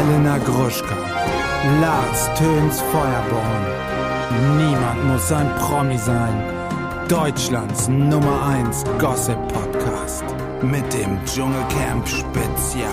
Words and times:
Elena 0.00 0.38
Gruschka, 0.38 0.96
Lars 1.82 2.30
Töns 2.34 2.80
Feuerborn. 2.80 3.66
Niemand 4.56 5.04
muss 5.04 5.30
ein 5.30 5.46
Promi 5.56 5.98
sein. 5.98 6.42
Deutschlands 7.06 7.86
Nummer 7.88 8.46
1 8.46 8.84
Gossip 8.98 9.36
Podcast 9.48 10.24
mit 10.62 10.90
dem 10.94 11.22
Dschungelcamp 11.26 12.08
Spezial. 12.08 12.88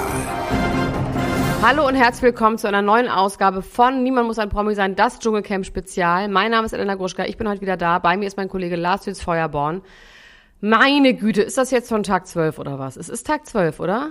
Hallo 1.61 1.87
und 1.87 1.95
herzlich 1.95 2.23
willkommen 2.23 2.57
zu 2.57 2.67
einer 2.67 2.81
neuen 2.81 3.07
Ausgabe 3.07 3.61
von 3.61 4.03
Niemand 4.03 4.27
muss 4.27 4.37
ein 4.37 4.49
Promi 4.49 4.75
sein, 4.75 4.97
das 4.97 5.19
Dschungelcamp 5.19 5.65
Spezial. 5.65 6.27
Mein 6.27 6.51
Name 6.51 6.65
ist 6.65 6.73
Elena 6.73 6.95
Gruschka, 6.95 7.23
ich 7.23 7.37
bin 7.37 7.47
heute 7.47 7.61
wieder 7.61 7.77
da. 7.77 7.99
Bei 7.99 8.17
mir 8.17 8.27
ist 8.27 8.35
mein 8.35 8.49
Kollege 8.49 8.75
Lars 8.75 9.05
Töns 9.05 9.21
Feuerborn. 9.21 9.81
Meine 10.59 11.13
Güte, 11.13 11.43
ist 11.43 11.57
das 11.57 11.71
jetzt 11.71 11.87
schon 11.87 12.03
Tag 12.03 12.27
12 12.27 12.59
oder 12.59 12.79
was? 12.79 12.97
Es 12.97 13.07
ist 13.07 13.25
Tag 13.25 13.45
12, 13.45 13.79
oder? 13.79 14.09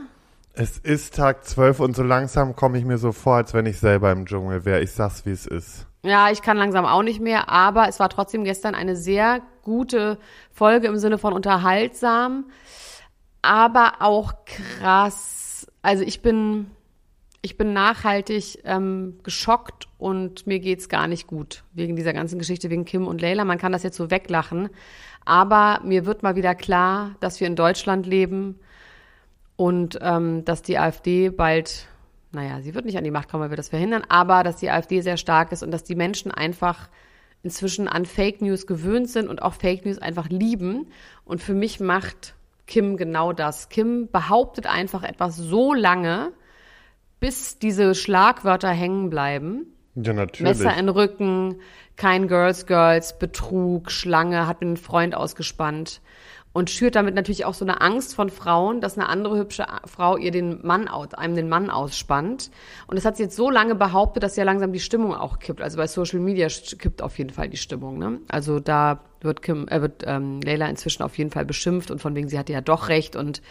Es 0.59 0.79
ist 0.79 1.17
Tag 1.17 1.45
12 1.45 1.81
und 1.81 1.95
so 1.95 2.03
langsam 2.03 2.57
komme 2.57 2.79
ich 2.79 2.87
mir 2.87 2.97
so 2.97 3.13
vor, 3.13 3.37
als 3.37 3.53
wenn 3.53 3.67
ich 3.67 3.79
selber 3.79 4.11
im 4.11 4.25
Dschungel 4.25 4.65
wäre. 4.65 4.81
Ich 4.81 4.93
sag's, 4.93 5.27
wie 5.27 5.31
es 5.31 5.47
ist. 5.47 5.87
Ja, 6.03 6.31
ich 6.31 6.41
kann 6.41 6.57
langsam 6.57 6.87
auch 6.87 7.03
nicht 7.03 7.21
mehr, 7.21 7.51
aber 7.51 7.91
es 7.91 8.01
war 8.01 8.09
trotzdem 8.09 8.43
gestern 8.43 8.75
eine 8.75 8.97
sehr 8.97 9.43
gute 9.61 10.19
Folge 10.51 10.87
im 10.87 10.97
Sinne 10.97 11.19
von 11.19 11.35
unterhaltsam, 11.35 12.47
aber 13.43 13.97
auch 13.99 14.33
krass. 14.47 15.67
Also 15.83 16.05
ich 16.05 16.23
bin, 16.23 16.71
ich 17.43 17.59
bin 17.59 17.75
nachhaltig 17.75 18.61
ähm, 18.65 19.19
geschockt 19.25 19.89
und 19.99 20.47
mir 20.47 20.61
geht's 20.61 20.89
gar 20.89 21.07
nicht 21.07 21.27
gut 21.27 21.65
wegen 21.75 21.97
dieser 21.97 22.15
ganzen 22.15 22.39
Geschichte, 22.39 22.71
wegen 22.71 22.87
Kim 22.87 23.07
und 23.07 23.21
Leila. 23.21 23.45
Man 23.45 23.59
kann 23.59 23.73
das 23.73 23.83
jetzt 23.83 23.99
so 23.99 24.11
weglachen, 24.11 24.71
aber 25.27 25.83
mir 25.85 26.07
wird 26.07 26.23
mal 26.23 26.35
wieder 26.35 26.55
klar, 26.55 27.15
dass 27.21 27.41
wir 27.41 27.47
in 27.47 27.57
Deutschland 27.57 28.07
leben 28.07 28.59
und 29.57 29.99
ähm, 30.03 30.45
dass 30.45 30.63
die 30.63 30.79
AfD 30.79 31.31
bald, 31.31 31.87
naja, 32.33 32.61
sie 32.61 32.75
wird 32.75 32.85
nicht 32.85 32.99
an 32.99 33.05
die 33.05 33.11
Macht 33.11 33.31
kommen, 33.31 33.43
weil 33.43 33.51
wir 33.51 33.57
das 33.57 33.71
verhindern, 33.71 34.05
aber 34.09 34.43
dass 34.43 34.57
die 34.57 34.71
AfD 34.71 35.01
sehr 35.01 35.17
stark 35.17 35.53
ist 35.53 35.63
und 35.63 35.71
dass 35.71 35.85
die 35.85 35.95
Menschen 35.95 36.31
einfach 36.31 36.89
inzwischen 37.43 37.89
an 37.89 38.05
Fake 38.05 38.43
News 38.43 38.67
gewöhnt 38.67 39.09
sind 39.09 39.29
und 39.29 39.41
auch 39.41 39.55
Fake 39.55 39.87
News 39.87 39.99
einfach 39.99 40.29
lieben. 40.29 40.89
Und 41.25 41.43
für 41.43 41.55
mich 41.55 41.81
macht 41.81 42.35
Kim 42.67 42.97
genau 42.97 43.33
das. 43.33 43.69
Kim 43.69 44.09
behauptet 44.11 44.67
einfach 44.67 45.05
etwas 45.05 45.37
so 45.37 45.73
lange, 45.73 46.33
bis 47.21 47.59
diese 47.59 47.95
Schlagwörter 47.95 48.71
hängen 48.71 49.11
bleiben. 49.11 49.67
Ja, 49.95 50.13
natürlich. 50.13 50.59
Messer 50.59 50.77
in 50.77 50.89
Rücken, 50.89 51.61
kein 51.97 52.29
Girls 52.29 52.67
Girls, 52.67 53.19
Betrug, 53.19 53.91
Schlange, 53.91 54.47
hat 54.47 54.61
mir 54.61 54.67
einen 54.67 54.77
Freund 54.77 55.15
ausgespannt 55.15 56.03
und 56.57 56.71
schürt 56.71 56.95
damit 56.95 57.15
natürlich 57.15 57.45
auch 57.45 57.53
so 57.53 57.67
eine 57.67 57.83
Angst 57.83 58.15
von 58.15 58.31
Frauen, 58.31 58.81
dass 58.81 58.97
eine 58.97 59.11
andere 59.11 59.37
hübsche 59.37 59.67
Frau 59.85 60.17
ihr 60.17 60.31
den 60.31 60.67
Mann 60.67 60.89
aus, 60.89 61.13
einem 61.13 61.37
den 61.37 61.51
Mann 61.51 61.69
ausspannt. 61.69 62.51
Und 62.87 62.97
das 62.97 63.05
hat 63.05 63.19
sie 63.19 63.25
jetzt 63.25 63.37
so 63.37 63.51
lange 63.51 63.75
behauptet, 63.75 64.23
dass 64.23 64.37
ja 64.37 64.45
langsam 64.45 64.73
die 64.73 64.81
Stimmung 64.81 65.15
auch 65.15 65.39
kippt. 65.39 65.61
Also 65.61 65.77
bei 65.77 65.87
Social 65.87 66.19
Media 66.19 66.49
kippt 66.49 67.03
auf 67.03 67.19
jeden 67.19 67.29
Fall 67.29 67.51
die 67.51 67.59
Stimmung. 67.59 67.99
Ne? 67.99 68.21
Also 68.29 68.59
da 68.59 69.01
wird 69.21 69.43
Kim, 69.43 69.69
äh, 69.69 69.83
wird 69.83 70.05
ähm, 70.07 70.41
Leila 70.41 70.67
inzwischen 70.69 71.03
auf 71.03 71.19
jeden 71.19 71.31
Fall 71.31 71.45
beschimpft 71.45 71.91
und 71.91 72.01
von 72.01 72.15
wegen 72.15 72.31
sie 72.31 72.39
hatte 72.39 72.55
ja 72.55 72.63
doch 72.63 72.89
recht 72.89 73.17
und 73.17 73.43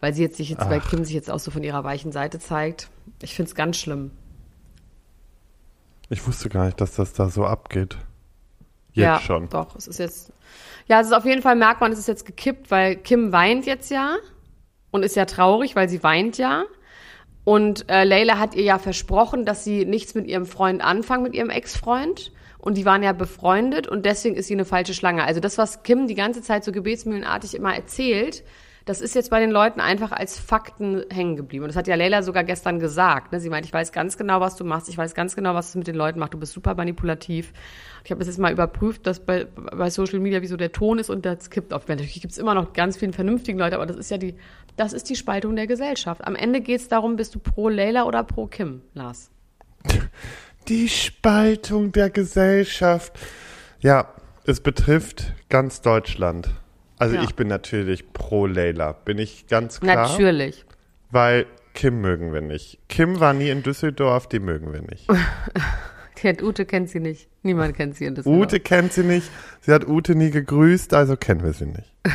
weil 0.00 0.12
sie 0.12 0.22
jetzt 0.22 0.36
sich 0.36 0.50
jetzt, 0.50 0.62
Ach. 0.62 0.68
weil 0.68 0.80
Kim 0.80 1.04
sich 1.04 1.14
jetzt 1.14 1.30
auch 1.30 1.38
so 1.38 1.52
von 1.52 1.62
ihrer 1.62 1.84
weichen 1.84 2.10
Seite 2.10 2.40
zeigt. 2.40 2.88
Ich 3.22 3.36
finde 3.36 3.50
es 3.50 3.54
ganz 3.54 3.76
schlimm. 3.76 4.10
Ich 6.08 6.26
wusste 6.26 6.48
gar 6.48 6.64
nicht, 6.66 6.80
dass 6.80 6.96
das 6.96 7.12
da 7.12 7.28
so 7.28 7.44
abgeht. 7.44 7.98
Jetzt 8.94 9.04
ja, 9.04 9.20
schon. 9.20 9.48
Doch, 9.48 9.76
es 9.76 9.86
ist 9.86 10.00
jetzt 10.00 10.32
ja, 10.88 11.00
es 11.00 11.08
ist 11.08 11.12
auf 11.12 11.24
jeden 11.24 11.42
Fall 11.42 11.56
merkt 11.56 11.80
man, 11.80 11.92
es 11.92 11.98
ist 11.98 12.08
jetzt 12.08 12.24
gekippt, 12.24 12.70
weil 12.70 12.96
Kim 12.96 13.32
weint 13.32 13.66
jetzt 13.66 13.90
ja 13.90 14.16
und 14.90 15.04
ist 15.04 15.16
ja 15.16 15.26
traurig, 15.26 15.76
weil 15.76 15.88
sie 15.88 16.02
weint 16.02 16.38
ja. 16.38 16.64
Und 17.44 17.88
äh, 17.88 18.04
Leila 18.04 18.38
hat 18.38 18.54
ihr 18.54 18.62
ja 18.62 18.78
versprochen, 18.78 19.44
dass 19.44 19.64
sie 19.64 19.84
nichts 19.84 20.14
mit 20.14 20.26
ihrem 20.26 20.46
Freund 20.46 20.82
anfangen, 20.82 21.22
mit 21.22 21.34
ihrem 21.34 21.50
Ex-Freund. 21.50 22.32
Und 22.58 22.76
die 22.76 22.84
waren 22.84 23.02
ja 23.02 23.12
befreundet 23.12 23.86
und 23.86 24.04
deswegen 24.04 24.34
ist 24.34 24.48
sie 24.48 24.54
eine 24.54 24.64
falsche 24.64 24.92
Schlange. 24.92 25.24
Also 25.24 25.40
das, 25.40 25.56
was 25.58 25.84
Kim 25.84 26.08
die 26.08 26.14
ganze 26.14 26.42
Zeit 26.42 26.64
so 26.64 26.72
gebetsmühlenartig 26.72 27.54
immer 27.54 27.74
erzählt, 27.74 28.42
das 28.88 29.02
ist 29.02 29.14
jetzt 29.14 29.28
bei 29.28 29.38
den 29.38 29.50
Leuten 29.50 29.80
einfach 29.80 30.12
als 30.12 30.38
Fakten 30.38 31.04
hängen 31.10 31.36
geblieben. 31.36 31.64
Und 31.64 31.68
das 31.68 31.76
hat 31.76 31.86
ja 31.88 31.94
Leila 31.94 32.22
sogar 32.22 32.42
gestern 32.42 32.78
gesagt. 32.80 33.32
Ne? 33.32 33.40
Sie 33.40 33.50
meint, 33.50 33.66
ich 33.66 33.72
weiß 33.72 33.92
ganz 33.92 34.16
genau, 34.16 34.40
was 34.40 34.56
du 34.56 34.64
machst. 34.64 34.88
Ich 34.88 34.96
weiß 34.96 35.14
ganz 35.14 35.36
genau, 35.36 35.52
was 35.54 35.68
es 35.68 35.74
mit 35.74 35.86
den 35.86 35.94
Leuten 35.94 36.18
macht. 36.18 36.32
Du 36.32 36.38
bist 36.38 36.54
super 36.54 36.74
manipulativ. 36.74 37.52
Ich 38.02 38.10
habe 38.10 38.20
das 38.20 38.28
jetzt 38.28 38.38
mal 38.38 38.50
überprüft, 38.50 39.06
dass 39.06 39.20
bei, 39.20 39.44
bei 39.44 39.90
Social 39.90 40.20
Media 40.20 40.40
wie 40.40 40.46
so 40.46 40.56
der 40.56 40.72
Ton 40.72 40.98
ist 40.98 41.10
und 41.10 41.26
das 41.26 41.50
kippt 41.50 41.74
auf. 41.74 41.86
Natürlich 41.86 42.18
gibt 42.22 42.32
es 42.32 42.38
immer 42.38 42.54
noch 42.54 42.72
ganz 42.72 42.96
viele 42.96 43.12
vernünftige 43.12 43.58
Leute, 43.58 43.76
aber 43.76 43.84
das 43.84 43.96
ist 43.98 44.10
ja 44.10 44.16
die, 44.16 44.36
das 44.76 44.94
ist 44.94 45.10
die 45.10 45.16
Spaltung 45.16 45.54
der 45.54 45.66
Gesellschaft. 45.66 46.24
Am 46.24 46.34
Ende 46.34 46.62
geht 46.62 46.80
es 46.80 46.88
darum, 46.88 47.16
bist 47.16 47.34
du 47.34 47.40
pro 47.40 47.68
Leila 47.68 48.04
oder 48.04 48.24
pro 48.24 48.46
Kim, 48.46 48.80
Lars? 48.94 49.30
Die 50.68 50.88
Spaltung 50.88 51.92
der 51.92 52.08
Gesellschaft. 52.08 53.18
Ja, 53.80 54.14
es 54.46 54.60
betrifft 54.60 55.34
ganz 55.50 55.82
Deutschland. 55.82 56.48
Also 56.98 57.16
ja. 57.16 57.22
ich 57.22 57.34
bin 57.34 57.48
natürlich 57.48 58.12
pro 58.12 58.46
Leila, 58.46 58.92
bin 58.92 59.18
ich 59.18 59.46
ganz 59.46 59.80
klar. 59.80 60.08
Natürlich. 60.08 60.64
Weil 61.10 61.46
Kim 61.74 62.00
mögen 62.00 62.32
wir 62.32 62.40
nicht. 62.40 62.80
Kim 62.88 63.20
war 63.20 63.32
nie 63.32 63.50
in 63.50 63.62
Düsseldorf, 63.62 64.28
die 64.28 64.40
mögen 64.40 64.72
wir 64.72 64.82
nicht. 64.82 65.06
Ute 66.42 66.66
kennt 66.66 66.90
sie 66.90 66.98
nicht. 66.98 67.28
Niemand 67.44 67.76
kennt 67.76 67.94
sie 67.94 68.06
in 68.06 68.16
Düsseldorf. 68.16 68.42
Ute 68.42 68.58
kennt 68.58 68.92
sie 68.92 69.04
nicht. 69.04 69.30
Sie 69.60 69.72
hat 69.72 69.86
Ute 69.86 70.16
nie 70.16 70.32
gegrüßt, 70.32 70.92
also 70.92 71.16
kennen 71.16 71.44
wir 71.44 71.52
sie 71.52 71.66
nicht. 71.66 71.92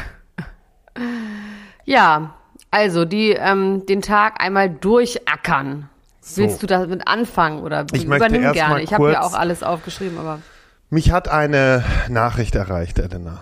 ja, 1.85 2.35
also 2.69 3.05
die 3.05 3.31
ähm, 3.31 3.85
den 3.85 4.01
Tag 4.01 4.41
einmal 4.43 4.69
durchackern. 4.69 5.89
So. 6.19 6.41
Willst 6.41 6.61
du 6.63 6.67
damit 6.67 7.07
anfangen 7.07 7.63
oder 7.63 7.85
ich 7.93 8.05
übernimm 8.05 8.51
gerne? 8.51 8.81
Ich 8.81 8.93
habe 8.93 9.11
ja 9.11 9.21
auch 9.21 9.33
alles 9.33 9.63
aufgeschrieben, 9.63 10.17
aber. 10.17 10.41
Mich 10.89 11.11
hat 11.11 11.29
eine 11.29 11.83
Nachricht 12.09 12.55
erreicht, 12.55 12.99
Elena. 12.99 13.41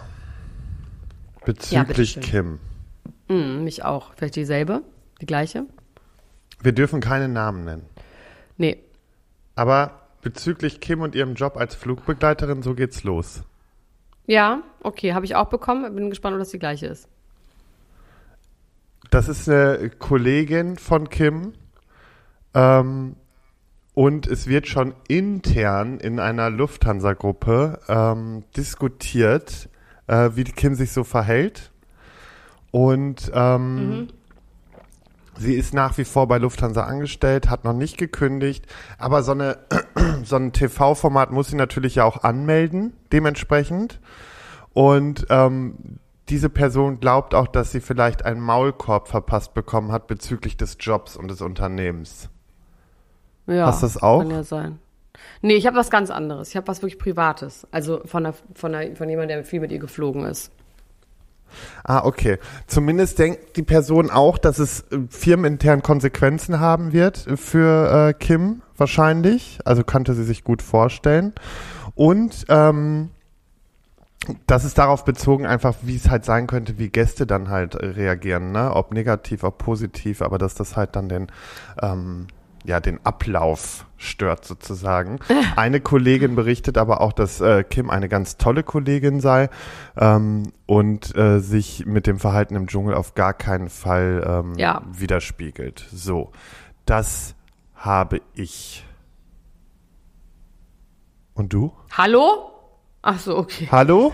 Bezüglich 1.46 2.16
ja, 2.16 2.22
Kim. 2.22 2.60
Mm, 3.28 3.64
mich 3.64 3.84
auch. 3.84 4.14
Vielleicht 4.16 4.36
dieselbe? 4.36 4.84
Die 5.22 5.26
gleiche? 5.26 5.66
Wir 6.62 6.72
dürfen 6.72 7.02
keine 7.02 7.28
Namen 7.28 7.66
nennen. 7.66 7.86
Nee. 8.58 8.78
Aber 9.56 10.02
bezüglich 10.22 10.80
Kim 10.80 11.02
und 11.02 11.16
ihrem 11.16 11.34
Job 11.34 11.58
als 11.58 11.76
Flugbegleiterin, 11.76 12.62
so 12.62 12.76
geht's 12.76 13.04
los. 13.04 13.44
Ja, 14.28 14.62
okay, 14.84 15.14
habe 15.14 15.26
ich 15.26 15.36
auch 15.36 15.50
bekommen. 15.50 15.96
Bin 15.96 16.10
gespannt, 16.10 16.36
ob 16.36 16.40
das 16.40 16.50
die 16.50 16.60
gleiche 16.60 16.88
ist. 16.88 17.08
Das 19.10 19.28
ist 19.28 19.50
eine 19.50 19.90
Kollegin 19.90 20.78
von 20.78 21.10
Kim. 21.10 21.54
Ähm, 22.54 23.16
und 23.94 24.28
es 24.28 24.48
wird 24.48 24.68
schon 24.68 24.94
intern 25.08 26.00
in 26.00 26.20
einer 26.20 26.50
Lufthansa-Gruppe 26.50 27.80
ähm, 27.90 28.44
diskutiert, 28.56 29.70
äh, 30.08 30.32
wie 30.36 30.44
Kim 30.44 30.76
sich 30.76 30.92
so 30.92 31.04
verhält. 31.04 31.72
Und 32.72 33.32
ähm, 33.34 33.90
mhm. 33.90 34.08
sie 35.38 35.56
ist 35.56 35.74
nach 35.74 35.98
wie 35.98 36.06
vor 36.06 36.28
bei 36.28 36.38
Lufthansa 36.38 36.84
angestellt, 36.84 37.50
hat 37.50 37.64
noch 37.64 37.74
nicht 37.74 37.98
gekündigt, 37.98 38.66
aber 38.98 39.24
so, 39.24 39.34
eine, 39.34 39.58
so 40.24 40.38
ein 40.38 40.54
TV-Format 40.54 41.32
muss 41.32 41.50
sie 41.50 41.58
natürlich 41.58 41.96
ja 41.96 42.06
auch 42.06 42.24
anmelden, 42.24 42.94
dementsprechend. 43.12 44.00
Und 44.74 45.28
ähm, 45.30 46.00
diese 46.30 46.50
Person 46.50 47.02
glaubt 47.02 47.36
auch, 47.36 47.48
dass 47.48 47.72
sie 47.72 47.82
vielleicht 47.82 48.24
einen 48.24 48.40
Maulkorb 48.40 49.10
verpasst 49.10 49.54
bekommen 49.54 49.92
hat 49.92 50.08
bezüglich 50.08 50.56
des 50.56 50.78
Jobs 50.80 51.18
und 51.18 51.28
des 51.28 51.42
Unternehmens. 51.42 52.30
Ja, 53.48 53.66
Hast 53.66 53.84
das 53.84 54.02
auch? 54.02 54.20
Kann 54.20 54.32
ja 54.32 54.44
sein. 54.44 54.80
Nee, 55.42 55.56
ich 55.56 55.68
habe 55.68 55.78
was 55.78 55.90
ganz 55.90 56.10
anderes. 56.12 56.50
Ich 56.50 56.56
habe 56.56 56.68
was 56.68 56.82
wirklich 56.82 57.00
Privates. 57.00 57.68
Also 57.72 58.02
von, 58.06 58.26
einer, 58.26 58.36
von, 58.54 58.76
einer, 58.76 58.96
von 58.96 59.10
jemandem, 59.10 59.38
der 59.38 59.46
viel 59.46 59.60
mit 59.60 59.72
ihr 59.72 59.80
geflogen 59.80 60.26
ist. 60.26 60.52
Ah, 61.84 62.06
okay. 62.06 62.38
Zumindest 62.68 63.20
denkt 63.20 63.58
die 63.58 63.64
Person 63.64 64.10
auch, 64.10 64.38
dass 64.38 64.60
es 64.60 64.82
äh, 64.92 65.00
firmenintern 65.10 65.82
Konsequenzen 65.82 66.60
haben 66.60 66.94
wird 66.94 67.26
für 67.36 68.10
äh, 68.10 68.14
Kim 68.14 68.62
wahrscheinlich. 68.78 69.60
Also 69.66 69.84
kannte 69.84 70.14
sie 70.14 70.24
sich 70.24 70.44
gut 70.44 70.62
vorstellen. 70.62 71.34
Und 71.96 72.46
ähm, 72.50 73.10
das 74.46 74.66
ist 74.66 74.78
darauf 74.78 75.04
bezogen, 75.04 75.46
einfach 75.46 75.76
wie 75.82 75.96
es 75.96 76.10
halt 76.10 76.26
sein 76.26 76.48
könnte, 76.48 76.78
wie 76.78 76.90
Gäste 76.90 77.26
dann 77.26 77.50
halt 77.50 77.76
reagieren, 77.76 78.52
ne? 78.52 78.72
Ob 78.74 78.94
negativ, 78.94 79.44
ob 79.44 79.58
positiv, 79.58 80.22
aber 80.22 80.38
dass 80.38 80.54
das 80.54 80.78
halt 80.78 80.96
dann 80.96 81.10
den 81.10 81.28
ähm, 81.82 82.28
ja, 82.64 82.80
den 82.80 83.04
Ablauf 83.06 83.86
stört 84.02 84.46
sozusagen. 84.46 85.20
Eine 85.56 85.80
Kollegin 85.80 86.36
berichtet 86.36 86.78
aber 86.78 87.02
auch, 87.02 87.14
dass 87.14 87.40
äh, 87.40 87.64
Kim 87.64 87.90
eine 87.90 88.10
ganz 88.10 88.38
tolle 88.38 88.64
Kollegin 88.64 89.20
sei 89.20 89.50
ähm, 89.98 90.52
und 90.66 91.16
äh, 91.16 91.40
sich 91.40 91.86
mit 91.86 92.08
dem 92.08 92.20
Verhalten 92.20 92.56
im 92.56 92.68
Dschungel 92.68 92.96
auf 92.96 93.14
gar 93.14 93.34
keinen 93.34 93.70
Fall 93.70 94.24
ähm, 94.28 94.56
ja. 94.58 94.82
widerspiegelt. 94.92 95.86
So, 95.92 96.32
das 96.86 97.36
habe 97.76 98.22
ich. 98.34 98.86
Und 101.34 101.54
du? 101.54 101.72
Hallo? 101.92 102.51
Ach 103.04 103.18
so, 103.18 103.36
okay. 103.38 103.68
Hallo? 103.72 104.14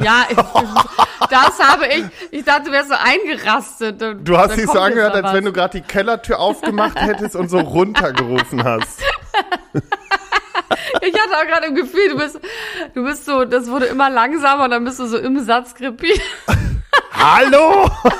Ja, 0.00 0.24
ich, 0.28 0.36
das 0.36 1.60
habe 1.60 1.86
ich. 1.86 2.04
Ich 2.32 2.44
dachte, 2.44 2.64
du 2.64 2.72
wärst 2.72 2.88
so 2.88 2.96
eingerastet. 2.96 4.00
Du 4.26 4.36
hast 4.36 4.56
dich 4.56 4.66
so 4.66 4.80
angehört, 4.80 5.14
als 5.14 5.32
wenn 5.32 5.44
du 5.44 5.52
gerade 5.52 5.80
die 5.80 5.86
Kellertür 5.86 6.40
aufgemacht 6.40 7.00
hättest 7.00 7.36
und 7.36 7.48
so 7.48 7.60
runtergerufen 7.60 8.64
hast. 8.64 9.00
Ich 11.02 11.14
hatte 11.14 11.36
auch 11.36 11.46
gerade 11.46 11.66
im 11.66 11.74
Gefühl, 11.74 12.10
du 12.10 12.16
bist, 12.16 12.38
du 12.94 13.04
bist 13.04 13.24
so, 13.24 13.44
das 13.44 13.68
wurde 13.68 13.86
immer 13.86 14.08
langsamer 14.10 14.64
und 14.64 14.70
dann 14.70 14.84
bist 14.84 14.98
du 15.00 15.06
so 15.06 15.18
im 15.18 15.42
Satz 15.44 15.74
krepiert. 15.74 16.20
Hallo? 17.12 17.90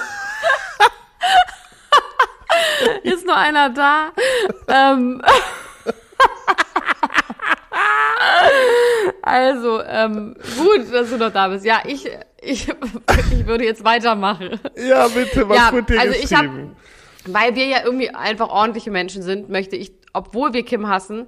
Ist 3.03 3.27
nur 3.27 3.37
einer 3.37 3.71
da. 3.71 4.11
ähm. 4.69 5.23
Also, 9.23 9.83
ähm, 9.83 10.35
gut, 10.59 10.93
dass 10.93 11.11
du 11.11 11.17
noch 11.19 11.33
da 11.33 11.49
bist. 11.49 11.65
Ja, 11.65 11.81
ich, 11.87 12.09
ich, 12.41 12.69
ich 13.33 13.47
würde 13.47 13.65
jetzt 13.65 13.85
weitermachen. 13.85 14.59
Ja, 14.77 15.09
bitte, 15.09 15.49
was 15.49 15.57
Ja, 15.57 15.73
wird 15.73 15.89
dir 15.91 16.01
also 16.01 16.15
ich 16.15 16.33
hab-? 16.35 16.47
Weil 17.27 17.55
wir 17.55 17.67
ja 17.67 17.79
irgendwie 17.85 18.11
einfach 18.11 18.49
ordentliche 18.49 18.91
Menschen 18.91 19.23
sind, 19.23 19.51
möchte 19.51 19.77
ich, 19.77 19.93
obwohl 20.15 20.55
wir 20.55 20.65
Kim 20.65 20.89
hassen, 20.89 21.27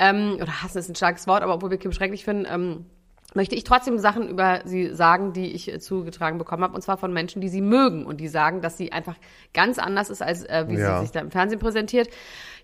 ähm, 0.00 0.34
oder 0.40 0.62
hassen 0.62 0.78
ist 0.78 0.88
ein 0.88 0.96
starkes 0.96 1.26
Wort, 1.28 1.42
aber 1.42 1.54
obwohl 1.54 1.70
wir 1.70 1.78
Kim 1.78 1.92
schrecklich 1.92 2.24
finden, 2.24 2.46
ähm, 2.52 2.86
möchte 3.34 3.54
ich 3.54 3.62
trotzdem 3.62 3.98
Sachen 3.98 4.28
über 4.28 4.62
sie 4.64 4.92
sagen, 4.94 5.32
die 5.32 5.52
ich 5.52 5.72
äh, 5.72 5.78
zugetragen 5.78 6.38
bekommen 6.38 6.64
habe, 6.64 6.74
und 6.74 6.82
zwar 6.82 6.96
von 6.98 7.12
Menschen, 7.12 7.40
die 7.40 7.48
sie 7.48 7.60
mögen 7.60 8.04
und 8.04 8.20
die 8.20 8.26
sagen, 8.28 8.62
dass 8.62 8.76
sie 8.76 8.90
einfach 8.90 9.14
ganz 9.54 9.78
anders 9.78 10.10
ist, 10.10 10.22
als 10.22 10.44
äh, 10.44 10.64
wie 10.68 10.76
Ja. 10.76 10.96
sie 10.98 11.02
sich 11.04 11.12
da 11.12 11.20
im 11.20 11.30
Fernsehen 11.30 11.60
präsentiert. 11.60 12.08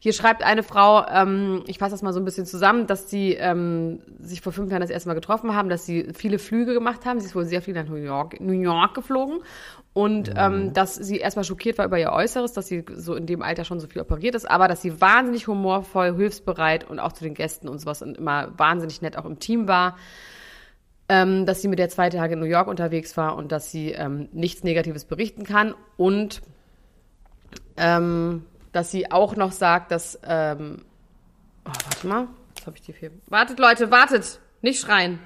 Hier 0.04 0.12
schreibt 0.12 0.44
eine 0.44 0.62
Frau, 0.62 1.02
ähm, 1.08 1.64
ich 1.66 1.78
fasse 1.78 1.92
das 1.92 2.02
mal 2.02 2.12
so 2.12 2.20
ein 2.20 2.26
bisschen 2.26 2.44
zusammen, 2.44 2.86
dass 2.86 3.08
sie 3.08 3.32
ähm, 3.32 4.00
sich 4.18 4.42
vor 4.42 4.52
fünf 4.52 4.70
Jahren 4.70 4.82
das 4.82 4.90
erste 4.90 5.08
Mal 5.08 5.14
getroffen 5.14 5.54
haben, 5.54 5.70
dass 5.70 5.86
sie 5.86 6.08
viele 6.12 6.38
Flüge 6.38 6.74
gemacht 6.74 7.06
haben. 7.06 7.20
Sie 7.20 7.24
ist 7.24 7.34
wohl 7.34 7.46
sehr 7.46 7.62
viel 7.62 7.72
nach 7.72 7.86
New 7.86 7.94
York, 7.94 8.38
New 8.38 8.52
York 8.52 8.92
geflogen 8.92 9.38
und 9.94 10.30
ähm, 10.36 10.74
dass 10.74 10.94
sie 10.94 11.16
erstmal 11.16 11.46
schockiert 11.46 11.78
war 11.78 11.86
über 11.86 11.98
ihr 11.98 12.12
Äußeres, 12.12 12.52
dass 12.52 12.66
sie 12.66 12.84
so 12.94 13.14
in 13.14 13.24
dem 13.24 13.40
Alter 13.40 13.64
schon 13.64 13.80
so 13.80 13.86
viel 13.86 14.02
operiert 14.02 14.34
ist, 14.34 14.44
aber 14.44 14.68
dass 14.68 14.82
sie 14.82 15.00
wahnsinnig 15.00 15.48
humorvoll, 15.48 16.14
hilfsbereit 16.14 16.84
und 16.84 16.98
auch 16.98 17.14
zu 17.14 17.24
den 17.24 17.32
Gästen 17.32 17.66
und 17.70 17.78
sowas 17.78 18.02
und 18.02 18.18
immer 18.18 18.52
wahnsinnig 18.58 19.00
nett 19.00 19.16
auch 19.16 19.24
im 19.24 19.38
Team 19.38 19.68
war. 19.68 19.96
Ähm, 21.08 21.46
dass 21.46 21.62
sie 21.62 21.68
mit 21.68 21.78
der 21.78 21.88
zwei 21.88 22.10
Tage 22.10 22.34
in 22.34 22.40
New 22.40 22.44
York 22.44 22.68
unterwegs 22.68 23.16
war 23.16 23.36
und 23.36 23.52
dass 23.52 23.70
sie 23.70 23.92
ähm, 23.92 24.28
nichts 24.32 24.64
Negatives 24.64 25.06
berichten 25.06 25.44
kann 25.44 25.74
und 25.96 26.42
ähm, 27.78 28.42
dass 28.74 28.90
sie 28.90 29.10
auch 29.10 29.36
noch 29.36 29.52
sagt, 29.52 29.90
dass 29.90 30.18
ähm, 30.24 30.84
oh, 31.64 31.70
warte 31.84 32.06
mal, 32.06 32.28
jetzt 32.56 32.66
habe 32.66 32.76
ich 32.76 32.82
die 32.82 32.92
vier. 32.92 33.10
Wartet 33.28 33.58
Leute, 33.58 33.90
wartet, 33.90 34.40
nicht 34.62 34.80
schreien, 34.80 35.18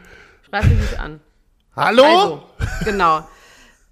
schreit 0.42 0.64
mich 0.66 0.78
nicht 0.78 1.00
an. 1.00 1.20
Hallo? 1.74 2.04
Also, 2.04 2.42
genau. 2.84 3.26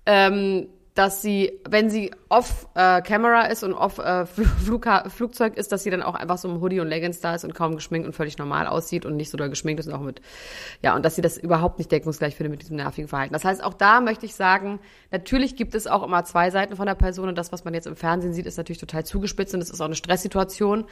Ähm, 0.05 0.69
dass 0.97 1.21
sie, 1.21 1.61
wenn 1.69 1.91
sie 1.91 2.11
off 2.31 2.67
äh, 2.75 3.03
Camera 3.03 3.43
ist 3.43 3.63
und 3.63 3.75
off 3.75 3.99
äh, 3.99 4.25
Fl- 4.25 4.47
Flugha 4.65 5.09
Flugzeug 5.11 5.57
ist, 5.57 5.71
dass 5.71 5.83
sie 5.83 5.91
dann 5.91 6.03
auch 6.03 6.15
einfach 6.15 6.39
so 6.39 6.49
im 6.49 6.61
Hoodie 6.61 6.81
und 6.81 6.89
Leggings 6.89 7.21
da 7.21 7.35
ist 7.35 7.45
und 7.45 7.55
kaum 7.55 7.75
geschminkt 7.77 8.07
und 8.07 8.15
völlig 8.15 8.39
normal 8.39 8.67
aussieht 8.67 9.05
und 9.05 9.15
nicht 9.17 9.31
so 9.31 9.37
doll 9.37 9.51
geschminkt 9.51 9.79
ist 9.79 9.87
und 9.87 9.93
auch 9.93 10.01
mit, 10.01 10.23
ja, 10.83 10.97
und 10.97 11.05
dass 11.05 11.15
sie 11.15 11.21
das 11.21 11.37
überhaupt 11.37 11.79
nicht 11.79 11.93
deckungsgleich 11.93 12.35
findet 12.35 12.51
mit 12.51 12.63
diesem 12.63 12.77
nervigen 12.77 13.09
Verhalten. 13.09 13.35
Das 13.35 13.45
heißt, 13.45 13.63
auch 13.63 13.75
da 13.75 14.01
möchte 14.01 14.25
ich 14.25 14.35
sagen, 14.35 14.81
natürlich 15.11 15.55
gibt 15.55 15.75
es 15.75 15.87
auch 15.87 16.03
immer 16.03 16.25
zwei 16.25 16.51
Seiten 16.51 16.77
von 16.77 16.87
der 16.87 16.95
Person 16.95 17.29
und 17.29 17.37
das, 17.37 17.53
was 17.53 17.65
man 17.65 17.75
jetzt 17.75 17.87
im 17.87 17.95
Fernsehen 17.95 18.33
sieht, 18.33 18.47
ist 18.47 18.57
natürlich 18.57 18.81
total 18.81 19.05
zugespitzt 19.05 19.55
und 19.55 19.61
es 19.61 19.69
ist 19.69 19.83
auch 19.83 19.87
eine 19.87 19.97
Stresssituation 19.97 20.87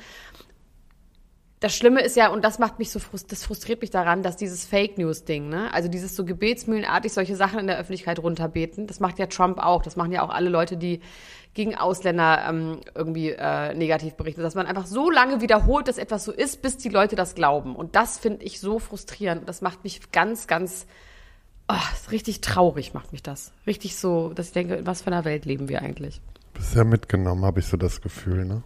das 1.65 1.75
Schlimme 1.75 2.03
ist 2.03 2.15
ja, 2.15 2.29
und 2.29 2.45
das 2.45 2.59
macht 2.59 2.79
mich 2.79 2.91
so 2.91 2.99
frust 2.99 3.33
das 3.33 3.43
frustriert 3.43 3.81
mich 3.81 3.91
daran, 3.91 4.23
dass 4.23 4.37
dieses 4.37 4.67
Fake 4.67 4.99
News 4.99 5.25
Ding, 5.25 5.49
ne, 5.49 5.73
also 5.73 5.89
dieses 5.89 6.15
so 6.15 6.27
gebetsmühlenartig 6.27 7.11
solche 7.11 7.37
Sachen 7.37 7.59
in 7.59 7.67
der 7.67 7.79
Öffentlichkeit 7.79 8.19
runterbeten, 8.19 8.87
das 8.87 9.01
macht 9.01 9.19
ja 9.19 9.27
Trump 9.29 9.59
auch, 9.59 9.83
das 9.83 9.97
machen 9.97 10.13
ja 10.13 10.21
auch 10.23 10.29
alle 10.29 10.51
Leute, 10.51 10.77
die 10.77 11.01
gegen 11.55 11.75
Ausländer 11.75 12.45
ähm, 12.47 12.81
irgendwie 12.95 13.31
äh, 13.31 13.73
negativ 13.73 14.15
berichten, 14.15 14.43
dass 14.43 14.55
man 14.55 14.67
einfach 14.67 14.85
so 14.85 15.11
lange 15.11 15.41
wiederholt, 15.41 15.89
dass 15.89 15.97
etwas 15.97 16.25
so 16.25 16.33
ist, 16.33 16.61
bis 16.61 16.77
die 16.77 16.91
Leute 16.91 17.17
das 17.17 17.35
glauben. 17.35 17.77
Und 17.77 17.97
das 17.97 18.19
finde 18.19 18.45
ich 18.45 18.61
so 18.61 18.79
frustrierend. 18.79 19.49
Das 19.49 19.63
macht 19.63 19.85
mich 19.85 20.13
ganz, 20.13 20.47
ganz, 20.47 20.87
oh, 21.69 22.11
richtig 22.11 22.43
traurig 22.43 22.93
macht 22.93 23.13
mich 23.13 23.23
das. 23.23 23.53
Richtig 23.67 23.97
so, 23.97 24.35
dass 24.35 24.49
ich 24.49 24.53
denke, 24.53 24.75
in 24.75 24.87
was 24.87 25.01
für 25.01 25.07
einer 25.07 25.25
Welt 25.25 25.47
leben 25.47 25.71
wir 25.71 25.81
eigentlich? 25.81 26.21
Bisher 26.53 26.85
mitgenommen, 26.85 27.45
habe 27.45 27.61
ich 27.61 27.67
so 27.67 27.79
das 27.79 28.03
Gefühl, 28.03 28.45
ne? 28.45 28.63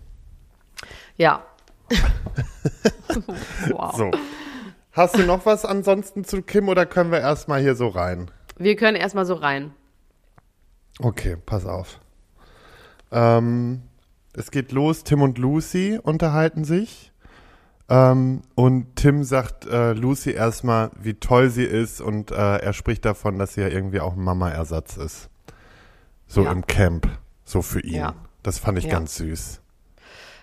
Ja. 1.17 1.45
wow. 3.71 3.97
So. 3.97 4.11
Hast 4.93 5.17
du 5.17 5.23
noch 5.25 5.47
was 5.47 5.65
ansonsten 5.65 6.25
zu 6.25 6.43
Kim 6.43 6.69
oder 6.69 6.87
können 6.87 7.11
wir 7.13 7.21
erstmal 7.21 7.61
hier 7.61 7.75
so 7.77 7.89
rein? 7.89 8.31
Wir 8.57 8.75
können 8.77 8.97
erstmal 8.97 9.27
so 9.27 9.35
rein. 9.35 9.73
Okay, 11.01 11.37
pass 11.47 11.65
auf. 11.67 12.01
Ähm, 13.13 13.83
es 14.33 14.51
geht 14.51 14.73
los, 14.73 15.05
Tim 15.05 15.23
und 15.23 15.39
Lucy 15.39 15.99
unterhalten 16.03 16.65
sich. 16.65 17.13
Ähm, 17.89 18.43
und 18.55 18.97
Tim 18.97 19.25
sagt 19.25 19.67
äh, 19.67 19.93
Lucy 19.93 20.33
erstmal, 20.33 20.91
wie 21.01 21.15
toll 21.15 21.49
sie 21.51 21.65
ist 21.65 22.01
und 22.01 22.31
äh, 22.33 22.57
er 22.59 22.73
spricht 22.73 23.05
davon, 23.05 23.39
dass 23.39 23.55
sie 23.55 23.63
ja 23.63 23.69
irgendwie 23.69 24.01
auch 24.01 24.15
ein 24.15 24.23
Mama-Ersatz 24.23 24.97
ist. 24.97 25.31
So 26.27 26.43
Ja. 26.45 26.53
im 26.53 26.67
Camp, 26.67 27.09
so 27.45 27.63
für 27.63 27.81
ihn. 27.81 27.95
Ja. 27.95 28.15
Das 28.43 28.59
fand 28.59 28.77
ich 28.79 28.85
Ja. 28.85 28.91
ganz 28.91 29.17
süß. 29.17 29.61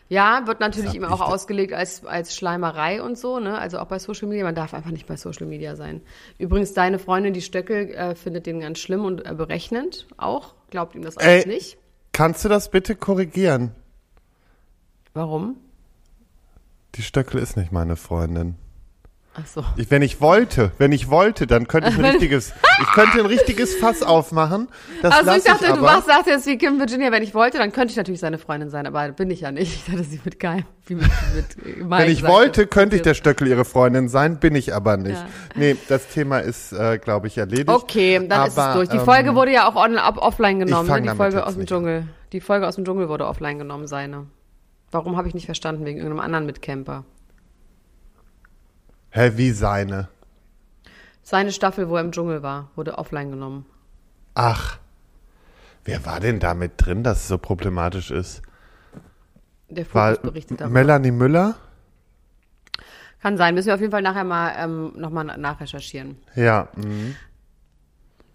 Ja, 0.07 0.45
wird 0.45 0.59
natürlich 0.59 0.93
immer 0.93 1.11
auch 1.11 1.21
ausgelegt 1.21 1.73
als, 1.73 2.05
als 2.05 2.35
Schleimerei 2.35 3.01
und 3.01 3.17
so, 3.17 3.39
ne? 3.39 3.57
Also 3.57 3.79
auch 3.79 3.87
bei 3.87 3.97
Social 3.97 4.27
Media. 4.27 4.43
Man 4.43 4.53
darf 4.53 4.73
einfach 4.75 4.91
nicht 4.91 5.07
bei 5.07 5.17
Social 5.17 5.47
Media 5.47 5.75
sein. 5.75 6.01
Übrigens, 6.37 6.73
deine 6.73 6.99
Freundin, 6.99 7.33
die 7.33 7.41
Stöckel, 7.41 7.89
äh, 7.89 8.15
findet 8.15 8.45
den 8.45 8.59
ganz 8.59 8.77
schlimm 8.77 9.03
und 9.03 9.25
äh, 9.25 9.33
berechnend 9.33 10.05
auch. 10.17 10.53
Glaubt 10.69 10.93
ihm 10.95 11.01
das 11.01 11.17
alles 11.17 11.45
Ey. 11.45 11.51
nicht. 11.51 11.77
Kannst 12.11 12.45
du 12.45 12.49
das 12.49 12.69
bitte 12.69 12.95
korrigieren? 12.95 13.71
Warum? 15.13 15.57
Die 16.95 17.01
Stöckel 17.01 17.41
ist 17.41 17.57
nicht 17.57 17.71
meine 17.71 17.95
Freundin. 17.95 18.55
Ach 19.37 19.45
so. 19.45 19.65
Ich, 19.75 19.91
wenn 19.91 20.01
ich 20.01 20.21
wollte, 20.21 20.71
wenn 20.77 20.93
ich 20.93 21.09
wollte, 21.09 21.45
dann 21.45 21.67
könnte 21.67 21.89
ich 21.89 21.97
ein 21.97 22.05
richtiges, 22.11 22.53
ich 22.81 22.87
könnte 22.93 23.19
ein 23.19 23.25
richtiges 23.25 23.75
Fass 23.75 24.01
aufmachen. 24.01 24.69
Das 25.01 25.13
Also 25.13 25.31
ich 25.31 25.43
dachte, 25.43 25.67
aber. 25.67 25.77
du 25.77 25.83
machst, 25.83 26.07
sagst 26.07 26.27
jetzt 26.27 26.45
wie 26.47 26.57
Kim 26.57 26.79
Virginia, 26.79 27.11
wenn 27.11 27.21
ich 27.21 27.33
wollte, 27.33 27.57
dann 27.57 27.73
könnte 27.73 27.91
ich 27.91 27.97
natürlich 27.97 28.21
seine 28.21 28.37
Freundin 28.37 28.69
sein, 28.69 28.87
aber 28.87 29.09
bin 29.09 29.29
ich 29.29 29.41
ja 29.41 29.51
nicht. 29.51 29.75
Ich 29.75 29.85
dachte, 29.85 30.03
sie 30.05 30.21
mit 30.23 30.39
Geil, 30.39 30.65
wie 30.85 30.95
mit, 30.95 31.09
mit 31.35 31.89
Wenn 31.89 32.09
ich 32.09 32.25
wollte, 32.25 32.65
könnte 32.65 32.95
ich 32.95 33.01
der 33.01 33.13
Stöckel 33.13 33.47
ihre 33.47 33.65
Freundin 33.65 34.07
sein, 34.07 34.39
bin 34.39 34.55
ich 34.55 34.73
aber 34.73 34.95
nicht. 34.95 35.15
Ja. 35.15 35.27
Nee, 35.55 35.75
das 35.89 36.07
Thema 36.07 36.39
ist, 36.39 36.71
äh, 36.71 36.97
glaube 36.97 37.27
ich, 37.27 37.37
erledigt. 37.37 37.69
Okay, 37.69 38.25
dann 38.25 38.47
ist 38.47 38.53
es 38.53 38.57
Aber, 38.57 38.75
durch. 38.75 38.89
Die 38.89 38.97
ähm, 38.97 39.03
Folge 39.05 39.35
wurde 39.35 39.51
ja 39.51 39.67
auch 39.67 39.75
on, 39.75 39.97
ab, 39.97 40.17
offline 40.17 40.59
genommen, 40.59 40.87
ne? 40.89 41.01
Die 41.01 41.09
Folge 41.09 41.45
aus 41.45 41.53
dem 41.53 41.61
an. 41.61 41.67
Dschungel. 41.67 42.07
Die 42.31 42.39
Folge 42.39 42.67
aus 42.67 42.75
dem 42.75 42.85
Dschungel 42.85 43.09
wurde 43.09 43.27
offline 43.27 43.57
genommen, 43.57 43.87
seine. 43.87 44.27
Warum 44.91 45.17
habe 45.17 45.27
ich 45.27 45.33
nicht 45.33 45.45
verstanden? 45.45 45.83
Wegen 45.83 45.97
irgendeinem 45.97 46.23
anderen 46.23 46.45
Mitcamper. 46.45 47.03
Hä, 49.15 49.31
wie 49.37 49.51
seine? 49.51 50.09
Seine 51.23 51.53
Staffel, 51.53 51.87
wo 51.87 51.95
er 51.95 52.01
im 52.01 52.11
Dschungel 52.11 52.43
war, 52.43 52.69
wurde 52.75 52.97
offline 52.97 53.31
genommen. 53.31 53.65
Ach. 54.33 54.77
Wer 55.85 56.05
war 56.05 56.19
denn 56.19 56.41
da 56.41 56.53
mit 56.53 56.73
drin, 56.77 57.01
dass 57.01 57.19
es 57.19 57.27
so 57.29 57.37
problematisch 57.37 58.11
ist? 58.11 58.41
Der 59.69 59.85
War 59.93 60.15
Fokus 60.15 60.31
berichtet 60.31 60.59
darüber. 60.59 60.73
Melanie 60.73 61.11
Müller? 61.11 61.55
Kann 63.21 63.37
sein. 63.37 63.55
Müssen 63.55 63.67
wir 63.67 63.75
auf 63.75 63.79
jeden 63.79 63.91
Fall 63.91 64.01
nachher 64.01 64.25
mal 64.25 64.53
ähm, 64.57 64.91
nochmal 64.97 65.23
nachrecherchieren. 65.23 66.17
Ja. 66.35 66.67
mhm. 66.75 67.15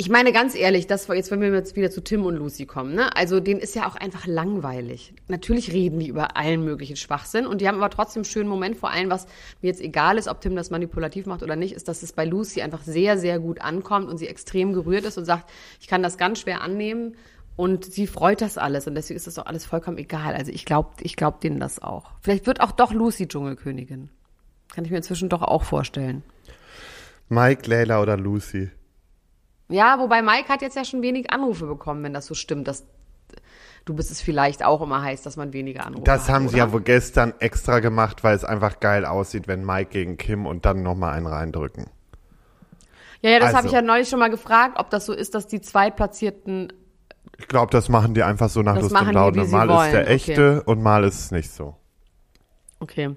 Ich 0.00 0.08
meine 0.08 0.32
ganz 0.32 0.54
ehrlich, 0.54 0.86
das 0.86 1.10
war 1.10 1.16
jetzt, 1.16 1.30
wenn 1.30 1.42
wir 1.42 1.52
jetzt 1.52 1.76
wieder 1.76 1.90
zu 1.90 2.02
Tim 2.02 2.24
und 2.24 2.34
Lucy 2.34 2.64
kommen, 2.64 2.94
ne? 2.94 3.14
Also 3.14 3.38
denen 3.38 3.60
ist 3.60 3.74
ja 3.74 3.86
auch 3.86 3.96
einfach 3.96 4.26
langweilig. 4.26 5.12
Natürlich 5.28 5.74
reden 5.74 5.98
die 5.98 6.08
über 6.08 6.38
allen 6.38 6.64
möglichen 6.64 6.96
Schwachsinn 6.96 7.46
und 7.46 7.60
die 7.60 7.68
haben 7.68 7.76
aber 7.76 7.90
trotzdem 7.90 8.20
einen 8.20 8.24
schönen 8.24 8.48
Moment. 8.48 8.78
Vor 8.78 8.90
allem, 8.90 9.10
was 9.10 9.26
mir 9.60 9.68
jetzt 9.68 9.82
egal 9.82 10.16
ist, 10.16 10.26
ob 10.26 10.40
Tim 10.40 10.56
das 10.56 10.70
manipulativ 10.70 11.26
macht 11.26 11.42
oder 11.42 11.54
nicht, 11.54 11.74
ist, 11.74 11.86
dass 11.86 12.02
es 12.02 12.14
bei 12.14 12.24
Lucy 12.24 12.62
einfach 12.62 12.80
sehr, 12.80 13.18
sehr 13.18 13.38
gut 13.38 13.60
ankommt 13.60 14.08
und 14.08 14.16
sie 14.16 14.26
extrem 14.26 14.72
gerührt 14.72 15.04
ist 15.04 15.18
und 15.18 15.26
sagt, 15.26 15.50
ich 15.82 15.86
kann 15.86 16.02
das 16.02 16.16
ganz 16.16 16.40
schwer 16.40 16.62
annehmen 16.62 17.14
und 17.56 17.84
sie 17.84 18.06
freut 18.06 18.40
das 18.40 18.56
alles 18.56 18.86
und 18.86 18.94
deswegen 18.94 19.18
ist 19.18 19.26
das 19.26 19.34
doch 19.34 19.44
alles 19.44 19.66
vollkommen 19.66 19.98
egal. 19.98 20.32
Also 20.34 20.50
ich 20.50 20.64
glaube, 20.64 20.92
ich 21.02 21.14
glaube 21.14 21.40
denen 21.42 21.60
das 21.60 21.78
auch. 21.78 22.12
Vielleicht 22.22 22.46
wird 22.46 22.62
auch 22.62 22.72
doch 22.72 22.94
Lucy 22.94 23.28
Dschungelkönigin. 23.28 24.08
Kann 24.74 24.86
ich 24.86 24.90
mir 24.90 24.96
inzwischen 24.96 25.28
doch 25.28 25.42
auch 25.42 25.64
vorstellen. 25.64 26.22
Mike, 27.28 27.68
Leila 27.68 28.00
oder 28.00 28.16
Lucy? 28.16 28.70
Ja, 29.70 29.98
wobei 29.98 30.20
Mike 30.22 30.48
hat 30.48 30.62
jetzt 30.62 30.76
ja 30.76 30.84
schon 30.84 31.00
wenig 31.02 31.32
Anrufe 31.32 31.66
bekommen, 31.66 32.02
wenn 32.02 32.12
das 32.12 32.26
so 32.26 32.34
stimmt, 32.34 32.68
dass 32.68 32.84
du 33.84 33.94
bist 33.94 34.10
es 34.10 34.20
vielleicht 34.20 34.62
auch 34.64 34.82
immer 34.82 35.02
heißt, 35.02 35.24
dass 35.24 35.36
man 35.36 35.52
weniger 35.52 35.86
Anrufe 35.86 36.04
Das 36.04 36.24
hat, 36.28 36.34
haben 36.34 36.48
sie 36.48 36.56
oder? 36.56 36.66
ja 36.66 36.72
wohl 36.72 36.82
gestern 36.82 37.32
extra 37.38 37.80
gemacht, 37.80 38.22
weil 38.22 38.34
es 38.36 38.44
einfach 38.44 38.80
geil 38.80 39.04
aussieht, 39.06 39.48
wenn 39.48 39.64
Mike 39.64 39.90
gegen 39.90 40.16
Kim 40.18 40.44
und 40.46 40.64
dann 40.66 40.82
nochmal 40.82 41.14
einen 41.14 41.26
reindrücken. 41.26 41.86
Ja, 43.22 43.30
ja, 43.30 43.38
das 43.38 43.48
habe 43.48 43.58
Also. 43.58 43.68
ich 43.68 43.74
ja 43.74 43.82
neulich 43.82 44.08
schon 44.08 44.18
mal 44.18 44.30
gefragt, 44.30 44.78
ob 44.78 44.90
das 44.90 45.06
so 45.06 45.12
ist, 45.12 45.34
dass 45.34 45.46
die 45.46 45.60
Zweitplatzierten 45.60 46.72
Ich 47.38 47.48
glaube, 47.48 47.70
das 47.70 47.88
machen 47.88 48.14
die 48.14 48.22
einfach 48.22 48.48
so 48.48 48.62
nach 48.62 48.74
Das 48.74 48.84
Lust 48.90 49.00
und 49.00 49.12
Laune. 49.12 49.44
sie 49.44 49.52
Mal 49.52 49.68
ist 49.70 49.92
der 49.92 50.00
wollen, 50.00 50.06
echte 50.06 50.62
und 50.64 50.82
mal 50.82 51.04
ist 51.04 51.18
es 51.18 51.30
nicht 51.30 51.50
so. 51.50 51.76
Okay. 52.80 53.14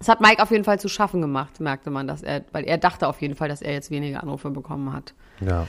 Es 0.00 0.08
hat 0.08 0.20
Mike 0.20 0.42
auf 0.42 0.50
jeden 0.50 0.64
Fall 0.64 0.80
zu 0.80 0.88
schaffen 0.88 1.20
gemacht, 1.20 1.60
merkte 1.60 1.90
man, 1.90 2.06
dass 2.08 2.22
er, 2.22 2.44
weil 2.52 2.64
er 2.64 2.78
dachte 2.78 3.06
auf 3.06 3.20
jeden 3.22 3.36
Fall, 3.36 3.48
dass 3.48 3.62
er 3.62 3.72
jetzt 3.72 3.90
weniger 3.90 4.22
Anrufe 4.22 4.50
bekommen 4.50 4.92
hat. 4.92 5.14
Ja. 5.46 5.68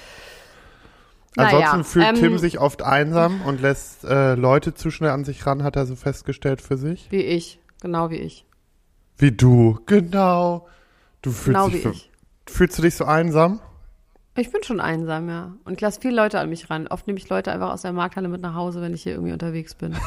Naja, 1.36 1.72
Ansonsten 1.72 1.84
fühlt 1.84 2.06
ähm, 2.08 2.16
Tim 2.16 2.38
sich 2.38 2.60
oft 2.60 2.82
einsam 2.82 3.42
und 3.42 3.62
lässt 3.62 4.06
äh, 4.06 4.36
Leute 4.36 4.74
zu 4.74 4.90
schnell 4.90 5.12
an 5.12 5.26
sich 5.26 5.46
ran, 5.46 5.64
hat 5.64 5.76
er 5.76 5.86
so 5.86 5.96
festgestellt 5.96 6.62
für 6.62 6.78
sich. 6.78 7.08
Wie 7.12 7.22
ich, 7.22 7.60
genau 7.82 8.10
wie 8.10 8.18
ich. 8.18 8.46
Wie 9.18 9.32
du, 9.32 9.80
genau. 9.86 10.68
Du 11.22 11.32
fühlst 11.32 11.46
Genau 11.46 11.70
dich 11.70 11.86
wie 11.86 11.90
ich. 11.90 12.12
Fühlst 12.48 12.78
du 12.78 12.84
dich 12.84 12.96
so 12.96 13.06
einsam? 13.06 13.60
Ich 14.38 14.52
bin 14.52 14.64
schon 14.64 14.80
einsam, 14.80 15.30
ja. 15.30 15.54
Und 15.64 15.74
ich 15.74 15.82
lasse 15.82 16.00
viele 16.02 16.16
Leute 16.16 16.40
an 16.40 16.50
mich 16.50 16.70
ran. 16.70 16.88
Oft 16.88 17.08
nehme 17.08 17.20
ich 17.20 17.28
Leute 17.30 17.52
einfach 17.52 17.72
aus 17.72 17.82
der 17.82 17.94
Markthalle 17.94 18.28
mit 18.28 18.42
nach 18.42 18.54
Hause, 18.54 18.82
wenn 18.82 18.94
ich 18.94 19.04
hier 19.04 19.14
irgendwie 19.14 19.34
unterwegs 19.34 19.76
bin. 19.76 19.96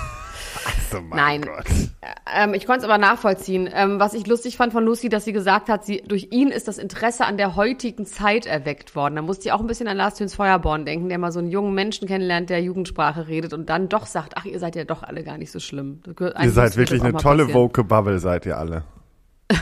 So, 0.90 1.00
mein 1.08 1.40
Nein. 1.40 1.90
Ähm, 2.34 2.54
ich 2.54 2.66
konnte 2.66 2.80
es 2.80 2.84
aber 2.84 2.98
nachvollziehen. 2.98 3.68
Ähm, 3.72 4.00
was 4.00 4.14
ich 4.14 4.26
lustig 4.26 4.56
fand 4.56 4.72
von 4.72 4.84
Lucy, 4.84 5.08
dass 5.08 5.24
sie 5.24 5.32
gesagt 5.32 5.68
hat, 5.68 5.84
sie, 5.84 6.02
durch 6.02 6.28
ihn 6.30 6.48
ist 6.48 6.68
das 6.68 6.78
Interesse 6.78 7.24
an 7.24 7.36
der 7.36 7.56
heutigen 7.56 8.06
Zeit 8.06 8.46
erweckt 8.46 8.94
worden. 8.94 9.16
Da 9.16 9.22
musste 9.22 9.48
ich 9.48 9.52
auch 9.52 9.60
ein 9.60 9.66
bisschen 9.66 9.88
an 9.88 9.96
Lars 9.96 10.14
Töns 10.14 10.34
Feuerborn 10.34 10.84
denken, 10.84 11.08
der 11.08 11.18
mal 11.18 11.32
so 11.32 11.38
einen 11.38 11.48
jungen 11.48 11.74
Menschen 11.74 12.08
kennenlernt, 12.08 12.50
der 12.50 12.62
Jugendsprache 12.62 13.28
redet 13.28 13.52
und 13.52 13.68
dann 13.68 13.88
doch 13.88 14.06
sagt, 14.06 14.34
ach, 14.36 14.44
ihr 14.44 14.58
seid 14.58 14.76
ja 14.76 14.84
doch 14.84 15.02
alle 15.02 15.24
gar 15.24 15.38
nicht 15.38 15.50
so 15.50 15.60
schlimm. 15.60 16.02
Ihr 16.18 16.50
seid 16.50 16.76
wirklich 16.76 17.02
eine 17.02 17.12
tolle 17.14 17.44
passieren. 17.44 17.62
Vocal 17.62 17.84
Bubble, 17.84 18.18
seid 18.18 18.46
ihr 18.46 18.56
alle. 18.58 18.84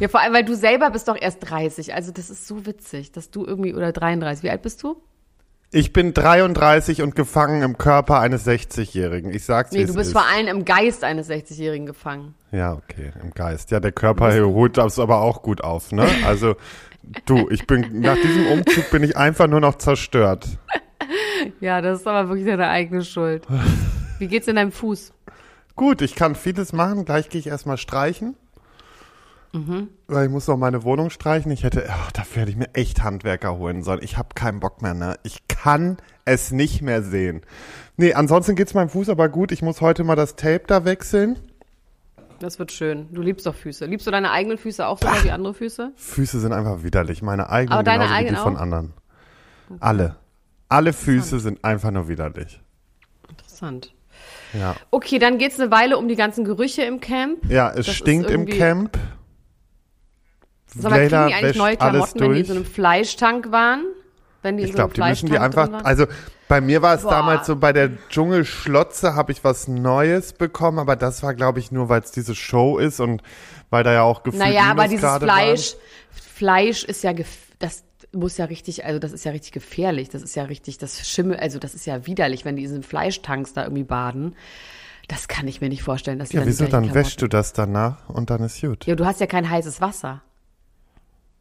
Ja, 0.00 0.06
vor 0.06 0.20
allem, 0.20 0.32
weil 0.32 0.44
du 0.44 0.54
selber 0.54 0.90
bist 0.90 1.08
doch 1.08 1.20
erst 1.20 1.50
30. 1.50 1.92
Also 1.92 2.12
das 2.12 2.30
ist 2.30 2.46
so 2.46 2.66
witzig, 2.66 3.10
dass 3.10 3.32
du 3.32 3.44
irgendwie, 3.44 3.74
oder 3.74 3.90
33. 3.90 4.44
Wie 4.44 4.50
alt 4.50 4.62
bist 4.62 4.80
du? 4.84 5.02
Ich 5.70 5.92
bin 5.92 6.14
33 6.14 7.02
und 7.02 7.14
gefangen 7.14 7.60
im 7.62 7.76
Körper 7.76 8.20
eines 8.20 8.46
60-Jährigen. 8.46 9.30
Ich 9.34 9.44
sag's 9.44 9.72
wie 9.72 9.78
Nee, 9.78 9.84
du 9.84 9.92
bist 9.94 10.06
ist. 10.08 10.12
vor 10.12 10.24
allem 10.26 10.46
im 10.48 10.64
Geist 10.64 11.04
eines 11.04 11.28
60-Jährigen 11.28 11.84
gefangen. 11.86 12.34
Ja, 12.52 12.72
okay, 12.72 13.12
im 13.22 13.32
Geist. 13.32 13.70
Ja, 13.70 13.78
der 13.78 13.92
Körper 13.92 14.32
holt 14.46 14.78
das 14.78 14.98
aber 14.98 15.20
auch 15.20 15.42
gut 15.42 15.62
auf, 15.62 15.92
ne? 15.92 16.06
Also, 16.26 16.56
du, 17.26 17.50
ich 17.50 17.66
bin, 17.66 18.00
nach 18.00 18.16
diesem 18.16 18.46
Umzug 18.46 18.90
bin 18.90 19.02
ich 19.02 19.16
einfach 19.18 19.46
nur 19.46 19.60
noch 19.60 19.76
zerstört. 19.76 20.46
Ja, 21.60 21.80
das 21.80 22.00
ist 22.00 22.06
aber 22.06 22.28
wirklich 22.28 22.46
deine 22.46 22.68
eigene 22.68 23.02
Schuld. 23.04 23.46
Wie 24.18 24.26
geht's 24.26 24.48
in 24.48 24.56
deinem 24.56 24.72
Fuß? 24.72 25.12
Gut, 25.76 26.02
ich 26.02 26.16
kann 26.16 26.34
vieles 26.34 26.72
machen. 26.72 27.04
Gleich 27.04 27.28
gehe 27.28 27.38
ich 27.38 27.46
erstmal 27.46 27.78
streichen. 27.78 28.34
Mhm. 29.52 29.88
Weil 30.06 30.26
ich 30.26 30.30
muss 30.30 30.46
noch 30.46 30.56
meine 30.56 30.84
Wohnung 30.84 31.10
streichen. 31.10 31.50
Ich 31.52 31.64
hätte, 31.64 31.86
oh, 31.88 32.10
dafür 32.12 32.42
hätte 32.42 32.50
ich 32.50 32.56
mir 32.56 32.74
echt 32.74 33.02
Handwerker 33.02 33.56
holen 33.56 33.82
sollen. 33.82 34.00
Ich 34.02 34.18
habe 34.18 34.28
keinen 34.34 34.60
Bock 34.60 34.82
mehr, 34.82 34.94
ne? 34.94 35.16
Ich 35.22 35.48
kann 35.48 35.96
es 36.24 36.50
nicht 36.52 36.82
mehr 36.82 37.02
sehen. 37.02 37.42
Nee, 37.96 38.12
ansonsten 38.14 38.56
geht's 38.56 38.74
meinem 38.74 38.90
Fuß 38.90 39.08
aber 39.08 39.28
gut. 39.28 39.50
Ich 39.52 39.62
muss 39.62 39.80
heute 39.80 40.04
mal 40.04 40.16
das 40.16 40.36
Tape 40.36 40.64
da 40.66 40.84
wechseln. 40.84 41.38
Das 42.40 42.58
wird 42.58 42.70
schön. 42.70 43.08
Du 43.12 43.22
liebst 43.22 43.46
doch 43.46 43.54
Füße. 43.54 43.86
Liebst 43.86 44.06
du 44.06 44.10
deine 44.10 44.30
eigenen 44.30 44.58
Füße 44.58 44.86
auch 44.86 44.98
so 44.98 45.08
wie 45.24 45.30
andere 45.30 45.54
Füße? 45.54 45.92
Füße 45.96 46.38
sind 46.38 46.52
einfach 46.52 46.84
widerlich. 46.84 47.22
Meine 47.22 47.50
eigenen 47.50 47.72
Aber 47.72 47.82
deine 47.82 48.04
wie 48.04 48.08
die 48.08 48.14
eigenen 48.14 48.36
von 48.36 48.56
auch? 48.56 48.60
anderen. 48.60 48.92
Alle. 49.80 50.16
Alle 50.68 50.92
Füße 50.92 51.40
sind 51.40 51.64
einfach 51.64 51.90
nur 51.90 52.08
widerlich. 52.08 52.60
Interessant. 53.28 53.92
Ja. 54.52 54.76
Okay, 54.90 55.18
dann 55.18 55.38
geht's 55.38 55.58
eine 55.58 55.70
Weile 55.70 55.98
um 55.98 56.06
die 56.08 56.16
ganzen 56.16 56.44
Gerüche 56.44 56.82
im 56.82 57.00
Camp. 57.00 57.44
Ja, 57.50 57.70
es 57.70 57.86
Das 57.86 57.94
stinkt 57.96 58.30
im 58.30 58.46
Camp. 58.46 58.96
Sag 60.82 60.90
mal, 60.90 60.98
kriegen 61.08 61.28
die 61.28 61.34
eigentlich 61.34 61.56
neue 61.56 61.76
Klamotten, 61.76 62.20
wenn 62.20 62.32
die 62.34 62.40
in 62.40 62.46
so 62.46 62.54
einem 62.54 62.64
Fleischtank 62.64 63.52
waren? 63.52 63.84
Wenn 64.42 64.56
die 64.56 64.62
in 64.64 64.68
Ich 64.68 64.72
so 64.72 64.76
glaube, 64.76 64.94
die 64.94 65.00
müssen 65.02 65.28
die 65.28 65.38
einfach, 65.38 65.70
waren? 65.70 65.84
also 65.84 66.06
bei 66.48 66.60
mir 66.60 66.80
war 66.80 66.94
es 66.94 67.02
Boah. 67.02 67.10
damals 67.10 67.46
so, 67.46 67.56
bei 67.56 67.72
der 67.72 67.90
Dschungelschlotze 68.08 69.14
habe 69.14 69.32
ich 69.32 69.44
was 69.44 69.68
Neues 69.68 70.32
bekommen, 70.32 70.78
aber 70.78 70.96
das 70.96 71.22
war, 71.22 71.34
glaube 71.34 71.58
ich, 71.58 71.72
nur, 71.72 71.88
weil 71.88 72.00
es 72.00 72.10
diese 72.10 72.34
Show 72.34 72.78
ist 72.78 73.00
und 73.00 73.22
weil 73.70 73.84
da 73.84 73.92
ja 73.92 74.02
auch 74.02 74.22
gefühlt 74.22 74.42
Naja, 74.42 74.62
aber 74.62 74.82
Minus 74.82 74.90
dieses 74.90 75.02
gerade 75.02 75.26
Fleisch, 75.26 75.76
Fleisch 76.10 76.84
ist 76.84 77.02
ja, 77.04 77.12
das 77.58 77.84
muss 78.12 78.38
ja 78.38 78.46
richtig, 78.46 78.84
also 78.84 78.98
das 78.98 79.12
ist 79.12 79.24
ja 79.24 79.32
richtig 79.32 79.52
gefährlich. 79.52 80.08
Das 80.08 80.22
ist 80.22 80.34
ja 80.34 80.44
richtig, 80.44 80.78
das 80.78 81.06
Schimmel, 81.06 81.36
also 81.36 81.58
das 81.58 81.74
ist 81.74 81.86
ja 81.86 82.06
widerlich, 82.06 82.44
wenn 82.44 82.56
die 82.56 82.62
in 82.62 82.68
diesen 82.68 82.82
Fleischtanks 82.82 83.52
da 83.52 83.64
irgendwie 83.64 83.84
baden. 83.84 84.34
Das 85.08 85.26
kann 85.28 85.48
ich 85.48 85.60
mir 85.60 85.68
nicht 85.68 85.82
vorstellen, 85.82 86.18
dass 86.18 86.30
die 86.30 86.36
Ja, 86.36 86.40
dann 86.40 86.46
die 86.46 86.52
wieso? 86.52 86.66
gleichen 86.66 86.86
Dann 86.86 86.94
wäschst 86.94 87.20
du 87.20 87.28
das 87.28 87.52
danach 87.52 88.08
und 88.08 88.30
dann 88.30 88.42
ist 88.42 88.60
gut. 88.60 88.86
Ja, 88.86 88.94
du 88.94 89.06
hast 89.06 89.20
ja 89.20 89.26
kein 89.26 89.48
heißes 89.48 89.80
Wasser. 89.80 90.22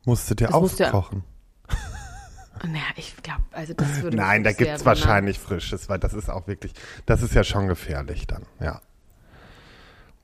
Musst 0.08 0.30
du 0.32 0.36
dir 0.36 0.48
Das 0.48 0.56
musst 0.60 0.80
du 0.80 0.84
ja- 0.84 0.90
aufkochen. 0.92 1.24
Naja, 2.64 2.82
ich 2.96 3.16
glaube, 3.22 3.44
also 3.52 3.74
das 3.76 4.02
würde 4.02 4.18
Nein, 4.18 4.44
da 4.44 4.50
gibt's 4.52 4.80
wundern. 4.80 4.86
wahrscheinlich 4.88 5.38
frisches, 5.38 5.90
weil 5.90 6.00
das 6.00 6.16
ist 6.16 6.28
auch 6.28 6.48
wirklich, 6.48 6.74
das 7.06 7.22
ist 7.22 7.36
ja 7.36 7.44
schon 7.44 7.68
gefährlich 7.68 8.26
dann, 8.26 8.44
ja. 8.60 8.82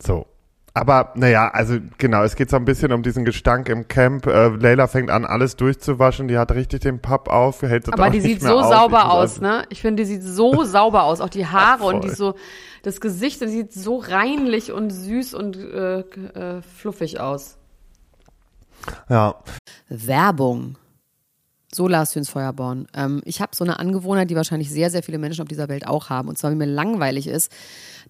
So. 0.02 0.26
Aber 0.74 1.12
naja, 1.14 1.50
also 1.50 1.78
genau, 2.00 2.24
es 2.24 2.36
geht 2.36 2.50
so 2.50 2.56
ein 2.56 2.66
bisschen 2.66 2.92
um 2.92 3.04
diesen 3.04 3.24
Gestank 3.26 3.70
im 3.70 3.88
Camp. 3.88 4.26
Äh, 4.26 4.48
Leila 4.48 4.88
fängt 4.88 5.12
an, 5.12 5.24
alles 5.26 5.56
durchzuwaschen. 5.58 6.28
Die 6.28 6.36
hat 6.40 6.52
richtig 6.54 6.80
den 6.82 7.00
Papp 7.00 7.28
auf, 7.30 7.62
hält 7.62 7.86
das 7.88 7.94
Aber 7.94 8.08
auch 8.08 8.12
die 8.12 8.22
sieht 8.22 8.42
so 8.42 8.58
auf. 8.62 8.74
sauber 8.74 8.98
Ich- 9.06 9.12
aus, 9.12 9.40
ne? 9.40 9.66
Ich 9.70 9.82
finde, 9.82 10.02
die 10.02 10.08
sieht 10.08 10.24
so 10.24 10.64
sauber 10.64 11.04
aus. 11.04 11.22
Auch 11.22 11.30
die 11.30 11.46
Haare 11.46 11.84
und 11.84 12.04
die 12.04 12.10
so, 12.10 12.34
das 12.82 13.00
Gesicht, 13.00 13.44
das 13.44 13.52
sieht 13.52 13.72
so 13.72 13.98
reinlich 13.98 14.72
und 14.72 14.90
süß 14.90 15.36
und 15.36 15.56
äh, 15.58 16.00
äh, 16.00 16.62
fluffig 16.64 17.20
aus. 17.20 17.58
Ja, 19.10 19.36
Werbung. 19.90 20.78
So 21.74 21.88
Lars 21.88 22.12
Töns 22.12 22.30
Feuerborn. 22.30 22.88
Ähm, 22.94 23.22
ich 23.26 23.42
habe 23.42 23.56
so 23.56 23.64
eine 23.64 23.80
Angewohnheit, 23.80 24.30
die 24.30 24.36
wahrscheinlich 24.36 24.70
sehr, 24.70 24.92
sehr 24.92 25.02
viele 25.02 25.18
Menschen 25.18 25.42
auf 25.42 25.48
dieser 25.48 25.70
Welt 25.70 25.88
auch 25.88 26.10
haben. 26.10 26.28
Und 26.30 26.38
zwar, 26.38 26.52
wenn 26.52 26.60
mir 26.60 26.68
langweilig 26.68 27.28
ist, 27.28 27.52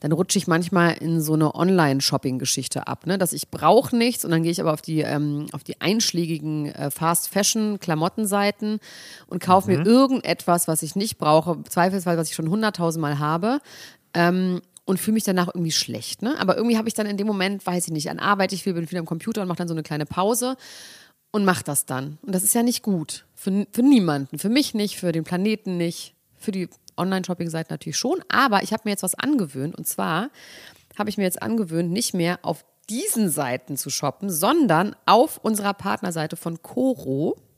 dann 0.02 0.12
rutsche 0.12 0.38
ich 0.38 0.48
manchmal 0.48 0.98
in 0.98 1.22
so 1.22 1.34
eine 1.34 1.56
Online-Shopping-Geschichte 1.56 2.88
ab. 2.88 3.06
Ne? 3.08 3.18
Dass 3.18 3.32
ich 3.32 3.50
brauche 3.50 3.96
nichts 3.96 4.26
und 4.26 4.32
dann 4.32 4.44
gehe 4.44 4.52
ich 4.52 4.60
aber 4.60 4.74
auf 4.74 4.82
die, 4.82 5.00
ähm, 5.00 5.48
auf 5.54 5.64
die 5.64 5.80
einschlägigen 5.80 6.74
äh, 6.74 6.92
Fast-Fashion-Klamottenseiten 6.92 8.80
und 9.28 9.42
kaufe 9.42 9.72
mir 9.72 9.86
irgendetwas, 9.86 10.68
was 10.68 10.84
ich 10.84 10.98
nicht 10.98 11.18
brauche, 11.18 11.64
zweifelsfall, 11.64 12.18
was 12.18 12.30
ich 12.30 12.36
schon 12.36 12.50
hunderttausendmal 12.50 13.20
habe. 13.20 13.60
Ähm, 14.14 14.62
und 14.86 15.00
fühle 15.00 15.16
mich 15.16 15.24
danach 15.24 15.48
irgendwie 15.48 15.72
schlecht. 15.72 16.22
Ne? 16.22 16.38
Aber 16.40 16.58
irgendwie 16.58 16.78
habe 16.78 16.88
ich 16.88 16.94
dann 16.94 17.08
in 17.08 17.18
dem 17.18 17.28
Moment, 17.28 17.66
weiß 17.66 17.88
ich 17.88 17.94
nicht, 17.94 18.10
an 18.10 18.20
Arbeit 18.20 18.54
ich 18.54 18.64
bin 18.64 18.88
viel 18.88 18.98
am 18.98 19.06
Computer 19.06 19.42
und 19.42 19.48
mache 19.48 19.60
dann 19.60 19.68
so 19.68 19.74
eine 19.74 19.84
kleine 19.84 20.06
Pause 20.06 20.58
und 21.32 21.46
mache 21.46 21.64
das 21.64 21.86
dann. 21.86 22.18
Und 22.22 22.34
das 22.36 22.44
ist 22.44 22.54
ja 22.54 22.64
nicht 22.64 22.84
gut. 22.84 23.26
Für, 23.36 23.66
für 23.72 23.82
niemanden. 23.82 24.38
Für 24.38 24.50
mich 24.50 24.74
nicht, 24.74 24.98
für 24.98 25.12
den 25.12 25.24
Planeten 25.24 25.78
nicht, 25.78 26.16
für 26.38 26.52
die 26.52 26.70
Online-Shopping-Seite 26.98 27.74
natürlich 27.74 27.98
schon. 27.98 28.24
Aber 28.30 28.64
ich 28.64 28.74
habe 28.74 28.84
mir 28.86 28.92
jetzt 28.92 29.04
was 29.04 29.16
angewöhnt. 29.16 29.76
Und 29.76 29.88
zwar 29.88 30.30
habe 30.98 31.10
ich 31.10 31.18
mir 31.18 31.24
jetzt 31.24 31.42
angewöhnt, 31.42 31.92
nicht 31.92 32.14
mehr 32.14 32.40
auf 32.44 32.66
diesen 32.90 33.30
Seiten 33.30 33.78
zu 33.78 33.90
shoppen, 33.90 34.30
sondern 34.30 34.96
auf 35.06 35.38
unserer 35.38 35.74
Partnerseite 35.74 36.36
von 36.36 36.62
Coro. 36.62 37.38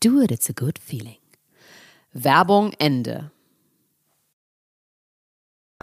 Do 0.00 0.20
it, 0.20 0.30
it's 0.30 0.48
a 0.48 0.52
good 0.52 0.78
feeling. 0.78 1.16
Werbung 2.12 2.72
Ende. 2.78 3.30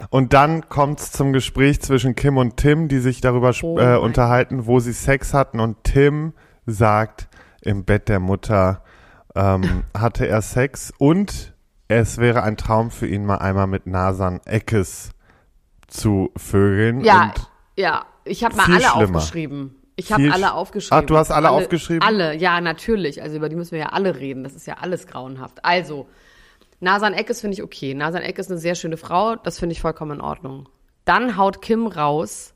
Und 0.10 0.34
dann 0.34 0.68
kommt 0.68 1.00
es 1.00 1.12
zum 1.12 1.32
Gespräch 1.32 1.82
zwischen 1.82 2.16
Kim 2.16 2.38
und 2.38 2.58
Tim, 2.58 2.88
die 2.90 3.00
sich 3.00 3.22
darüber 3.22 3.54
Oh 3.64 3.80
äh, 3.80 3.96
unterhalten, 3.98 4.66
wo 4.66 4.80
sie 4.80 4.92
Sex 4.94 5.34
hatten. 5.34 5.60
Und 5.60 5.84
Tim 5.84 6.34
sagt, 6.66 7.30
im 7.62 7.86
Bett 7.86 8.10
der 8.10 8.20
Mutter 8.20 8.84
ähm, 9.36 9.84
hatte 9.98 10.28
er 10.28 10.42
Sex 10.42 10.94
und 10.98 11.54
es 11.88 12.18
wäre 12.18 12.44
ein 12.44 12.58
Traum 12.58 12.92
für 12.92 13.08
ihn, 13.08 13.26
mal 13.26 13.38
einmal 13.38 13.68
mit 13.68 13.86
Nasan 13.86 14.42
Eckes 14.46 15.12
zu 15.88 16.32
vögeln. 16.36 17.02
Ja, 17.02 17.26
Und 17.26 17.50
ja, 17.78 18.06
ich 18.26 18.44
habe 18.44 18.56
mal 18.56 18.66
alle 18.66 18.82
schlimmer. 18.82 19.20
aufgeschrieben. 19.20 19.76
Ich 19.98 20.12
habe 20.12 20.30
alle 20.34 20.48
sch- 20.48 20.52
aufgeschrieben. 20.52 21.04
Ach, 21.04 21.06
du 21.08 21.18
hast 21.18 21.32
alle 21.32 21.50
aufgeschrieben? 21.50 22.02
Alle, 22.06 22.36
ja, 22.36 22.60
natürlich. 22.62 23.22
Also 23.22 23.38
über 23.38 23.48
die 23.50 23.56
müssen 23.56 23.72
wir 23.72 23.80
ja 23.80 23.86
alle 23.90 24.16
reden. 24.18 24.44
Das 24.44 24.54
ist 24.54 24.68
ja 24.68 24.76
alles 24.82 25.08
grauenhaft. 25.08 25.64
Also, 25.64 26.08
Nasan 26.82 27.14
Eckes 27.14 27.42
finde 27.42 27.54
ich 27.56 27.64
okay. 27.64 27.94
Nasan 27.94 28.22
Eckes 28.22 28.48
ist 28.48 28.52
eine 28.52 28.60
sehr 28.60 28.76
schöne 28.76 28.98
Frau. 28.98 29.36
Das 29.38 29.58
finde 29.60 29.74
ich 29.74 29.82
vollkommen 29.82 30.12
in 30.20 30.22
Ordnung. 30.22 30.68
Dann 31.06 31.38
haut 31.38 31.62
Kim 31.62 31.88
raus 31.88 32.54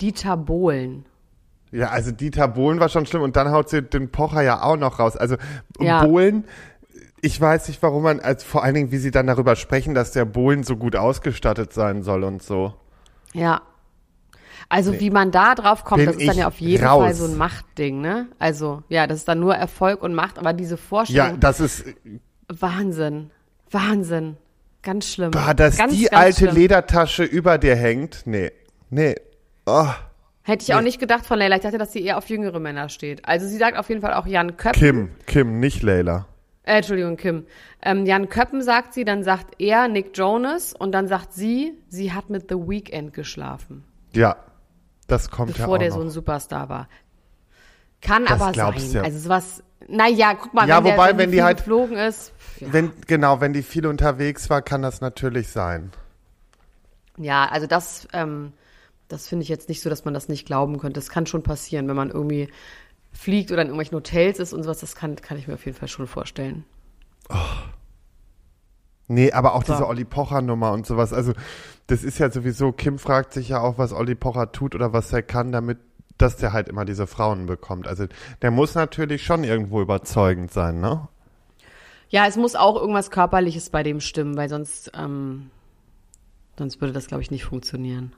Dieter 0.00 0.36
Bohlen. 0.36 1.04
Ja, 1.72 1.88
also 1.88 2.12
Dieter 2.12 2.46
Bohlen 2.46 2.78
war 2.78 2.88
schon 2.88 3.06
schlimm 3.06 3.22
und 3.22 3.34
dann 3.34 3.50
haut 3.50 3.68
sie 3.68 3.82
den 3.82 4.12
Pocher 4.12 4.42
ja 4.42 4.62
auch 4.62 4.76
noch 4.76 5.00
raus. 5.00 5.16
Also 5.16 5.36
Ja. 5.80 6.04
Bohlen, 6.04 6.44
ich 7.20 7.40
weiß 7.40 7.66
nicht, 7.68 7.82
warum 7.82 8.04
man, 8.04 8.20
also 8.20 8.46
vor 8.46 8.62
allen 8.62 8.74
Dingen, 8.74 8.92
wie 8.92 8.98
sie 8.98 9.10
dann 9.10 9.26
darüber 9.26 9.56
sprechen, 9.56 9.92
dass 9.94 10.12
der 10.12 10.24
Bohlen 10.24 10.62
so 10.62 10.76
gut 10.76 10.94
ausgestattet 10.94 11.72
sein 11.72 12.04
soll 12.04 12.22
und 12.22 12.42
so. 12.42 12.74
Ja. 13.32 13.62
Also 14.68 14.98
wie 15.00 15.10
man 15.10 15.30
da 15.30 15.54
drauf 15.54 15.84
kommt, 15.84 15.98
Bin 16.00 16.06
das 16.06 16.16
ist 16.16 16.28
dann 16.28 16.38
ja 16.38 16.46
auf 16.48 16.58
jeden 16.60 16.84
raus. 16.84 17.02
Fall 17.04 17.14
so 17.14 17.24
ein 17.26 17.36
Machtding, 17.36 18.00
ne? 18.00 18.26
Also, 18.38 18.82
ja, 18.88 19.06
das 19.06 19.18
ist 19.18 19.28
dann 19.28 19.40
nur 19.40 19.54
Erfolg 19.54 20.02
und 20.02 20.14
Macht, 20.14 20.38
aber 20.38 20.52
diese 20.52 20.74
Ja, 20.74 20.80
Vorstellung, 20.80 21.40
das 21.40 21.60
ist, 21.60 21.84
Wahnsinn. 22.48 23.30
Wahnsinn. 23.70 24.36
Ganz 24.82 25.08
schlimm. 25.12 25.30
bah, 25.32 25.52
dass 25.54 25.76
ganz, 25.78 25.92
die 25.94 26.04
ganz 26.04 26.14
alte 26.22 26.38
schlimm. 26.44 26.54
Ledertasche 26.54 27.24
über 27.24 27.58
dir 27.58 27.74
hängt. 27.74 28.22
Nee, 28.26 28.52
nee. 28.90 29.14
Oh, 29.66 29.86
Hätte 30.42 30.62
ich 30.62 30.74
auch 30.74 30.80
nicht 30.80 31.00
gedacht 31.00 31.26
von 31.26 31.40
Leila. 31.40 31.56
Ich 31.56 31.62
dachte, 31.62 31.76
dass 31.78 31.92
sie 31.92 32.04
eher 32.04 32.18
auf 32.18 32.28
jüngere 32.28 32.60
Männer 32.60 32.88
steht. 32.88 33.26
Also 33.26 33.48
sie 33.48 33.56
sagt 33.56 33.76
auf 33.76 33.88
jeden 33.88 34.00
Fall 34.00 34.14
auch 34.14 34.26
Jan 34.26 34.56
Köppen. 34.56 34.78
Kim, 34.78 35.10
Kim, 35.26 35.58
nicht 35.58 35.82
Leila. 35.82 36.26
Äh, 36.62 36.76
Entschuldigung, 36.76 37.16
Kim. 37.16 37.46
Ähm, 37.82 38.06
Jan 38.06 38.28
Köppen 38.28 38.62
sagt 38.62 38.94
sie, 38.94 39.04
dann 39.04 39.24
sagt 39.24 39.60
er 39.60 39.88
Nick 39.88 40.16
Jonas 40.16 40.72
und 40.72 40.92
dann 40.92 41.08
sagt 41.08 41.32
sie, 41.32 41.72
sie 41.88 42.12
hat 42.12 42.30
mit 42.30 42.48
The 42.48 42.54
Weeknd 42.56 43.12
geschlafen, 43.12 43.82
Ja, 44.14 44.36
das 45.06 45.30
kommt 45.30 45.52
bevor 45.52 45.66
ja 45.66 45.74
auch 45.74 45.78
der 45.78 45.88
noch. 45.90 45.96
so 45.96 46.02
ein 46.02 46.10
Superstar 46.10 46.68
war. 46.68 46.88
Kann 48.00 48.24
Das 48.26 48.40
aber 48.40 48.52
glaubst 48.52 48.90
sein. 48.92 48.96
ja. 48.96 49.02
Also 49.02 49.18
sowas, 49.18 49.62
naja, 49.88 50.34
guck 50.34 50.52
mal, 50.54 50.68
Ja, 50.68 50.84
wenn, 50.84 50.92
wobei, 50.92 51.08
der, 51.08 51.18
wenn 51.18 51.30
die 51.30 51.36
viel 51.38 51.44
halt- 51.44 51.58
geflogen 51.58 51.96
ist. 51.96 52.32
Ja. 52.60 52.72
Wenn, 52.72 52.92
genau, 53.06 53.40
wenn 53.40 53.52
die 53.52 53.62
viel 53.62 53.86
unterwegs 53.86 54.48
war, 54.50 54.62
kann 54.62 54.82
das 54.82 55.00
natürlich 55.00 55.48
sein. 55.48 55.92
Ja, 57.18 57.46
also 57.46 57.66
das, 57.66 58.06
ähm, 58.12 58.52
das 59.08 59.28
finde 59.28 59.42
ich 59.44 59.48
jetzt 59.48 59.68
nicht 59.68 59.80
so, 59.82 59.88
dass 59.90 60.04
man 60.04 60.12
das 60.14 60.28
nicht 60.28 60.46
glauben 60.46 60.78
könnte. 60.78 60.98
Das 61.00 61.08
kann 61.08 61.26
schon 61.26 61.42
passieren, 61.42 61.88
wenn 61.88 61.96
man 61.96 62.10
irgendwie 62.10 62.48
fliegt 63.12 63.50
oder 63.52 63.62
in 63.62 63.68
irgendwelchen 63.68 63.96
Hotels 63.96 64.38
ist 64.38 64.52
und 64.52 64.62
sowas. 64.62 64.78
Das 64.80 64.94
kann, 64.94 65.16
kann 65.16 65.38
ich 65.38 65.48
mir 65.48 65.54
auf 65.54 65.64
jeden 65.64 65.76
Fall 65.78 65.88
schon 65.88 66.06
vorstellen. 66.06 66.64
Nee, 69.08 69.32
aber 69.32 69.54
auch 69.54 69.64
So. 69.64 69.72
diese 69.72 69.86
Olli 69.86 70.04
Pocher 70.04 70.42
Nummer 70.42 70.72
und 70.72 70.86
sowas. 70.86 71.12
Also, 71.12 71.32
das 71.86 72.02
ist 72.02 72.18
ja 72.18 72.30
sowieso, 72.30 72.72
Kim 72.72 72.98
fragt 72.98 73.32
sich 73.32 73.50
ja 73.50 73.60
auch, 73.60 73.78
was 73.78 73.92
Olli 73.92 74.14
Pocher 74.14 74.52
tut 74.52 74.74
oder 74.74 74.92
was 74.92 75.12
er 75.12 75.22
kann, 75.22 75.52
damit, 75.52 75.78
dass 76.18 76.36
der 76.36 76.52
halt 76.52 76.68
immer 76.68 76.84
diese 76.84 77.06
Frauen 77.06 77.46
bekommt. 77.46 77.86
Also, 77.86 78.06
der 78.42 78.50
muss 78.50 78.74
natürlich 78.74 79.24
schon 79.24 79.44
irgendwo 79.44 79.80
überzeugend 79.80 80.52
sein, 80.52 80.80
ne? 80.80 81.08
Ja, 82.08 82.26
es 82.26 82.36
muss 82.36 82.54
auch 82.54 82.76
irgendwas 82.76 83.10
Körperliches 83.10 83.70
bei 83.70 83.82
dem 83.82 84.00
stimmen, 84.00 84.36
weil 84.36 84.48
sonst, 84.48 84.92
ähm, 84.94 85.50
sonst 86.56 86.80
würde 86.80 86.92
das, 86.92 87.06
glaube 87.06 87.22
ich, 87.22 87.30
nicht 87.30 87.44
funktionieren. 87.44 88.12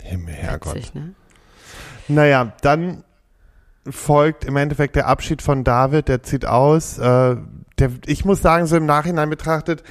Himmel, 0.00 0.34
Herrgott. 0.34 0.74
Witzig, 0.74 0.94
ne? 0.94 1.14
Naja, 2.08 2.52
dann 2.60 3.04
folgt 3.88 4.44
im 4.44 4.56
Endeffekt 4.56 4.96
der 4.96 5.06
Abschied 5.06 5.42
von 5.42 5.64
David, 5.64 6.08
der 6.08 6.22
zieht 6.22 6.46
aus. 6.46 6.98
Äh, 6.98 7.36
der, 7.78 7.90
ich 8.06 8.24
muss 8.24 8.42
sagen, 8.42 8.66
so 8.66 8.76
im 8.76 8.86
Nachhinein 8.86 9.30
betrachtet, 9.30 9.82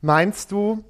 meinst 0.00 0.52
du, 0.52 0.84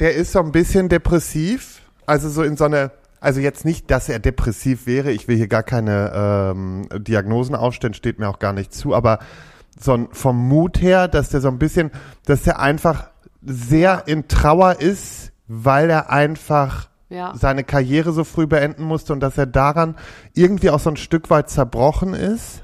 der 0.00 0.14
ist 0.14 0.32
so 0.32 0.40
ein 0.40 0.52
bisschen 0.52 0.88
depressiv? 0.88 1.80
Also 2.06 2.28
so 2.28 2.42
in 2.42 2.56
so 2.56 2.64
eine, 2.64 2.90
also 3.20 3.40
jetzt 3.40 3.64
nicht, 3.64 3.90
dass 3.90 4.08
er 4.08 4.18
depressiv 4.18 4.86
wäre, 4.86 5.12
ich 5.12 5.28
will 5.28 5.36
hier 5.36 5.48
gar 5.48 5.62
keine 5.62 6.12
ähm, 6.14 6.88
Diagnosen 6.98 7.54
aufstellen, 7.54 7.94
steht 7.94 8.18
mir 8.18 8.28
auch 8.28 8.38
gar 8.38 8.52
nicht 8.52 8.72
zu, 8.74 8.94
aber 8.94 9.20
so 9.78 9.94
ein, 9.94 10.08
vom 10.12 10.36
Mut 10.48 10.80
her, 10.82 11.08
dass 11.08 11.28
der 11.30 11.40
so 11.40 11.48
ein 11.48 11.58
bisschen, 11.58 11.90
dass 12.26 12.42
der 12.42 12.58
einfach 12.60 13.10
sehr 13.44 14.04
in 14.06 14.28
Trauer 14.28 14.80
ist, 14.80 15.32
weil 15.48 15.90
er 15.90 16.10
einfach 16.10 16.88
Ja. 17.08 17.32
seine 17.36 17.64
Karriere 17.64 18.12
so 18.12 18.24
früh 18.24 18.46
beenden 18.46 18.84
musste 18.84 19.12
und 19.12 19.20
dass 19.20 19.38
er 19.38 19.46
daran 19.46 19.96
irgendwie 20.34 20.70
auch 20.70 20.80
so 20.80 20.90
ein 20.90 20.96
Stück 20.96 21.30
weit 21.30 21.50
zerbrochen 21.50 22.14
ist. 22.14 22.62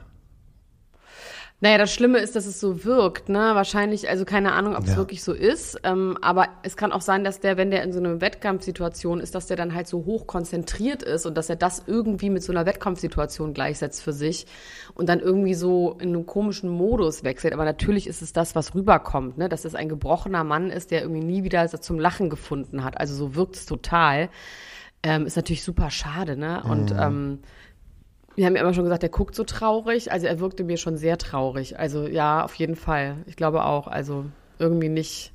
Naja, 1.60 1.76
das 1.76 1.92
Schlimme 1.92 2.18
ist, 2.18 2.36
dass 2.36 2.46
es 2.46 2.60
so 2.60 2.84
wirkt, 2.84 3.28
ne? 3.28 3.50
Wahrscheinlich, 3.54 4.08
also 4.08 4.24
keine 4.24 4.52
Ahnung, 4.52 4.76
ob 4.76 4.84
es 4.84 4.90
Ja. 4.90 4.96
wirklich 4.96 5.24
so 5.24 5.32
ist. 5.32 5.80
Ähm, 5.82 6.16
aber 6.22 6.46
es 6.62 6.76
kann 6.76 6.92
auch 6.92 7.00
sein, 7.00 7.24
dass 7.24 7.40
der, 7.40 7.56
wenn 7.56 7.72
der 7.72 7.82
in 7.82 7.92
so 7.92 7.98
einer 7.98 8.20
Wettkampfsituation 8.20 9.18
ist, 9.18 9.34
dass 9.34 9.48
der 9.48 9.56
dann 9.56 9.74
halt 9.74 9.88
so 9.88 10.04
hoch 10.04 10.28
konzentriert 10.28 11.02
ist 11.02 11.26
und 11.26 11.36
dass 11.36 11.50
er 11.50 11.56
das 11.56 11.82
irgendwie 11.88 12.30
mit 12.30 12.44
so 12.44 12.52
einer 12.52 12.64
Wettkampfsituation 12.64 13.54
gleichsetzt 13.54 14.04
für 14.04 14.12
sich 14.12 14.46
und 14.94 15.08
dann 15.08 15.18
irgendwie 15.18 15.54
so 15.54 15.96
in 16.00 16.10
einem 16.10 16.26
komischen 16.26 16.70
Modus 16.70 17.24
wechselt. 17.24 17.52
Aber 17.54 17.64
natürlich 17.64 18.06
ist 18.06 18.22
es 18.22 18.32
das, 18.32 18.54
was 18.54 18.76
rüberkommt, 18.76 19.36
ne? 19.36 19.48
Dass 19.48 19.64
es 19.64 19.74
ein 19.74 19.88
gebrochener 19.88 20.44
Mann 20.44 20.70
ist, 20.70 20.92
der 20.92 21.02
irgendwie 21.02 21.24
nie 21.24 21.42
wieder 21.42 21.66
zum 21.68 21.98
Lachen 21.98 22.30
gefunden 22.30 22.84
hat. 22.84 23.00
Also 23.00 23.16
so 23.16 23.34
wirkt 23.34 23.56
es 23.56 23.66
total. 23.66 24.28
Ähm, 25.02 25.26
ist 25.26 25.34
natürlich 25.36 25.64
super 25.64 25.90
schade, 25.90 26.36
ne? 26.36 26.62
Und 26.62 26.92
ähm, 26.96 27.40
wir 28.38 28.46
haben 28.46 28.54
ja 28.54 28.62
immer 28.62 28.72
schon 28.72 28.84
gesagt, 28.84 29.02
er 29.02 29.08
guckt 29.08 29.34
so 29.34 29.42
traurig. 29.42 30.12
Also 30.12 30.28
er 30.28 30.38
wirkte 30.38 30.62
mir 30.62 30.76
schon 30.76 30.96
sehr 30.96 31.18
traurig. 31.18 31.76
Also 31.76 32.06
ja, 32.06 32.44
auf 32.44 32.54
jeden 32.54 32.76
Fall. 32.76 33.16
Ich 33.26 33.34
glaube 33.34 33.64
auch. 33.64 33.88
Also 33.88 34.26
irgendwie 34.60 34.88
nicht, 34.88 35.32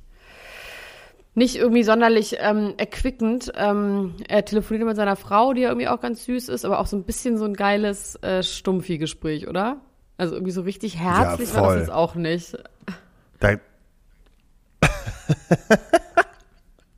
nicht 1.34 1.56
irgendwie 1.56 1.82
sonderlich 1.82 2.36
ähm, 2.40 2.72
erquickend. 2.78 3.52
Ähm, 3.56 4.14
er 4.26 4.46
telefoniert 4.46 4.86
mit 4.86 4.96
seiner 4.96 5.16
Frau, 5.16 5.52
die 5.52 5.60
ja 5.60 5.68
irgendwie 5.68 5.88
auch 5.88 6.00
ganz 6.00 6.24
süß 6.24 6.48
ist, 6.48 6.64
aber 6.64 6.78
auch 6.78 6.86
so 6.86 6.96
ein 6.96 7.04
bisschen 7.04 7.36
so 7.36 7.44
ein 7.44 7.52
geiles 7.52 8.16
äh, 8.22 8.42
Stumpfi-Gespräch, 8.42 9.48
oder? 9.48 9.82
Also 10.16 10.36
irgendwie 10.36 10.52
so 10.52 10.62
richtig 10.62 10.98
herzlich 10.98 11.54
war 11.54 11.64
voll. 11.64 11.74
das 11.74 11.88
jetzt 11.88 11.94
auch 11.94 12.14
nicht. 12.14 12.56
Da 13.38 13.56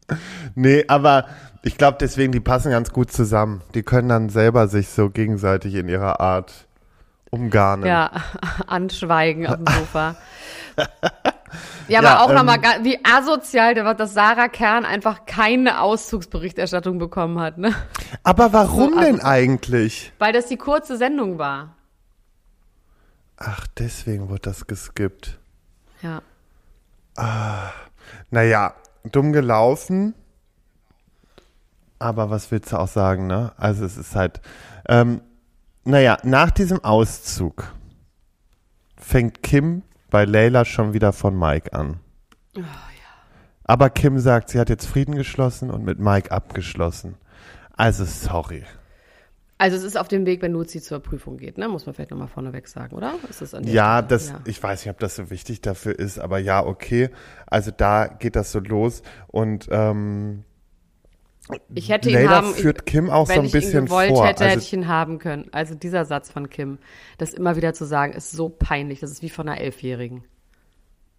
nee, 0.54 0.84
aber 0.86 1.26
ich 1.62 1.78
glaube 1.78 1.98
deswegen, 2.00 2.32
die 2.32 2.40
passen 2.40 2.70
ganz 2.70 2.92
gut 2.92 3.12
zusammen. 3.12 3.62
Die 3.74 3.82
können 3.82 4.08
dann 4.08 4.28
selber 4.28 4.68
sich 4.68 4.88
so 4.88 5.10
gegenseitig 5.10 5.74
in 5.74 5.88
ihrer 5.88 6.20
Art 6.20 6.66
umgarnen. 7.30 7.86
Ja, 7.86 8.10
anschweigen 8.66 9.46
auf 9.46 9.56
dem 9.56 9.66
Sofa. 9.66 10.16
Ja, 11.88 12.00
aber 12.00 12.08
Ja, 12.08 12.20
auch 12.20 12.30
ähm, 12.30 12.34
nochmal, 12.34 12.58
wie 12.82 12.98
asozial, 13.04 13.74
der 13.74 13.84
war, 13.84 13.94
dass 13.94 14.12
Sarah 14.12 14.48
Kern 14.48 14.84
einfach 14.84 15.24
keine 15.24 15.80
Auszugsberichterstattung 15.80 16.98
bekommen 16.98 17.38
hat, 17.38 17.58
ne? 17.58 17.74
Aber 18.24 18.52
warum 18.52 18.94
So, 18.94 19.00
denn 19.00 19.20
eigentlich? 19.20 20.12
Weil 20.18 20.32
das 20.32 20.46
die 20.46 20.56
kurze 20.56 20.96
Sendung 20.96 21.38
war. 21.38 21.76
Ach, 23.36 23.66
deswegen 23.78 24.28
wurde 24.28 24.42
das 24.42 24.66
geskippt. 24.66 25.38
Ja. 26.02 26.22
Naja, 28.30 28.74
dumm 29.04 29.32
gelaufen. 29.32 30.14
Aber 31.98 32.30
was 32.30 32.50
willst 32.50 32.72
du 32.72 32.76
auch 32.78 32.88
sagen, 32.88 33.26
ne? 33.26 33.52
Also 33.56 33.84
es 33.84 33.96
ist 33.96 34.14
halt, 34.14 34.40
ähm, 34.88 35.20
naja, 35.84 36.18
nach 36.24 36.50
diesem 36.50 36.82
Auszug 36.84 37.72
fängt 38.98 39.42
Kim 39.42 39.82
bei 40.10 40.24
Layla 40.24 40.64
schon 40.64 40.92
wieder 40.92 41.12
von 41.12 41.38
Mike 41.38 41.72
an. 41.72 42.00
Aber 43.64 43.90
Kim 43.90 44.18
sagt, 44.18 44.50
sie 44.50 44.58
hat 44.60 44.68
jetzt 44.68 44.86
Frieden 44.86 45.14
geschlossen 45.14 45.70
und 45.70 45.84
mit 45.84 45.98
Mike 45.98 46.30
abgeschlossen. 46.30 47.16
Also 47.76 48.04
sorry. 48.04 48.64
Also 49.58 49.76
es 49.76 49.82
ist 49.84 49.96
auf 49.96 50.08
dem 50.08 50.26
Weg, 50.26 50.42
wenn 50.42 50.52
Luzi 50.52 50.82
zur 50.82 51.00
Prüfung 51.00 51.38
geht, 51.38 51.56
ne? 51.56 51.66
Muss 51.68 51.86
man 51.86 51.94
vielleicht 51.94 52.10
nochmal 52.10 52.28
vorneweg 52.28 52.68
sagen, 52.68 52.94
oder? 52.94 53.14
Ist 53.28 53.40
das 53.40 53.52
Ja, 53.62 53.96
Stelle? 53.98 54.02
das, 54.08 54.28
Ja. 54.28 54.40
ich 54.44 54.62
weiß 54.62 54.84
nicht, 54.84 54.90
ob 54.90 54.98
das 55.00 55.16
so 55.16 55.30
wichtig 55.30 55.62
dafür 55.62 55.98
ist, 55.98 56.18
aber 56.18 56.38
ja, 56.38 56.64
okay. 56.64 57.08
Also 57.46 57.70
da 57.70 58.06
geht 58.06 58.36
das 58.36 58.52
so 58.52 58.60
los 58.60 59.02
und 59.28 59.66
ähm, 59.70 60.44
Ich 61.74 61.88
hätte 61.90 62.08
ihn 62.08 62.14
Layla 62.16 62.30
haben, 62.30 62.54
führt 62.54 62.86
Kim 62.86 63.08
auch 63.10 63.26
so 63.26 63.34
ein 63.34 63.44
ich 63.44 63.54
ihn 63.54 63.60
bisschen 63.60 63.84
gewollt 63.86 64.08
vor. 64.10 64.26
hätte, 64.26 64.44
hätte 64.44 64.54
Also- 64.54 64.66
ich 64.66 64.72
ihn 64.72 64.88
haben 64.88 65.18
können. 65.18 65.48
Also 65.52 65.74
dieser 65.74 66.04
Satz 66.04 66.30
von 66.30 66.50
Kim, 66.50 66.78
das 67.18 67.34
immer 67.34 67.54
wieder 67.56 67.72
zu 67.72 67.84
sagen, 67.84 68.12
ist 68.14 68.32
so 68.32 68.48
peinlich. 68.48 69.00
Das 69.00 69.10
ist 69.12 69.22
wie 69.22 69.30
von 69.30 69.48
einer 69.48 69.60
Elfjährigen. 69.60 70.24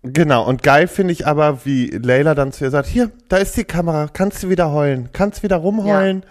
Genau, 0.03 0.45
und 0.47 0.63
geil 0.63 0.87
finde 0.87 1.11
ich 1.13 1.25
aber, 1.25 1.65
wie 1.65 1.87
Layla 1.87 2.35
dann 2.35 2.51
zu 2.51 2.63
ihr 2.65 2.71
sagt, 2.71 2.87
hier, 2.87 3.11
da 3.29 3.37
ist 3.37 3.57
die 3.57 3.63
Kamera, 3.63 4.07
kannst 4.11 4.43
du 4.43 4.49
wieder 4.49 4.71
heulen, 4.71 5.09
kannst 5.11 5.43
wieder 5.43 5.55
rumheulen 5.57 6.23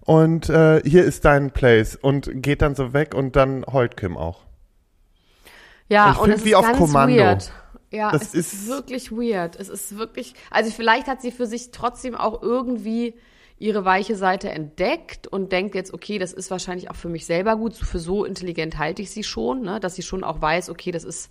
und 0.00 0.50
äh, 0.50 0.82
hier 0.84 1.04
ist 1.04 1.24
dein 1.24 1.50
Place 1.50 1.96
und 1.96 2.30
geht 2.42 2.60
dann 2.60 2.74
so 2.74 2.92
weg 2.92 3.14
und 3.14 3.34
dann 3.34 3.64
heult 3.66 3.96
Kim 3.96 4.16
auch. 4.18 4.40
Ja, 5.88 6.12
Ich 6.12 6.18
und 6.18 6.26
find 6.26 6.38
es 6.38 6.44
wie 6.44 6.50
ist 6.50 6.54
auf 6.56 6.66
ganz 6.66 6.78
Kommando. 6.78 7.16
weird. 7.16 7.52
Ja, 7.90 8.10
Das 8.10 8.22
es 8.22 8.34
ist, 8.34 8.52
ist- 8.52 8.68
wirklich 8.68 9.10
weird. 9.12 9.56
Es 9.56 9.68
ist 9.68 9.96
wirklich, 9.96 10.34
also 10.50 10.70
vielleicht 10.70 11.06
hat 11.06 11.22
sie 11.22 11.30
für 11.30 11.46
sich 11.46 11.70
trotzdem 11.70 12.14
auch 12.14 12.42
irgendwie 12.42 13.14
ihre 13.58 13.84
weiche 13.84 14.16
Seite 14.16 14.50
entdeckt 14.50 15.26
und 15.26 15.52
denkt 15.52 15.74
jetzt, 15.74 15.94
okay, 15.94 16.18
das 16.18 16.32
ist 16.32 16.50
wahrscheinlich 16.50 16.90
auch 16.90 16.96
für 16.96 17.08
mich 17.08 17.24
selber 17.26 17.56
gut. 17.56 17.74
Für 17.74 17.98
so 17.98 18.24
intelligent 18.24 18.78
halte 18.78 19.02
ich 19.02 19.10
sie 19.10 19.22
schon, 19.22 19.62
ne? 19.62 19.80
dass 19.80 19.94
sie 19.94 20.02
schon 20.02 20.24
auch 20.24 20.40
weiß, 20.40 20.70
okay, 20.70 20.90
das 20.90 21.04
ist 21.04 21.30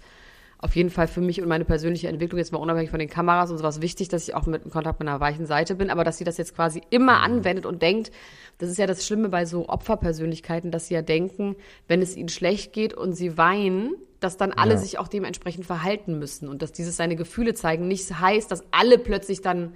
auf 0.57 0.77
jeden 0.77 0.89
Fall 0.89 1.07
für 1.09 1.19
mich 1.19 1.41
und 1.41 1.49
meine 1.49 1.65
persönliche 1.65 2.07
Entwicklung 2.07 2.37
jetzt 2.39 2.53
mal 2.53 2.59
unabhängig 2.59 2.89
von 2.89 2.99
den 2.99 3.09
Kameras 3.09 3.51
und 3.51 3.57
sowas 3.57 3.81
wichtig, 3.81 4.07
dass 4.07 4.25
ich 4.25 4.33
auch 4.33 4.45
mit 4.45 4.63
im 4.63 4.71
Kontakt 4.71 4.97
mit 5.01 5.09
einer 5.09 5.19
weichen 5.19 5.45
Seite 5.45 5.75
bin, 5.75 5.89
aber 5.89 6.05
dass 6.05 6.17
sie 6.17 6.23
das 6.23 6.37
jetzt 6.37 6.55
quasi 6.55 6.81
immer 6.89 7.19
anwendet 7.21 7.65
und 7.65 7.81
denkt, 7.81 8.11
das 8.59 8.69
ist 8.69 8.77
ja 8.77 8.87
das 8.87 9.05
Schlimme 9.05 9.27
bei 9.27 9.43
so 9.45 9.67
Opferpersönlichkeiten, 9.67 10.71
dass 10.71 10.87
sie 10.87 10.93
ja 10.93 11.01
denken, 11.01 11.57
wenn 11.89 12.01
es 12.01 12.15
ihnen 12.15 12.29
schlecht 12.29 12.71
geht 12.71 12.93
und 12.93 13.11
sie 13.11 13.37
weinen, 13.37 13.95
dass 14.21 14.37
dann 14.37 14.53
alle 14.53 14.75
Ja. 14.75 14.77
sich 14.77 14.97
auch 14.99 15.09
dementsprechend 15.09 15.65
verhalten 15.65 16.17
müssen 16.17 16.47
und 16.47 16.61
dass 16.61 16.71
dieses 16.71 16.95
seine 16.95 17.17
Gefühle 17.17 17.53
zeigen 17.55 17.89
nicht 17.89 18.17
heißt, 18.17 18.49
dass 18.49 18.63
alle 18.71 18.97
plötzlich 18.97 19.41
dann 19.41 19.75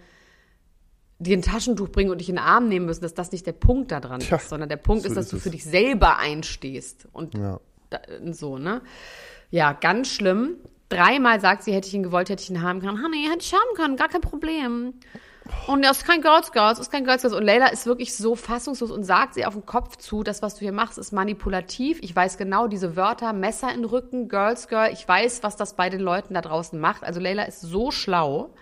dir 1.19 1.37
ein 1.37 1.41
Taschentuch 1.41 1.89
bringen 1.89 2.11
und 2.11 2.19
dich 2.19 2.29
in 2.29 2.35
den 2.35 2.43
Arm 2.43 2.67
nehmen 2.67 2.85
müssen, 2.85 3.01
dass 3.01 3.13
das 3.13 3.31
nicht 3.31 3.45
der 3.47 3.53
Punkt 3.53 3.91
da 3.91 3.99
dran 3.99 4.19
Tja, 4.19 4.37
ist, 4.37 4.49
sondern 4.49 4.69
der 4.69 4.77
Punkt 4.77 5.03
so 5.03 5.09
ist, 5.09 5.15
dass 5.15 5.29
du 5.29 5.37
für 5.39 5.49
dich 5.49 5.63
selber 5.63 6.17
einstehst 6.17 7.07
und 7.11 7.35
Ja. 7.35 7.59
da, 7.89 7.99
so, 8.31 8.57
ne? 8.57 8.81
Ja, 9.49 9.73
ganz 9.73 10.09
schlimm. 10.09 10.57
Dreimal 10.89 11.41
sagt 11.41 11.63
sie, 11.63 11.73
hätte 11.73 11.87
ich 11.87 11.93
ihn 11.93 12.03
gewollt, 12.03 12.29
hätte 12.29 12.43
ich 12.43 12.49
ihn 12.49 12.61
haben 12.61 12.81
können. 12.81 13.03
Honey, 13.03 13.27
hätte 13.29 13.41
ich 13.41 13.53
haben 13.53 13.75
können, 13.75 13.95
gar 13.97 14.09
kein 14.09 14.21
Problem. 14.21 14.93
Und 15.65 15.81
das 15.83 15.99
ist 15.99 16.05
kein 16.05 16.21
Girls 16.21 16.51
Girls, 16.51 16.77
ist 16.79 16.91
kein 16.91 17.05
Girls 17.05 17.21
Girls. 17.21 17.33
Und 17.35 17.43
Leila 17.43 17.67
ist 17.67 17.85
wirklich 17.85 18.15
so 18.15 18.35
fassungslos 18.35 18.91
und 18.91 19.03
sagt 19.03 19.33
sie 19.33 19.45
auf 19.45 19.53
den 19.53 19.65
Kopf 19.65 19.95
zu, 19.97 20.23
das, 20.23 20.41
was 20.41 20.55
du 20.55 20.59
hier 20.61 20.71
machst, 20.73 20.97
ist 20.97 21.13
manipulativ. 21.13 21.99
Ich 22.01 22.13
weiß 22.15 22.37
genau 22.37 22.67
diese 22.67 22.95
Wörter, 22.95 23.31
Messer 23.33 23.69
in 23.69 23.81
den 23.81 23.85
Rücken, 23.85 24.27
Girls 24.27 24.67
Girl. 24.67 24.91
Ich 24.91 25.07
weiß, 25.07 25.43
was 25.43 25.55
das 25.55 25.75
bei 25.75 25.89
den 25.89 26.01
Leuten 26.01 26.33
da 26.33 26.41
draußen 26.41 26.79
macht. 26.79 27.03
Also 27.03 27.19
Leila 27.19 27.43
ist 27.43 27.61
so 27.61 27.91
schlau. 27.91 28.53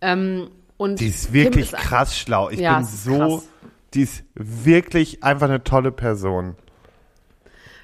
Ähm, 0.00 0.50
und 0.76 1.00
Die 1.00 1.06
ist 1.08 1.32
wirklich 1.32 1.72
ist- 1.72 1.74
krass 1.78 2.16
schlau. 2.18 2.50
Ich 2.50 2.60
Ja, 2.60 2.76
bin 2.78 2.84
so, 2.86 3.16
krass. 3.18 3.48
die 3.94 4.02
ist 4.02 4.24
wirklich 4.34 5.22
einfach 5.22 5.48
eine 5.48 5.62
tolle 5.64 5.92
Person. 5.92 6.56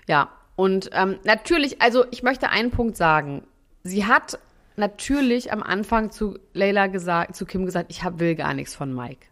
Ja, 0.08 0.30
und 0.56 0.90
ähm, 0.92 1.18
natürlich, 1.24 1.80
also 1.80 2.04
ich 2.10 2.22
möchte 2.22 2.50
einen 2.50 2.70
Punkt 2.70 2.96
sagen. 2.96 3.44
Sie 3.82 4.04
hat 4.06 4.38
natürlich 4.76 5.52
am 5.52 5.62
Anfang 5.62 6.10
zu 6.10 6.38
Leila 6.52 6.86
gesagt, 6.88 7.36
zu 7.36 7.46
Kim 7.46 7.64
gesagt, 7.64 7.86
ich 7.90 8.02
hab, 8.04 8.18
will 8.18 8.34
gar 8.34 8.54
nichts 8.54 8.74
von 8.74 8.94
Mike. 8.94 9.26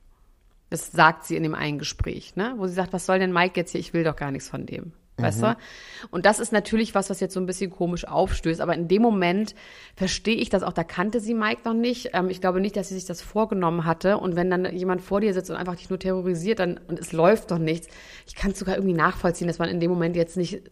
Das 0.71 0.92
sagt 0.92 1.25
sie 1.25 1.37
in 1.37 1.42
dem 1.42 1.55
einen 1.55 1.79
Gespräch, 1.79 2.37
ne? 2.37 2.55
Wo 2.59 2.66
sie 2.66 2.75
sagt, 2.75 2.92
was 2.92 3.07
soll 3.07 3.18
denn 3.18 3.33
Mike 3.33 3.59
jetzt 3.59 3.73
hier? 3.73 3.81
Ich 3.81 3.92
will 3.94 4.05
doch 4.05 4.16
gar 4.16 4.31
nichts 4.31 4.49
von 4.49 4.66
dem. 4.66 4.92
Weißt 5.18 5.42
du? 5.42 5.57
Und 6.11 6.26
das 6.26 6.38
ist 6.38 6.52
natürlich 6.52 6.94
was, 6.94 7.11
was 7.11 7.20
jetzt 7.20 7.35
so 7.35 7.40
ein 7.40 7.46
bisschen 7.46 7.70
komisch 7.70 8.07
aufstößt. 8.07 8.61
Aber 8.61 8.74
in 8.74 8.88
dem 8.88 9.02
Moment 9.02 9.54
verstehe 9.96 10.37
ich 10.37 10.48
das 10.48 10.62
auch. 10.62 10.72
Da 10.72 10.85
kannte 10.85 11.20
sie 11.20 11.35
Mike 11.35 11.62
noch 11.64 11.74
nicht. 11.74 12.11
Ähm, 12.12 12.31
ich 12.31 12.40
glaube 12.40 12.61
nicht, 12.61 12.76
dass 12.76 12.88
sie 12.88 12.94
sich 12.94 13.04
das 13.04 13.20
vorgenommen 13.20 13.85
hatte. 13.85 14.18
Und 14.18 14.37
wenn 14.37 14.50
dann 14.50 14.64
jemand 14.76 15.02
vor 15.02 15.20
dir 15.20 15.35
sitzt 15.35 15.50
und 15.50 15.57
einfach 15.57 15.76
dich 15.76 15.90
nur 15.90 15.98
terrorisiert, 15.98 16.61
dann, 16.61 16.78
und 16.88 16.98
es 16.98 17.12
läuft 17.12 17.50
doch 17.50 17.59
nichts. 17.59 17.88
Ich 18.26 18.35
kann 18.35 18.52
es 18.52 18.59
sogar 18.59 18.76
irgendwie 18.76 18.94
nachvollziehen, 18.94 19.48
dass 19.48 19.59
man 19.59 19.68
in 19.68 19.81
dem 19.81 19.90
Moment 19.90 20.16
jetzt 20.16 20.37
nicht 20.37 20.62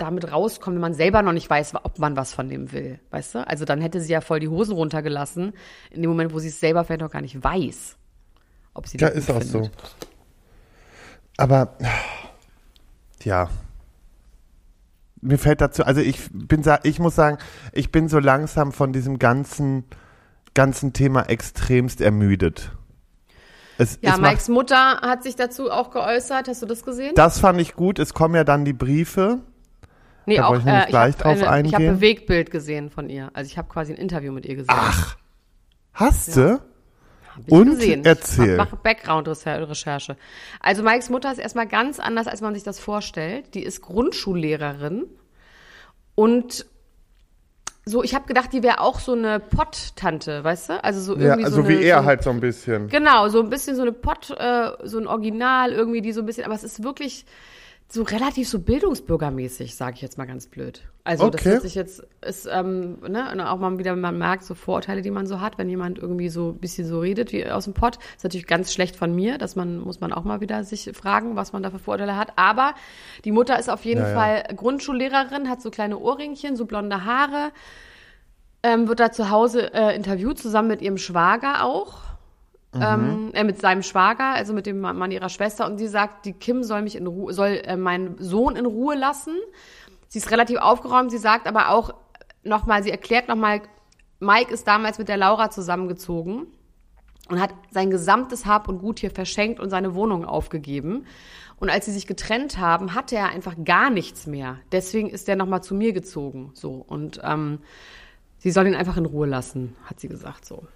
damit 0.00 0.32
rauskommt, 0.32 0.76
wenn 0.76 0.80
man 0.80 0.94
selber 0.94 1.22
noch 1.22 1.32
nicht 1.32 1.50
weiß, 1.50 1.74
ob 1.74 1.98
man 1.98 2.16
was 2.16 2.32
von 2.32 2.48
dem 2.48 2.72
will. 2.72 2.98
Weißt 3.10 3.34
du? 3.34 3.46
Also 3.46 3.64
dann 3.64 3.80
hätte 3.80 4.00
sie 4.00 4.12
ja 4.12 4.20
voll 4.20 4.40
die 4.40 4.48
Hosen 4.48 4.74
runtergelassen. 4.74 5.52
In 5.90 6.02
dem 6.02 6.10
Moment, 6.10 6.32
wo 6.32 6.38
sie 6.38 6.48
es 6.48 6.58
selber 6.58 6.84
vielleicht 6.84 7.02
noch 7.02 7.10
gar 7.10 7.20
nicht 7.20 7.42
weiß. 7.42 7.96
Ob 8.72 8.86
sie 8.86 8.98
Ja, 8.98 9.10
den 9.10 9.18
ist 9.18 9.30
auch 9.30 9.42
findet. 9.42 9.64
so. 9.64 9.70
Aber 11.36 11.76
ja. 13.24 13.48
Mir 15.22 15.38
fällt 15.38 15.60
dazu, 15.60 15.84
also 15.84 16.00
ich 16.00 16.30
bin 16.32 16.62
ich 16.82 16.98
muss 16.98 17.14
sagen, 17.14 17.38
ich 17.72 17.92
bin 17.92 18.08
so 18.08 18.18
langsam 18.18 18.72
von 18.72 18.92
diesem 18.92 19.18
ganzen 19.18 19.84
ganzen 20.54 20.92
Thema 20.92 21.22
extremst 21.22 22.00
ermüdet. 22.00 22.72
Es, 23.78 23.98
Ja, 24.02 24.14
es 24.14 24.20
macht, 24.20 24.32
Mikes 24.32 24.48
Mutter 24.48 25.00
hat 25.00 25.22
sich 25.22 25.36
dazu 25.36 25.70
auch 25.70 25.90
geäußert. 25.90 26.48
Hast 26.48 26.62
du 26.62 26.66
das 26.66 26.84
gesehen? 26.84 27.14
das 27.14 27.38
fand 27.38 27.60
ich 27.60 27.74
gut. 27.74 27.98
Es 27.98 28.14
kommen 28.14 28.34
ja 28.34 28.44
dann 28.44 28.64
die 28.64 28.72
Briefe. 28.72 29.40
nee, 30.26 30.36
da 30.36 30.48
wollte 30.48 30.60
ich 30.60 30.64
nämlich 30.66 30.88
ich 30.88 31.74
habe 31.74 31.84
ein 31.86 31.94
Bewegtbild 31.96 32.50
gesehen 32.50 32.90
von 32.90 33.08
ihr. 33.08 33.30
Also 33.32 33.48
ich 33.48 33.58
habe 33.58 33.68
quasi 33.68 33.92
ein 33.92 33.98
Interview 33.98 34.32
mit 34.32 34.44
ihr 34.44 34.56
gesehen. 34.56 34.74
Ach, 34.76 35.16
hast 35.94 36.36
du? 36.36 36.60
Und 37.48 37.70
gesehen. 37.70 38.04
erzähl. 38.04 38.52
Ich 38.52 38.56
mache 38.56 38.76
Background-Recherche. 38.76 40.16
Also 40.60 40.82
Mikes 40.82 41.10
Mutter 41.10 41.30
ist 41.32 41.38
erstmal 41.38 41.66
ganz 41.66 41.98
anders, 42.00 42.26
als 42.26 42.40
man 42.40 42.54
sich 42.54 42.62
das 42.62 42.78
vorstellt. 42.78 43.54
Die 43.54 43.62
ist 43.62 43.80
Grundschullehrerin 43.80 45.06
und 46.14 46.66
so, 47.86 48.04
ich 48.04 48.14
habe 48.14 48.26
gedacht, 48.26 48.52
die 48.52 48.62
wäre 48.62 48.80
auch 48.80 49.00
so 49.00 49.12
eine 49.12 49.40
Pott-Tante, 49.40 50.44
weißt 50.44 50.68
du? 50.68 50.84
Also 50.84 51.00
so 51.00 51.16
Ja, 51.16 51.30
irgendwie 51.30 51.44
also 51.44 51.62
so 51.62 51.66
eine, 51.66 51.80
wie 51.80 51.82
er 51.82 52.00
so, 52.00 52.04
halt 52.04 52.22
so 52.22 52.30
ein 52.30 52.40
bisschen. 52.40 52.88
Genau, 52.88 53.28
so 53.28 53.40
ein 53.40 53.50
bisschen 53.50 53.74
so 53.74 53.82
eine 53.82 53.92
Pott, 53.92 54.30
äh, 54.30 54.70
so 54.84 54.98
ein 54.98 55.06
Original 55.06 55.72
irgendwie, 55.72 56.02
die 56.02 56.12
so 56.12 56.20
ein 56.20 56.26
bisschen, 56.26 56.44
aber 56.44 56.54
es 56.54 56.62
ist 56.62 56.82
wirklich 56.84 57.24
so 57.92 58.04
relativ 58.04 58.48
so 58.48 58.60
bildungsbürgermäßig, 58.60 59.74
sage 59.74 59.96
ich 59.96 60.02
jetzt 60.02 60.16
mal 60.16 60.24
ganz 60.26 60.46
blöd. 60.46 60.82
Also 61.02 61.28
das 61.28 61.40
Okay. 61.40 61.50
hört 61.50 61.62
sich 61.62 61.74
jetzt, 61.74 62.06
ist, 62.24 62.48
ähm, 62.50 62.98
ne, 63.08 63.50
auch 63.50 63.58
mal 63.58 63.78
wieder, 63.78 63.96
man 63.96 64.16
merkt 64.16 64.44
so 64.44 64.54
Vorurteile, 64.54 65.02
die 65.02 65.10
man 65.10 65.26
so 65.26 65.40
hat, 65.40 65.58
wenn 65.58 65.68
jemand 65.68 65.98
irgendwie 65.98 66.28
so 66.28 66.50
ein 66.50 66.58
bisschen 66.58 66.86
so 66.86 67.00
redet 67.00 67.32
wie 67.32 67.44
aus 67.50 67.64
dem 67.64 67.74
Pott. 67.74 67.98
Ist 68.16 68.22
natürlich 68.22 68.46
ganz 68.46 68.72
schlecht 68.72 68.94
von 68.94 69.12
mir, 69.12 69.38
dass 69.38 69.56
man, 69.56 69.78
muss 69.78 70.00
man 70.00 70.12
auch 70.12 70.22
mal 70.22 70.40
wieder 70.40 70.62
sich 70.62 70.88
fragen, 70.94 71.34
was 71.34 71.52
man 71.52 71.64
da 71.64 71.70
für 71.72 71.80
Vorurteile 71.80 72.16
hat. 72.16 72.32
Aber 72.36 72.74
die 73.24 73.32
Mutter 73.32 73.58
ist 73.58 73.68
auf 73.68 73.84
jeden 73.84 74.02
Ja, 74.02 74.08
ja. 74.08 74.14
Fall 74.14 74.44
Grundschullehrerin, 74.54 75.48
hat 75.48 75.60
so 75.60 75.70
kleine 75.72 75.98
Ohrringchen, 75.98 76.54
so 76.54 76.66
blonde 76.66 77.04
Haare, 77.04 77.50
ähm, 78.62 78.86
wird 78.88 79.00
da 79.00 79.10
zu 79.10 79.30
Hause 79.30 79.72
äh, 79.74 79.96
interviewt, 79.96 80.38
zusammen 80.38 80.68
mit 80.68 80.82
ihrem 80.82 80.98
Schwager 80.98 81.64
auch. 81.64 82.02
Ähm, 82.72 83.30
äh, 83.32 83.42
mit 83.42 83.60
seinem 83.60 83.82
Schwager, 83.82 84.32
also 84.34 84.52
mit 84.52 84.64
dem 84.64 84.80
Mann 84.80 85.10
ihrer 85.10 85.28
Schwester, 85.28 85.66
und 85.66 85.78
sie 85.78 85.88
sagt, 85.88 86.24
die 86.24 86.34
Kim 86.34 86.62
soll 86.62 86.82
mich 86.82 86.94
in 86.94 87.08
Ruhe, 87.08 87.32
soll 87.32 87.60
äh, 87.64 87.76
meinen 87.76 88.16
Sohn 88.18 88.54
in 88.54 88.64
Ruhe 88.64 88.94
lassen. 88.94 89.34
Sie 90.06 90.18
ist 90.18 90.30
relativ 90.30 90.58
aufgeräumt, 90.58 91.10
sie 91.10 91.18
sagt 91.18 91.48
aber 91.48 91.70
auch 91.70 91.92
nochmal, 92.44 92.84
sie 92.84 92.92
erklärt 92.92 93.28
nochmal, 93.28 93.62
Mike 94.20 94.52
ist 94.52 94.68
damals 94.68 94.98
mit 94.98 95.08
der 95.08 95.16
Laura 95.16 95.50
zusammengezogen 95.50 96.46
und 97.28 97.40
hat 97.40 97.54
sein 97.70 97.90
gesamtes 97.90 98.46
Hab 98.46 98.68
und 98.68 98.78
Gut 98.78 99.00
hier 99.00 99.10
verschenkt 99.10 99.60
und 99.60 99.70
seine 99.70 99.94
Wohnung 99.94 100.24
aufgegeben. 100.24 101.06
Und 101.58 101.70
als 101.70 101.86
sie 101.86 101.92
sich 101.92 102.06
getrennt 102.06 102.58
haben, 102.58 102.94
hatte 102.94 103.16
er 103.16 103.28
einfach 103.28 103.54
gar 103.64 103.90
nichts 103.90 104.26
mehr. 104.26 104.58
Deswegen 104.72 105.10
ist 105.10 105.28
er 105.28 105.36
nochmal 105.36 105.62
zu 105.62 105.74
mir 105.74 105.92
gezogen. 105.92 106.52
So. 106.54 106.84
Und 106.86 107.20
ähm, 107.22 107.58
sie 108.38 108.50
soll 108.50 108.66
ihn 108.66 108.74
einfach 108.74 108.96
in 108.96 109.06
Ruhe 109.06 109.26
lassen, 109.26 109.76
hat 109.84 110.00
sie 110.00 110.08
gesagt 110.08 110.46
so. 110.46 110.66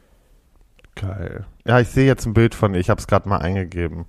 Geil. 0.95 1.45
Ja, 1.67 1.81
ich 1.81 1.89
sehe 1.89 2.07
jetzt 2.07 2.27
ein 2.27 2.35
Bild 2.35 2.55
von 2.55 2.75
ihr. 2.75 2.81
Ich 2.81 2.91
habe 2.91 3.01
es 3.01 3.07
gerade 3.07 3.29
mal 3.29 3.39
eingegeben. 3.39 4.07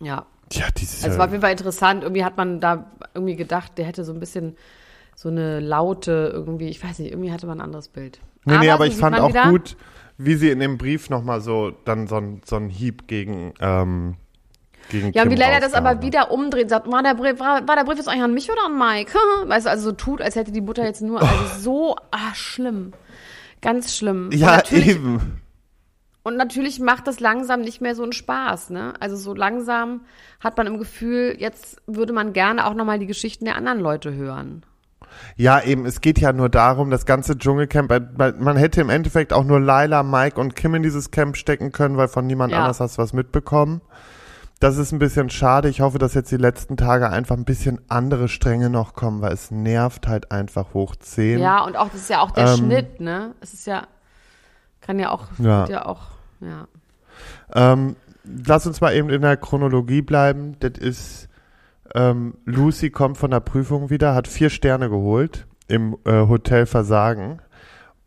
Ja. 0.00 0.26
Ja, 0.52 0.66
dieses. 0.76 1.04
Also 1.04 1.14
es 1.14 1.18
war 1.18 1.26
auf 1.26 1.32
jeden 1.32 1.42
Fall 1.42 1.52
interessant. 1.52 2.02
Irgendwie 2.02 2.24
hat 2.24 2.36
man 2.36 2.60
da 2.60 2.90
irgendwie 3.14 3.36
gedacht, 3.36 3.78
der 3.78 3.86
hätte 3.86 4.04
so 4.04 4.12
ein 4.12 4.20
bisschen 4.20 4.56
so 5.14 5.28
eine 5.28 5.60
laute 5.60 6.30
irgendwie, 6.32 6.68
ich 6.68 6.82
weiß 6.82 6.98
nicht, 6.98 7.12
irgendwie 7.12 7.30
hatte 7.30 7.46
man 7.46 7.58
ein 7.58 7.64
anderes 7.64 7.88
Bild. 7.88 8.20
Nee, 8.44 8.58
nee, 8.58 8.70
aber 8.70 8.86
ich 8.86 8.96
fand 8.96 9.18
auch 9.20 9.28
wieder, 9.28 9.50
gut, 9.50 9.76
wie 10.16 10.34
sie 10.34 10.50
in 10.50 10.60
dem 10.60 10.78
Brief 10.78 11.10
nochmal 11.10 11.40
so 11.40 11.72
dann 11.84 12.06
so 12.06 12.16
ein, 12.16 12.40
so 12.44 12.56
ein 12.56 12.68
Hieb 12.68 13.06
gegen, 13.06 13.52
ähm, 13.60 14.16
gegen 14.88 15.12
Ja, 15.12 15.22
und 15.22 15.30
wie 15.30 15.34
Kim 15.34 15.40
Leila 15.40 15.60
das 15.60 15.74
aber 15.74 16.00
wieder 16.02 16.30
umdreht, 16.30 16.70
sagt, 16.70 16.90
war 16.90 17.02
der, 17.02 17.14
Brief, 17.14 17.38
war, 17.38 17.68
war 17.68 17.76
der 17.76 17.84
Brief 17.84 17.98
jetzt 17.98 18.08
eigentlich 18.08 18.22
an 18.22 18.34
mich 18.34 18.50
oder 18.50 18.64
an 18.64 18.78
Mike? 18.78 19.12
weißt 19.46 19.66
du, 19.66 19.70
also 19.70 19.90
so 19.90 19.92
tut, 19.92 20.22
als 20.22 20.36
hätte 20.36 20.52
die 20.52 20.62
Mutter 20.62 20.84
jetzt 20.84 21.02
nur, 21.02 21.20
also 21.20 21.34
so, 21.58 21.96
ah, 22.10 22.34
schlimm. 22.34 22.92
Ganz 23.60 23.94
schlimm. 23.94 24.30
Ja, 24.32 24.62
eben. 24.70 25.39
Und 26.22 26.36
natürlich 26.36 26.80
macht 26.80 27.06
das 27.06 27.18
langsam 27.20 27.62
nicht 27.62 27.80
mehr 27.80 27.94
so 27.94 28.02
einen 28.02 28.12
Spaß, 28.12 28.70
ne? 28.70 28.92
Also 29.00 29.16
so 29.16 29.34
langsam 29.34 30.02
hat 30.40 30.56
man 30.58 30.66
im 30.66 30.78
Gefühl, 30.78 31.34
jetzt 31.38 31.80
würde 31.86 32.12
man 32.12 32.32
gerne 32.34 32.66
auch 32.66 32.74
nochmal 32.74 32.98
die 32.98 33.06
Geschichten 33.06 33.46
der 33.46 33.56
anderen 33.56 33.80
Leute 33.80 34.12
hören. 34.14 34.62
Ja, 35.36 35.60
eben, 35.62 35.86
es 35.86 36.00
geht 36.02 36.20
ja 36.20 36.32
nur 36.32 36.48
darum, 36.48 36.90
das 36.90 37.06
ganze 37.06 37.36
Dschungelcamp, 37.36 37.90
man 38.38 38.56
hätte 38.56 38.80
im 38.80 38.90
Endeffekt 38.90 39.32
auch 39.32 39.44
nur 39.44 39.58
Laila, 39.60 40.02
Mike 40.02 40.38
und 40.40 40.54
Kim 40.54 40.74
in 40.74 40.82
dieses 40.82 41.10
Camp 41.10 41.36
stecken 41.36 41.72
können, 41.72 41.96
weil 41.96 42.08
von 42.08 42.26
niemand 42.26 42.52
Ja. 42.52 42.60
anders 42.60 42.80
hast 42.80 42.98
du 42.98 43.02
was 43.02 43.12
mitbekommen. 43.12 43.80
Das 44.60 44.76
ist 44.76 44.92
ein 44.92 44.98
bisschen 44.98 45.30
schade. 45.30 45.70
Ich 45.70 45.80
hoffe, 45.80 45.98
dass 45.98 46.12
jetzt 46.12 46.30
die 46.30 46.36
letzten 46.36 46.76
Tage 46.76 47.08
einfach 47.08 47.34
ein 47.36 47.46
bisschen 47.46 47.80
andere 47.88 48.28
Stränge 48.28 48.68
noch 48.68 48.92
kommen, 48.92 49.22
weil 49.22 49.32
es 49.32 49.50
nervt 49.50 50.06
halt 50.06 50.30
einfach 50.30 50.74
hoch 50.74 50.94
10. 50.96 51.38
Ja, 51.38 51.64
und 51.64 51.76
auch, 51.76 51.88
das 51.88 52.02
ist 52.02 52.10
ja 52.10 52.20
auch 52.20 52.30
der 52.30 52.46
Ähm, 52.48 52.56
Schnitt, 52.58 53.00
ne? 53.00 53.34
Es 53.40 53.54
ist 53.54 53.66
ja, 53.66 53.84
kann 54.90 54.98
ja 54.98 55.12
auch, 55.12 55.28
Ja. 55.38 55.66
ja 55.66 55.86
auch, 55.86 56.08
ja. 56.40 56.66
Ähm, 57.54 57.94
lass 58.24 58.66
uns 58.66 58.80
mal 58.80 58.92
eben 58.92 59.08
in 59.08 59.22
der 59.22 59.36
Chronologie 59.36 60.02
bleiben. 60.02 60.56
Das 60.58 60.72
ist, 60.78 61.28
ähm, 61.94 62.34
Lucy 62.44 62.90
kommt 62.90 63.16
von 63.16 63.30
der 63.30 63.38
Prüfung 63.38 63.88
wieder, 63.88 64.16
hat 64.16 64.26
vier 64.26 64.50
Sterne 64.50 64.90
geholt 64.90 65.46
im 65.68 65.96
äh, 66.04 66.26
Hotel 66.26 66.66
Versagen 66.66 67.40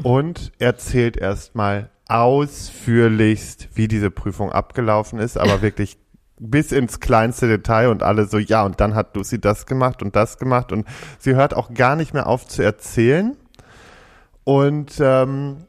und 0.03 0.51
erzählt 0.59 1.15
erstmal 1.15 1.89
ausführlichst, 2.09 3.69
wie 3.75 3.87
diese 3.87 4.11
Prüfung 4.11 4.51
abgelaufen 4.51 5.19
ist, 5.19 5.37
aber 5.37 5.61
wirklich 5.61 5.97
bis 6.37 6.73
ins 6.73 6.99
kleinste 6.99 7.47
Detail 7.47 7.91
und 7.91 8.03
alle 8.03 8.25
so, 8.25 8.39
ja, 8.39 8.65
und 8.65 8.81
dann 8.81 8.93
hat 8.93 9.15
Lucy 9.15 9.39
das 9.39 9.67
gemacht 9.67 10.03
und 10.03 10.17
das 10.17 10.37
gemacht 10.37 10.73
und 10.73 10.85
sie 11.17 11.33
hört 11.35 11.55
auch 11.55 11.73
gar 11.73 11.95
nicht 11.95 12.13
mehr 12.13 12.27
auf 12.27 12.45
zu 12.45 12.61
erzählen. 12.61 13.37
Und 14.43 14.99
ähm, 14.99 15.65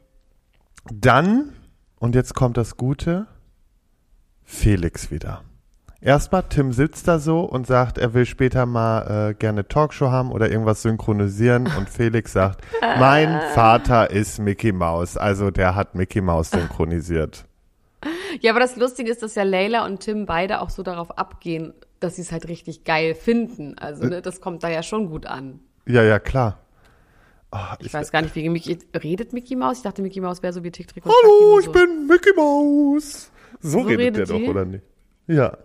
dann, 0.91 1.53
und 1.99 2.15
jetzt 2.15 2.35
kommt 2.35 2.57
das 2.57 2.77
Gute, 2.77 3.27
Felix 4.43 5.11
wieder. 5.11 5.41
Erstmal, 6.01 6.43
Tim 6.43 6.71
sitzt 6.71 7.07
da 7.07 7.17
so 7.17 7.41
und 7.41 7.65
sagt, 7.65 7.97
er 7.97 8.13
will 8.13 8.27
später 8.27 8.67
mal 8.67 9.29
äh, 9.29 9.33
gerne 9.33 9.67
Talkshow 9.67 10.11
haben 10.11 10.31
oder 10.31 10.51
irgendwas 10.51 10.83
synchronisieren. 10.83 11.67
Und 11.77 11.89
Felix 11.89 12.33
sagt, 12.33 12.63
mein 12.99 13.41
Vater 13.55 14.11
ist 14.11 14.37
Mickey 14.37 14.71
Mouse. 14.71 15.17
Also 15.17 15.49
der 15.49 15.73
hat 15.73 15.95
Mickey 15.95 16.21
Mouse 16.21 16.51
synchronisiert. 16.51 17.45
Ja, 18.39 18.51
aber 18.51 18.59
das 18.59 18.75
Lustige 18.75 19.09
ist, 19.09 19.23
dass 19.23 19.33
ja 19.33 19.41
Leila 19.41 19.83
und 19.85 20.01
Tim 20.01 20.27
beide 20.27 20.61
auch 20.61 20.69
so 20.69 20.83
darauf 20.83 21.17
abgehen, 21.17 21.73
dass 21.99 22.17
sie 22.17 22.21
es 22.21 22.31
halt 22.31 22.47
richtig 22.47 22.83
geil 22.83 23.15
finden. 23.15 23.75
Also, 23.79 24.05
ne, 24.05 24.21
das 24.21 24.41
kommt 24.41 24.63
da 24.63 24.69
ja 24.69 24.83
schon 24.83 25.09
gut 25.09 25.25
an. 25.25 25.59
Ja, 25.87 26.03
ja, 26.03 26.19
klar. 26.19 26.59
Oh, 27.57 27.75
Ich 27.79 27.93
weiß 27.93 28.11
gar 28.11 28.21
nicht, 28.21 28.35
wie 28.35 28.49
Mickey, 28.49 28.77
redet 29.01 29.31
Mickey 29.31 29.55
Mouse? 29.55 29.77
Ich 29.77 29.83
dachte, 29.83 30.01
Mickey 30.01 30.19
Mouse 30.19 30.43
wäre 30.43 30.51
so 30.51 30.63
wie 30.63 30.71
Tick, 30.71 30.87
Trick 30.89 31.05
und 31.05 31.11
Hallo, 31.23 31.59
ich 31.59 31.65
so. 31.65 31.71
bin 31.71 32.07
Mickey 32.07 32.33
Mouse. 32.35 33.31
So, 33.61 33.69
So 33.79 33.79
redet, 33.81 33.99
redet 34.17 34.29
der 34.29 34.37
die? 34.37 34.43
doch, 34.45 34.49
oder 34.51 34.65
nicht? 34.65 34.83
Ja. 35.27 35.57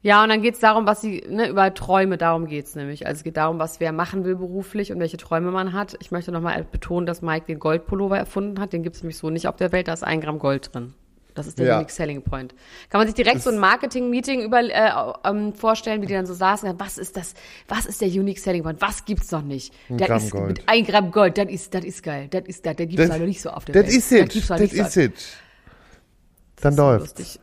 Ja, 0.00 0.22
und 0.22 0.28
dann 0.28 0.42
geht's 0.42 0.60
darum, 0.60 0.86
was 0.86 1.00
sie, 1.00 1.24
ne, 1.28 1.48
über 1.48 1.74
Träume, 1.74 2.18
darum 2.18 2.46
geht's 2.46 2.74
nämlich. 2.76 3.06
Also 3.06 3.18
es 3.18 3.24
geht 3.24 3.36
darum, 3.36 3.58
was 3.58 3.80
wer 3.80 3.92
machen 3.92 4.24
will 4.24 4.36
beruflich 4.36 4.92
und 4.92 5.00
welche 5.00 5.16
Träume 5.16 5.50
man 5.50 5.72
hat. 5.72 5.96
Ich 6.00 6.10
möchte 6.12 6.30
nochmal 6.32 6.64
betonen, 6.70 7.04
dass 7.06 7.20
Mike 7.22 7.46
den 7.46 7.58
Goldpullover 7.58 8.16
erfunden 8.16 8.60
hat. 8.60 8.72
Den 8.72 8.82
gibt's 8.84 9.02
nämlich 9.02 9.16
so 9.18 9.28
nicht 9.30 9.48
auf 9.48 9.56
der 9.56 9.72
Welt, 9.72 9.88
da 9.88 9.92
ist 9.92 10.04
ein 10.04 10.20
Gramm 10.20 10.38
Gold 10.38 10.72
drin. 10.74 10.94
Das 11.38 11.46
ist 11.46 11.58
der 11.58 11.66
Ja. 11.66 11.76
Unique 11.76 11.90
Selling 11.90 12.22
Point. 12.22 12.54
Kann 12.90 12.98
man 13.00 13.06
sich 13.06 13.14
direkt 13.14 13.40
so 13.42 13.50
ein 13.50 13.58
Marketing-Meeting 13.58 14.42
über, 14.42 14.60
äh, 14.60 14.90
ähm, 15.24 15.54
vorstellen, 15.54 16.02
wie 16.02 16.06
die 16.06 16.14
dann 16.14 16.26
so 16.26 16.34
saßen, 16.34 16.74
was 16.78 16.98
ist 16.98 17.16
das, 17.16 17.34
was 17.68 17.86
ist 17.86 18.00
der 18.00 18.08
Unique 18.08 18.38
Selling 18.38 18.62
Point? 18.62 18.80
Was 18.82 19.04
gibt's 19.04 19.30
noch 19.30 19.42
nicht? 19.42 19.72
Ein 19.88 19.98
Der 19.98 20.08
Gramm 20.08 20.18
ist 20.18 20.30
Gold. 20.30 20.48
mit 20.58 20.62
ein 20.68 20.84
Gramm 20.84 21.10
Gold, 21.10 21.38
das 21.38 21.48
ist, 21.48 21.72
das 21.74 21.84
ist 21.84 22.02
geil. 22.02 22.28
Das 22.30 22.42
ist, 22.46 22.66
das, 22.66 22.76
der 22.76 22.86
gibt's 22.86 23.02
Das- 23.02 23.08
leider 23.08 23.24
nicht 23.26 23.40
so 23.40 23.50
auf 23.50 23.64
der 23.64 23.74
Das 23.82 23.84
Welt. 24.10 24.34
it. 24.34 24.36
Das 24.42 24.50
halt 24.50 24.60
nicht 24.60 24.72
is 24.74 24.92
so. 24.94 25.00
it. 25.00 25.14
Dann 26.60 26.76
läuft's. 26.76 27.18
lustig. 27.18 27.40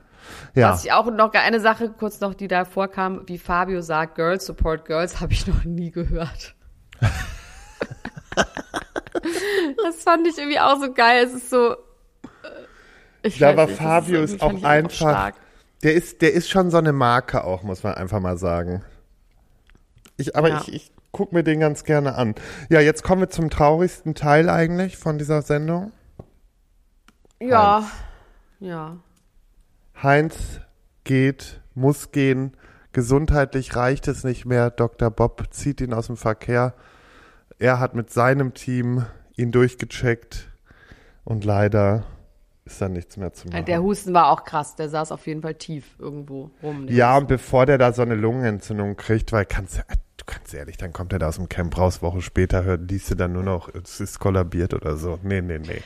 Ja. 0.55 0.71
Was 0.71 0.83
ich 0.85 0.91
auch 0.91 1.05
noch 1.11 1.33
eine 1.33 1.59
Sache 1.59 1.89
kurz 1.89 2.19
noch, 2.19 2.33
die 2.33 2.47
da 2.47 2.65
vorkam, 2.65 3.21
wie 3.27 3.37
Fabio 3.37 3.81
sagt, 3.81 4.15
Girls 4.15 4.45
support 4.45 4.85
Girls, 4.85 5.19
habe 5.21 5.33
ich 5.33 5.47
noch 5.47 5.63
nie 5.63 5.91
gehört. 5.91 6.55
das 9.83 10.03
fand 10.03 10.27
ich 10.27 10.37
irgendwie 10.37 10.59
auch 10.59 10.79
so 10.79 10.91
geil. 10.93 11.23
Es 11.25 11.33
ist 11.33 11.49
so. 11.49 11.75
Ich 13.25 13.39
nicht, 13.39 13.57
das 13.57 13.71
Fabio 13.71 14.21
ist 14.21 14.41
auch 14.41 14.63
einfach, 14.63 14.91
stark. 14.91 15.35
der 15.83 15.93
ist, 15.93 16.21
der 16.21 16.33
ist 16.33 16.49
schon 16.49 16.69
so 16.71 16.77
eine 16.77 16.93
Marke 16.93 17.43
auch, 17.43 17.63
muss 17.63 17.83
man 17.83 17.93
einfach 17.95 18.19
mal 18.19 18.37
sagen. 18.37 18.83
Ich, 20.17 20.35
aber 20.35 20.49
Ja. 20.49 20.61
ich, 20.61 20.73
ich 20.73 20.91
guck 21.11 21.33
mir 21.33 21.43
den 21.43 21.59
ganz 21.59 21.83
gerne 21.83 22.15
an. 22.15 22.35
Ja, 22.69 22.79
jetzt 22.81 23.03
kommen 23.03 23.21
wir 23.21 23.29
zum 23.29 23.49
traurigsten 23.49 24.15
Teil 24.15 24.49
eigentlich 24.49 24.97
von 24.97 25.17
dieser 25.17 25.41
Sendung. 25.41 25.91
Ja. 27.41 27.89
Ja. 28.59 28.97
Heinz 30.01 30.35
geht, 31.03 31.61
muss 31.73 32.11
gehen, 32.11 32.55
gesundheitlich 32.91 33.75
reicht 33.75 34.07
es 34.07 34.23
nicht 34.23 34.45
mehr. 34.45 34.69
Dr. 34.69 35.09
Bob 35.09 35.45
zieht 35.51 35.81
ihn 35.81 35.93
aus 35.93 36.07
dem 36.07 36.17
Verkehr. 36.17 36.73
Er 37.59 37.79
hat 37.79 37.95
mit 37.95 38.09
seinem 38.11 38.53
Team 38.53 39.05
ihn 39.35 39.51
durchgecheckt 39.51 40.49
und 41.23 41.43
leider 41.45 42.03
ist 42.65 42.81
da 42.81 42.89
nichts 42.89 43.15
mehr 43.15 43.31
zu 43.31 43.47
machen. 43.47 43.65
Der 43.65 43.81
Husten 43.81 44.13
war 44.13 44.31
auch 44.31 44.43
krass. 44.43 44.75
Der 44.75 44.89
saß 44.89 45.11
auf 45.11 45.27
jeden 45.27 45.41
Fall 45.41 45.53
tief 45.53 45.95
irgendwo 45.99 46.49
rum. 46.63 46.87
Ja, 46.89 47.17
und 47.17 47.27
bevor 47.27 47.65
der 47.65 47.77
da 47.77 47.93
so 47.93 48.01
eine 48.01 48.15
Lungenentzündung 48.15 48.97
kriegt, 48.97 49.31
weil 49.31 49.45
kannst 49.45 49.77
du, 49.77 49.81
du 50.17 50.25
kannst 50.25 50.53
ehrlich, 50.53 50.77
dann 50.77 50.91
kommt 50.91 51.13
er 51.13 51.19
da 51.19 51.27
aus 51.27 51.35
dem 51.35 51.47
Camp 51.47 51.77
raus, 51.77 52.01
Woche 52.01 52.21
später 52.21 52.63
hört, 52.63 52.89
liest 52.89 53.11
du 53.11 53.15
dann 53.15 53.33
nur 53.33 53.43
noch, 53.43 53.69
es 53.73 53.99
ist 53.99 54.19
kollabiert 54.19 54.73
oder 54.73 54.97
so. 54.97 55.19
Nee, 55.21 55.41
nee, 55.41 55.59
nee. 55.59 55.81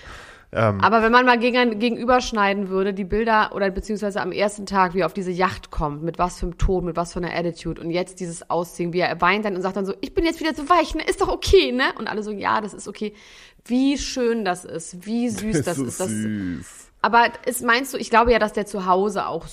Ähm, 0.52 0.82
Aber 0.82 1.04
wenn 1.04 1.12
man 1.12 1.26
mal 1.26 1.38
gegen, 1.38 1.78
gegenüberschneiden 1.78 2.70
würde, 2.70 2.94
die 2.94 3.04
Bilder 3.04 3.52
oder 3.54 3.70
beziehungsweise 3.70 4.20
am 4.20 4.32
ersten 4.32 4.66
Tag, 4.66 4.96
wie 4.96 5.02
er 5.02 5.06
auf 5.06 5.14
diese 5.14 5.30
Yacht 5.30 5.70
kommt, 5.70 6.02
mit 6.02 6.18
was 6.18 6.40
für 6.40 6.48
einem 6.48 6.58
Ton, 6.58 6.86
mit 6.86 6.96
was 6.96 7.14
für 7.14 7.20
einer 7.20 7.36
Attitude 7.36 7.80
und 7.80 7.92
jetzt 7.92 8.20
dieses 8.20 8.50
Aussehen, 8.50 8.92
wie 8.92 9.00
er 9.00 9.22
weint 9.22 9.46
dann 9.46 9.56
und 9.56 9.62
sagt 9.62 9.76
dann 9.76 9.86
so, 9.86 9.94
ich 10.02 10.16
bin 10.16 10.26
jetzt 10.26 10.40
wieder 10.40 10.56
zu 10.56 10.68
weich, 10.68 10.96
ne, 10.96 11.04
ist 11.04 11.22
doch 11.22 11.28
okay, 11.28 11.72
ne? 11.72 11.84
Und 12.00 12.08
alle 12.08 12.24
so, 12.24 12.32
ja, 12.32 12.62
das 12.62 12.74
ist 12.74 12.88
okay. 12.88 13.14
Wie 13.66 13.98
schön 13.98 14.46
das 14.46 14.66
ist, 14.66 15.06
wie 15.06 15.30
süß 15.30 15.64
das 15.64 15.78
so 15.78 15.86
ist. 15.86 16.00
Das, 16.00 16.08
süß. 16.10 16.66
aber 17.02 17.28
ist, 17.46 17.64
meinst 17.64 17.94
du, 17.94 17.98
ich 17.98 18.10
glaube 18.10 18.32
ja, 18.32 18.40
dass 18.40 18.54
der 18.54 18.66
zu 18.66 18.86
Hause 18.86 19.26
auch 19.28 19.46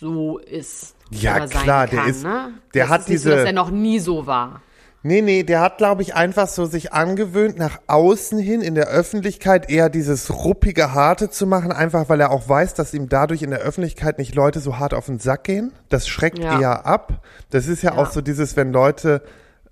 so 0.00 0.38
ist. 0.38 0.94
Ja, 1.10 1.46
klar, 1.46 1.86
der 1.86 1.98
kann, 2.00 2.10
ist- 2.10 2.22
ne? 2.22 2.52
der 2.74 2.84
das 2.84 2.90
hat 2.92 3.00
ist 3.02 3.08
nicht 3.08 3.20
so, 3.22 3.28
diese- 3.30 3.36
dass 3.38 3.46
er 3.46 3.52
noch 3.52 3.70
nie 3.70 3.98
so 3.98 4.26
war. 4.26 4.62
Nee, 5.02 5.22
nee, 5.22 5.44
der 5.44 5.60
hat, 5.62 5.78
glaube 5.78 6.02
ich, 6.02 6.14
einfach 6.14 6.46
so 6.46 6.66
sich 6.66 6.92
angewöhnt, 6.92 7.56
nach 7.56 7.80
außen 7.86 8.38
hin 8.38 8.60
in 8.60 8.74
der 8.74 8.88
Öffentlichkeit 8.88 9.70
eher 9.70 9.88
dieses 9.88 10.28
ruppige, 10.30 10.92
harte 10.92 11.30
zu 11.30 11.46
machen, 11.46 11.72
einfach 11.72 12.10
weil 12.10 12.20
er 12.20 12.30
auch 12.30 12.46
weiß, 12.50 12.74
dass 12.74 12.92
ihm 12.92 13.08
dadurch 13.08 13.40
in 13.40 13.48
der 13.48 13.60
Öffentlichkeit 13.60 14.18
nicht 14.18 14.34
Leute 14.34 14.60
so 14.60 14.78
hart 14.78 14.92
auf 14.92 15.06
den 15.06 15.18
Sack 15.18 15.44
gehen. 15.44 15.72
Das 15.88 16.06
schreckt 16.06 16.38
Ja. 16.38 16.60
eher 16.60 16.84
ab. 16.86 17.24
Das 17.48 17.66
ist 17.66 17.80
ja, 17.82 17.94
Ja. 17.94 17.96
auch 17.98 18.10
so 18.10 18.20
dieses, 18.20 18.56
wenn 18.56 18.72
Leute 18.74 19.22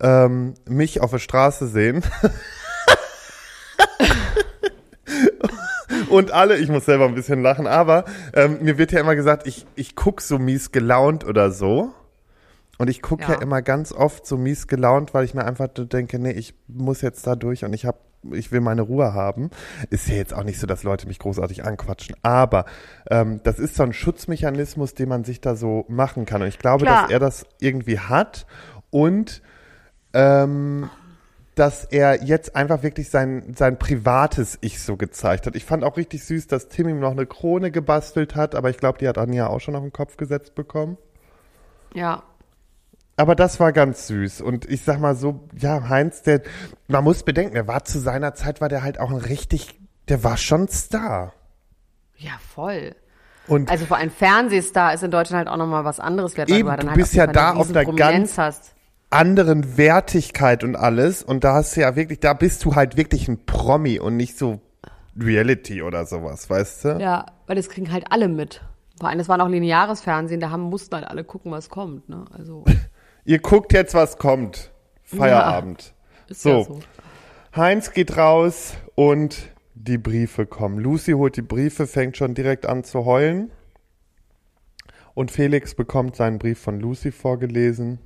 ähm, 0.01 0.55
mich 0.67 0.99
auf 1.01 1.11
der 1.11 1.19
Straße 1.19 1.67
sehen. 1.67 2.01
Und 6.09 6.31
alle, 6.31 6.57
ich 6.57 6.69
muss 6.69 6.85
selber 6.85 7.05
ein 7.05 7.15
bisschen 7.15 7.41
lachen, 7.41 7.67
aber 7.67 8.05
ähm, 8.33 8.59
mir 8.61 8.77
wird 8.77 8.91
ja 8.91 8.99
immer 8.99 9.15
gesagt, 9.15 9.47
ich, 9.47 9.65
ich 9.75 9.95
guck 9.95 10.21
so 10.21 10.39
mies 10.39 10.71
gelaunt 10.71 11.25
oder 11.25 11.51
so. 11.51 11.93
Und 12.77 12.89
ich 12.89 13.01
gucke 13.01 13.23
ja. 13.23 13.31
Ja. 13.31 13.41
immer 13.41 13.61
ganz 13.61 13.91
oft 13.91 14.25
so 14.25 14.37
mies 14.37 14.67
gelaunt, 14.67 15.13
weil 15.13 15.25
ich 15.25 15.33
mir 15.33 15.45
einfach 15.45 15.67
denke, 15.67 16.17
nee, 16.17 16.31
ich 16.31 16.53
muss 16.67 17.01
jetzt 17.01 17.27
da 17.27 17.35
durch 17.35 17.65
und 17.65 17.73
ich 17.73 17.85
hab, 17.85 17.99
ich 18.31 18.53
will 18.53 18.61
meine 18.61 18.83
Ruhe 18.83 19.13
haben. 19.13 19.49
Ist 19.89 20.07
ja 20.07 20.15
jetzt 20.15 20.33
auch 20.33 20.45
nicht 20.45 20.59
so, 20.59 20.65
dass 20.65 20.83
Leute 20.83 21.05
mich 21.05 21.19
großartig 21.19 21.65
anquatschen. 21.65 22.15
Aber 22.23 22.65
ähm, 23.11 23.41
das 23.43 23.59
ist 23.59 23.75
so 23.75 23.83
ein 23.83 23.91
Schutzmechanismus, 23.91 24.93
den 24.93 25.09
man 25.09 25.25
sich 25.25 25.41
da 25.41 25.55
so 25.55 25.85
machen 25.89 26.25
kann. 26.25 26.41
Und 26.41 26.47
ich 26.47 26.57
glaube, 26.57 26.85
Klar. 26.85 27.03
dass 27.03 27.11
er 27.11 27.19
das 27.19 27.45
irgendwie 27.59 27.99
hat 27.99 28.47
und 28.91 29.41
ähm, 30.13 30.89
dass 31.59 31.83
er 31.83 32.23
jetzt 32.23 32.55
einfach 32.55 32.83
wirklich 32.83 33.09
sein, 33.09 33.53
sein 33.55 33.77
privates 33.77 34.57
Ich 34.61 34.81
so 34.81 34.95
gezeigt 34.95 35.45
hat. 35.45 35.55
Ich 35.55 35.65
fand 35.65 35.83
auch 35.83 35.97
richtig 35.97 36.23
süß, 36.23 36.47
dass 36.47 36.69
Tim 36.69 36.87
ihm 36.87 36.99
noch 36.99 37.11
eine 37.11 37.25
Krone 37.25 37.69
gebastelt 37.69 38.35
hat, 38.35 38.55
aber 38.55 38.69
ich 38.69 38.77
glaube, 38.77 38.97
die 38.97 39.07
hat 39.07 39.17
Anja 39.17 39.47
auch 39.47 39.59
schon 39.59 39.75
auf 39.75 39.81
den 39.83 39.91
Kopf 39.91 40.15
gesetzt 40.17 40.55
bekommen. 40.55 40.97
Ja. 41.93 42.23
Aber 43.17 43.35
das 43.35 43.59
war 43.59 43.73
ganz 43.73 44.07
süß. 44.07 44.39
Und 44.39 44.69
ich 44.69 44.83
sag 44.83 44.99
mal 45.01 45.15
so, 45.15 45.41
ja, 45.57 45.89
Heinz, 45.89 46.21
der, 46.21 46.41
man 46.87 47.03
muss 47.03 47.23
bedenken, 47.23 47.55
er 47.57 47.67
war 47.67 47.83
zu 47.83 47.99
seiner 47.99 48.33
Zeit, 48.33 48.61
war 48.61 48.69
der 48.69 48.81
halt 48.81 48.99
auch 48.99 49.09
ein 49.11 49.17
richtig, 49.17 49.77
der 50.07 50.23
war 50.23 50.37
schon 50.37 50.69
Star. 50.69 51.33
Ja, 52.15 52.31
voll. 52.53 52.95
Und 53.47 53.69
Also 53.69 53.85
vor 53.85 53.97
allem 53.97 54.11
Fernsehstar 54.11 54.93
ist 54.93 55.03
in 55.03 55.11
Deutschland 55.11 55.39
halt 55.39 55.47
auch 55.49 55.57
nochmal 55.57 55.83
was 55.83 55.99
anderes 55.99 56.37
wert, 56.37 56.49
Eben, 56.49 56.69
weil 56.69 56.77
du 56.77 56.87
halt 56.87 56.95
bist 56.95 57.13
ja 57.13 57.27
da 57.27 57.53
auf 57.55 57.69
einer 57.69 57.83
ganz- 57.83 58.37
hast. 58.37 58.75
Anderen 59.09 59.77
Wertigkeit 59.77 60.63
und 60.63 60.75
alles. 60.75 61.23
Und 61.23 61.43
da 61.43 61.53
hast 61.53 61.75
du 61.75 61.81
ja 61.81 61.95
wirklich, 61.95 62.19
da 62.19 62.33
bist 62.33 62.65
du 62.65 62.75
halt 62.75 62.97
wirklich 62.97 63.27
ein 63.27 63.45
Promi 63.45 63.99
und 63.99 64.17
nicht 64.17 64.37
so 64.37 64.61
Reality 65.19 65.81
oder 65.81 66.05
sowas, 66.05 66.49
weißt 66.49 66.85
du? 66.85 66.87
Ja, 66.99 67.25
weil 67.47 67.55
das 67.55 67.69
kriegen 67.69 67.91
halt 67.91 68.05
alle 68.11 68.27
mit. 68.27 68.61
Vor 68.99 69.09
allem, 69.09 69.17
das 69.17 69.29
war 69.29 69.37
noch 69.37 69.47
lineares 69.47 70.01
Fernsehen, 70.01 70.39
da 70.39 70.49
haben, 70.49 70.63
mussten 70.63 70.95
halt 70.95 71.05
alle 71.05 71.23
gucken, 71.23 71.51
was 71.51 71.69
kommt. 71.69 72.09
Ne? 72.09 72.25
Also, 72.37 72.65
Ihr 73.25 73.39
guckt 73.39 73.73
jetzt, 73.73 73.93
was 73.93 74.17
kommt. 74.17 74.71
Feierabend. 75.03 75.93
ist 76.27 76.41
So. 76.41 76.49
ja 76.49 76.63
so. 76.63 76.79
Heinz 77.55 77.91
geht 77.91 78.15
raus 78.15 78.75
und 78.95 79.49
die 79.73 79.97
Briefe 79.97 80.45
kommen. 80.45 80.77
Lucy 80.77 81.13
holt 81.13 81.35
die 81.35 81.41
Briefe, 81.41 81.87
fängt 81.87 82.17
schon 82.17 82.35
direkt 82.35 82.65
an 82.67 82.83
zu 82.83 83.05
heulen. 83.05 83.51
Und 85.15 85.31
Felix 85.31 85.73
bekommt 85.73 86.15
seinen 86.15 86.37
Brief 86.37 86.59
von 86.59 86.79
Lucy 86.79 87.11
vorgelesen. 87.11 87.99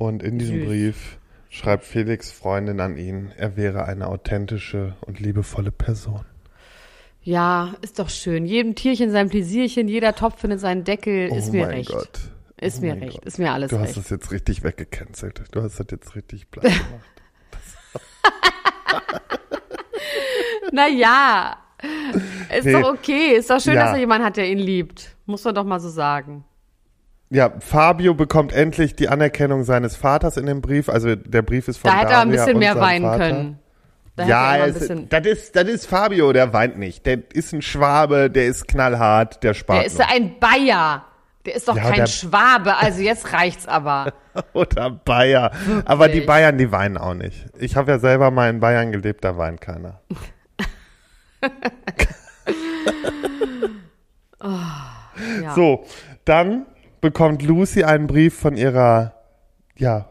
Und 0.00 0.22
in 0.22 0.38
diesem 0.38 0.60
Süß. 0.60 0.66
Brief 0.66 1.18
schreibt 1.50 1.84
Felix 1.84 2.30
Freundin 2.30 2.80
an 2.80 2.96
ihn, 2.96 3.32
er 3.36 3.58
wäre 3.58 3.84
eine 3.84 4.06
authentische 4.08 4.96
und 5.02 5.20
liebevolle 5.20 5.70
Person. 5.70 6.24
Ja, 7.22 7.74
ist 7.82 7.98
doch 7.98 8.08
schön. 8.08 8.46
Jedem 8.46 8.74
Tierchen 8.74 9.10
sein 9.10 9.28
Pläsierchen, 9.28 9.88
jeder 9.88 10.14
Topf 10.14 10.40
findet 10.40 10.60
seinen 10.60 10.84
Deckel, 10.84 11.28
ist 11.30 11.50
oh 11.50 11.52
mir 11.52 11.66
mein 11.66 11.74
recht. 11.76 11.90
Gott. 11.90 12.18
Ist 12.58 12.78
Oh 12.78 12.86
mir 12.86 12.94
recht, 12.94 13.12
Gott. 13.16 13.24
ist 13.26 13.38
mir 13.38 13.52
alles 13.52 13.68
Du 13.70 13.78
hast 13.78 13.88
recht. 13.88 13.96
das 13.98 14.08
jetzt 14.10 14.32
richtig 14.32 14.62
weggecancelt. 14.64 15.42
Du 15.52 15.60
hast 15.62 15.78
das 15.78 15.86
jetzt 15.90 16.16
richtig 16.16 16.50
platt 16.50 16.64
gemacht. 16.64 17.10
Naja, 20.72 21.56
ist 22.56 22.64
Nee. 22.64 22.72
doch 22.72 22.92
okay. 22.94 23.34
Ist 23.36 23.50
doch 23.50 23.60
schön, 23.60 23.74
Ja. 23.74 23.84
dass 23.84 23.92
er 23.94 23.98
jemanden 23.98 24.24
hat, 24.24 24.36
der 24.36 24.48
ihn 24.48 24.58
liebt. 24.58 25.16
Muss 25.26 25.42
man 25.44 25.54
doch 25.54 25.64
mal 25.64 25.80
so 25.80 25.88
sagen. 25.88 26.44
Ja, 27.30 27.52
Fabio 27.60 28.14
bekommt 28.14 28.52
endlich 28.52 28.96
die 28.96 29.08
Anerkennung 29.08 29.62
seines 29.62 29.94
Vaters 29.94 30.36
in 30.36 30.46
dem 30.46 30.60
Brief. 30.60 30.88
Also 30.88 31.14
der 31.14 31.42
Brief 31.42 31.68
ist 31.68 31.78
von 31.78 31.90
Da 31.90 31.98
hätte 31.98 32.12
er 32.12 32.20
ein 32.22 32.30
bisschen 32.30 32.58
mehr 32.58 32.78
weinen 32.78 33.04
Vater. 33.04 33.18
können. 33.30 33.58
Da 34.16 34.26
ja, 34.26 34.66
es, 34.66 34.88
das, 35.08 35.26
ist, 35.26 35.54
das 35.54 35.68
ist 35.68 35.86
Fabio, 35.86 36.32
der 36.32 36.52
weint 36.52 36.76
nicht. 36.76 37.06
Der 37.06 37.18
ist 37.32 37.52
ein 37.52 37.62
Schwabe, 37.62 38.30
der 38.30 38.46
ist 38.46 38.66
knallhart, 38.66 39.44
der 39.44 39.54
spart 39.54 39.78
der 39.78 39.86
ist 39.86 40.00
ein 40.00 40.40
Bayer. 40.40 41.04
Der 41.46 41.54
ist 41.54 41.68
doch 41.68 41.76
Ja, 41.76 41.90
kein 41.90 42.06
Schwabe. 42.08 42.76
Also 42.76 43.00
jetzt 43.00 43.32
reicht's 43.32 43.66
aber. 43.68 44.12
Oder 44.52 44.90
Bayer. 44.90 45.52
Aber 45.84 46.08
die 46.08 46.20
Bayern, 46.22 46.58
die 46.58 46.72
weinen 46.72 46.98
auch 46.98 47.14
nicht. 47.14 47.46
Ich 47.58 47.76
habe 47.76 47.92
ja 47.92 47.98
selber 48.00 48.32
mal 48.32 48.50
in 48.50 48.58
Bayern 48.58 48.90
gelebt, 48.90 49.24
da 49.24 49.36
weint 49.38 49.60
keiner. 49.60 50.00
Ja. 55.42 55.54
So, 55.54 55.84
dann 56.24 56.64
bekommt 57.00 57.42
Lucy 57.42 57.84
einen 57.84 58.06
Brief 58.06 58.38
von 58.38 58.56
ihrer, 58.56 59.14
ja, 59.76 60.10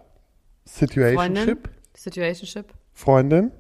Situationship. 0.66 1.38
Freundin? 1.38 1.60
Situationship? 1.96 2.66
Freundin. 2.94 3.52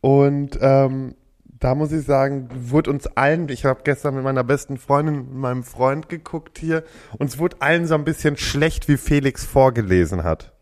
Und 0.00 0.58
ähm, 0.60 1.14
da 1.44 1.74
muss 1.74 1.92
ich 1.92 2.04
sagen, 2.04 2.48
wurde 2.52 2.90
uns 2.90 3.06
allen, 3.08 3.48
ich 3.48 3.64
habe 3.64 3.80
gestern 3.82 4.14
mit 4.14 4.24
meiner 4.24 4.44
besten 4.44 4.78
Freundin, 4.78 5.16
mit 5.16 5.32
meinem 5.32 5.64
Freund 5.64 6.08
geguckt 6.08 6.58
hier, 6.58 6.84
uns 7.18 7.38
wurde 7.38 7.56
allen 7.60 7.86
so 7.86 7.94
ein 7.94 8.04
bisschen 8.04 8.36
schlecht, 8.36 8.88
wie 8.88 8.96
Felix 8.96 9.44
vorgelesen 9.44 10.22
hat. 10.24 10.52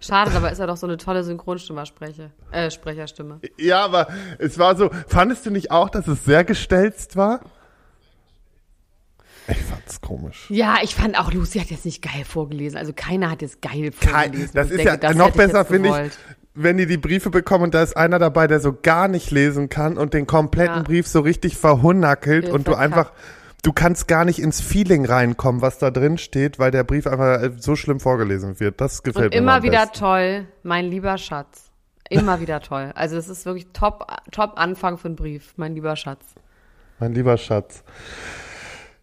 Schade, 0.00 0.30
dabei 0.32 0.50
ist 0.50 0.58
er 0.58 0.66
doch 0.66 0.76
so 0.76 0.86
eine 0.86 0.96
tolle 0.96 1.22
Synchronstimmersprecher, 1.24 2.30
äh, 2.50 2.70
Sprecherstimme. 2.70 3.40
Ja, 3.58 3.84
aber 3.84 4.08
es 4.38 4.58
war 4.58 4.76
so, 4.76 4.90
fandest 5.06 5.46
du 5.46 5.50
nicht 5.50 5.70
auch, 5.70 5.88
dass 5.90 6.08
es 6.08 6.24
sehr 6.24 6.44
gestelzt 6.44 7.16
war? 7.16 7.40
Ich 9.50 9.56
fand's 9.62 10.00
komisch. 10.00 10.46
Ja, 10.50 10.76
ich 10.82 10.94
fand 10.94 11.18
auch, 11.18 11.32
Lucy 11.32 11.58
hat 11.58 11.70
jetzt 11.70 11.84
nicht 11.84 12.02
geil 12.02 12.24
vorgelesen. 12.26 12.76
Also 12.78 12.92
keiner 12.94 13.30
hat 13.30 13.40
jetzt 13.42 13.62
geil 13.62 13.90
Kein, 13.98 14.24
vorgelesen. 14.32 14.50
das 14.54 14.66
Ich 14.66 14.72
ist 14.72 14.78
denke, 14.78 14.90
ja 14.92 14.96
das 14.98 15.16
noch 15.16 15.30
besser, 15.30 15.64
finde 15.64 15.88
ich, 15.88 16.12
wenn 16.54 16.76
die 16.76 16.86
die 16.86 16.96
Briefe 16.98 17.30
bekommen 17.30 17.64
und 17.64 17.74
da 17.74 17.82
ist 17.82 17.96
einer 17.96 18.18
dabei, 18.18 18.46
der 18.46 18.60
so 18.60 18.76
gar 18.82 19.08
nicht 19.08 19.30
lesen 19.30 19.68
kann 19.68 19.96
und 19.96 20.12
den 20.12 20.26
kompletten 20.26 20.76
Ja. 20.78 20.82
Brief 20.82 21.06
so 21.06 21.20
richtig 21.20 21.56
verhunackelt 21.56 22.48
Ja, 22.48 22.52
und 22.54 22.66
du 22.68 22.74
einfach, 22.74 23.12
du 23.62 23.72
kannst 23.72 24.08
gar 24.08 24.24
nicht 24.24 24.38
ins 24.40 24.60
Feeling 24.60 25.06
reinkommen, 25.06 25.62
was 25.62 25.78
da 25.78 25.90
drin 25.90 26.18
steht, 26.18 26.58
weil 26.58 26.70
der 26.70 26.84
Brief 26.84 27.06
einfach 27.06 27.40
äh, 27.42 27.52
so 27.56 27.76
schlimm 27.76 28.00
vorgelesen 28.00 28.60
wird. 28.60 28.80
Das 28.80 29.02
gefällt 29.02 29.26
Und 29.26 29.30
mir 29.30 29.36
immer 29.38 29.62
wieder 29.62 29.86
besten. 29.86 29.98
toll, 29.98 30.44
mein 30.62 30.86
lieber 30.86 31.16
Schatz. 31.16 31.70
Immer 32.10 32.40
wieder 32.40 32.60
toll. 32.60 32.90
Also 32.94 33.16
es 33.16 33.28
ist 33.28 33.44
wirklich 33.46 33.68
top, 33.72 34.06
top 34.32 34.52
Anfang 34.56 34.98
für 34.98 35.08
einen 35.08 35.16
Brief, 35.16 35.52
mein 35.56 35.74
lieber 35.74 35.94
Schatz. 35.94 36.24
Mein 36.98 37.14
lieber 37.14 37.36
Schatz. 37.36 37.84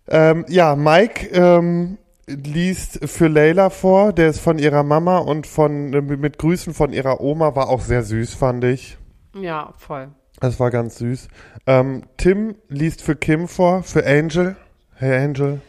Ähm, 0.07 0.45
ja, 0.47 0.75
Mike 0.75 1.27
ähm, 1.33 1.97
liest 2.27 3.07
für 3.09 3.27
Leila 3.27 3.69
vor, 3.69 4.13
der 4.13 4.29
ist 4.29 4.39
von 4.39 4.59
ihrer 4.59 4.83
Mama 4.83 5.17
und 5.17 5.47
von 5.47 5.93
äh, 5.93 6.01
mit 6.01 6.37
Grüßen 6.37 6.73
von 6.73 6.93
ihrer 6.93 7.21
Oma, 7.21 7.55
war 7.55 7.69
auch 7.69 7.81
sehr 7.81 8.03
süß, 8.03 8.33
fand 8.33 8.63
ich. 8.63 8.97
Ja, 9.33 9.73
voll. 9.77 10.09
Das 10.39 10.59
war 10.59 10.69
ganz 10.69 10.97
süß. 10.97 11.27
Ähm, 11.65 12.03
Tim 12.17 12.55
liest 12.67 13.01
für 13.01 13.15
Kim 13.15 13.47
vor, 13.47 13.83
für 13.83 14.05
Angel. 14.05 14.55
Hey 14.95 15.23
Angel. 15.23 15.61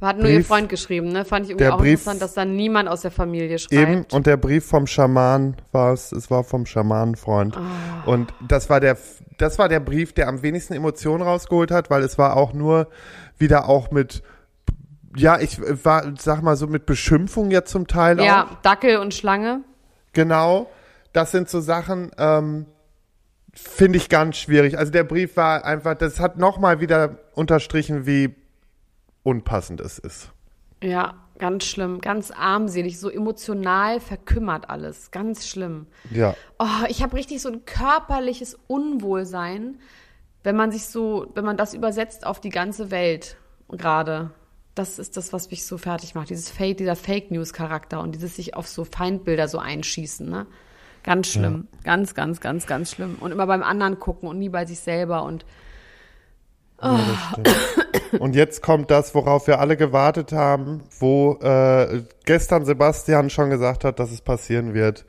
Hat 0.00 0.18
nur 0.18 0.28
ihr 0.28 0.36
Brief- 0.38 0.46
Freund 0.46 0.68
geschrieben, 0.68 1.08
ne? 1.08 1.24
Fand 1.24 1.46
ich 1.46 1.50
irgendwie 1.50 1.68
auch 1.68 1.78
Brief- 1.78 1.92
interessant, 2.00 2.22
dass 2.22 2.34
da 2.34 2.44
niemand 2.44 2.88
aus 2.88 3.00
der 3.00 3.10
Familie 3.10 3.58
schreibt. 3.58 3.72
Eben, 3.72 4.06
und 4.12 4.26
der 4.26 4.36
Brief 4.36 4.64
vom 4.64 4.86
Schaman 4.86 5.56
war 5.72 5.92
es, 5.92 6.12
es 6.12 6.30
war 6.30 6.44
vom 6.44 6.66
Schamanenfreund. 6.66 7.56
Ah. 7.56 8.04
Und 8.06 8.32
das 8.46 8.70
war 8.70 8.78
der, 8.78 8.96
das 9.38 9.58
war 9.58 9.68
der 9.68 9.80
Brief, 9.80 10.12
der 10.12 10.28
am 10.28 10.42
wenigsten 10.42 10.74
Emotionen 10.74 11.22
rausgeholt 11.22 11.70
hat, 11.72 11.90
weil 11.90 12.02
es 12.02 12.16
war 12.16 12.36
auch 12.36 12.52
nur 12.52 12.88
wieder 13.38 13.68
auch 13.68 13.90
mit, 13.90 14.22
ja, 15.16 15.40
ich 15.40 15.58
war, 15.84 16.12
sag 16.18 16.42
mal 16.42 16.56
so 16.56 16.68
mit 16.68 16.86
Beschimpfung 16.86 17.50
ja 17.50 17.64
zum 17.64 17.88
Teil 17.88 18.20
auch. 18.20 18.24
ja, 18.24 18.58
Dackel 18.62 18.98
und 18.98 19.14
Schlange. 19.14 19.62
Genau. 20.12 20.70
Das 21.12 21.32
sind 21.32 21.48
so 21.48 21.60
Sachen, 21.60 22.12
ähm, 22.18 22.66
finde 23.52 23.96
ich 23.96 24.08
ganz 24.08 24.36
schwierig. 24.36 24.78
Also 24.78 24.92
der 24.92 25.02
Brief 25.04 25.36
war 25.36 25.64
einfach, 25.64 25.94
das 25.96 26.20
hat 26.20 26.38
nochmal 26.38 26.80
wieder 26.80 27.18
unterstrichen, 27.34 28.06
wie 28.06 28.34
unpassend 29.28 29.80
es 29.80 29.98
ist. 29.98 30.32
Ja, 30.82 31.14
ganz 31.38 31.64
schlimm, 31.64 32.00
ganz 32.00 32.30
armselig, 32.30 32.98
so 32.98 33.10
emotional 33.10 34.00
verkümmert 34.00 34.70
alles. 34.70 35.10
Ganz 35.10 35.46
schlimm. 35.46 35.86
Ja. 36.10 36.34
Oh, 36.58 36.84
ich 36.88 37.02
habe 37.02 37.16
richtig 37.16 37.42
so 37.42 37.50
ein 37.50 37.64
körperliches 37.64 38.58
Unwohlsein, 38.68 39.76
wenn 40.44 40.56
man 40.56 40.70
sich 40.72 40.86
so, 40.86 41.30
wenn 41.34 41.44
man 41.44 41.56
das 41.56 41.74
übersetzt 41.74 42.24
auf 42.24 42.40
die 42.40 42.50
ganze 42.50 42.90
Welt 42.90 43.36
gerade. 43.68 44.30
Das 44.74 44.98
ist 44.98 45.16
das, 45.16 45.32
was 45.32 45.50
mich 45.50 45.66
so 45.66 45.76
fertig 45.76 46.14
macht. 46.14 46.30
Dieses 46.30 46.48
Fake, 46.48 46.78
dieser 46.78 46.96
Fake 46.96 47.30
News 47.30 47.52
Charakter 47.52 48.00
und 48.00 48.14
dieses 48.14 48.36
sich 48.36 48.54
auf 48.54 48.68
so 48.68 48.84
Feindbilder 48.84 49.48
so 49.48 49.58
einschießen, 49.58 50.28
ne? 50.28 50.46
Ganz 51.02 51.28
schlimm. 51.28 51.68
Ganz, 51.84 52.14
ganz, 52.14 52.40
ganz, 52.40 52.66
ganz 52.66 52.92
schlimm. 52.92 53.16
Und 53.20 53.32
immer 53.32 53.46
beim 53.46 53.62
anderen 53.62 53.98
gucken 53.98 54.28
und 54.28 54.38
nie 54.38 54.48
bei 54.48 54.66
sich 54.66 54.80
selber 54.80 55.24
und 55.24 55.44
Und 58.18 58.34
jetzt 58.34 58.62
kommt 58.62 58.90
das, 58.90 59.14
worauf 59.14 59.46
wir 59.46 59.60
alle 59.60 59.76
gewartet 59.76 60.32
haben, 60.32 60.82
wo 60.98 61.38
äh, 61.42 62.02
gestern 62.24 62.64
Sebastian 62.64 63.30
schon 63.30 63.50
gesagt 63.50 63.84
hat, 63.84 63.98
dass 63.98 64.10
es 64.12 64.20
passieren 64.20 64.74
wird. 64.74 65.04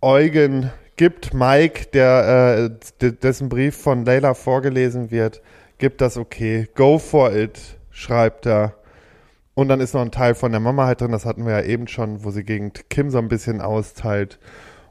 Eugen 0.00 0.70
gibt 0.96 1.34
Mike, 1.34 1.86
der 1.92 2.70
äh, 2.70 2.70
de- 3.00 3.12
dessen 3.12 3.48
Brief 3.48 3.76
von 3.76 4.04
Leila 4.04 4.34
vorgelesen 4.34 5.10
wird, 5.10 5.42
gibt 5.78 6.00
das 6.00 6.16
okay. 6.16 6.68
Go 6.74 6.98
for 6.98 7.32
it, 7.32 7.58
schreibt 7.90 8.46
er. 8.46 8.74
Und 9.54 9.68
dann 9.68 9.80
ist 9.80 9.92
noch 9.94 10.00
ein 10.00 10.10
Teil 10.10 10.34
von 10.34 10.50
der 10.50 10.60
Mama 10.60 10.86
halt 10.86 11.02
drin, 11.02 11.12
das 11.12 11.26
hatten 11.26 11.44
wir 11.44 11.52
ja 11.52 11.62
eben 11.62 11.86
schon, 11.86 12.24
wo 12.24 12.30
sie 12.30 12.42
gegen 12.42 12.72
Kim 12.88 13.10
so 13.10 13.18
ein 13.18 13.28
bisschen 13.28 13.60
austeilt. 13.60 14.38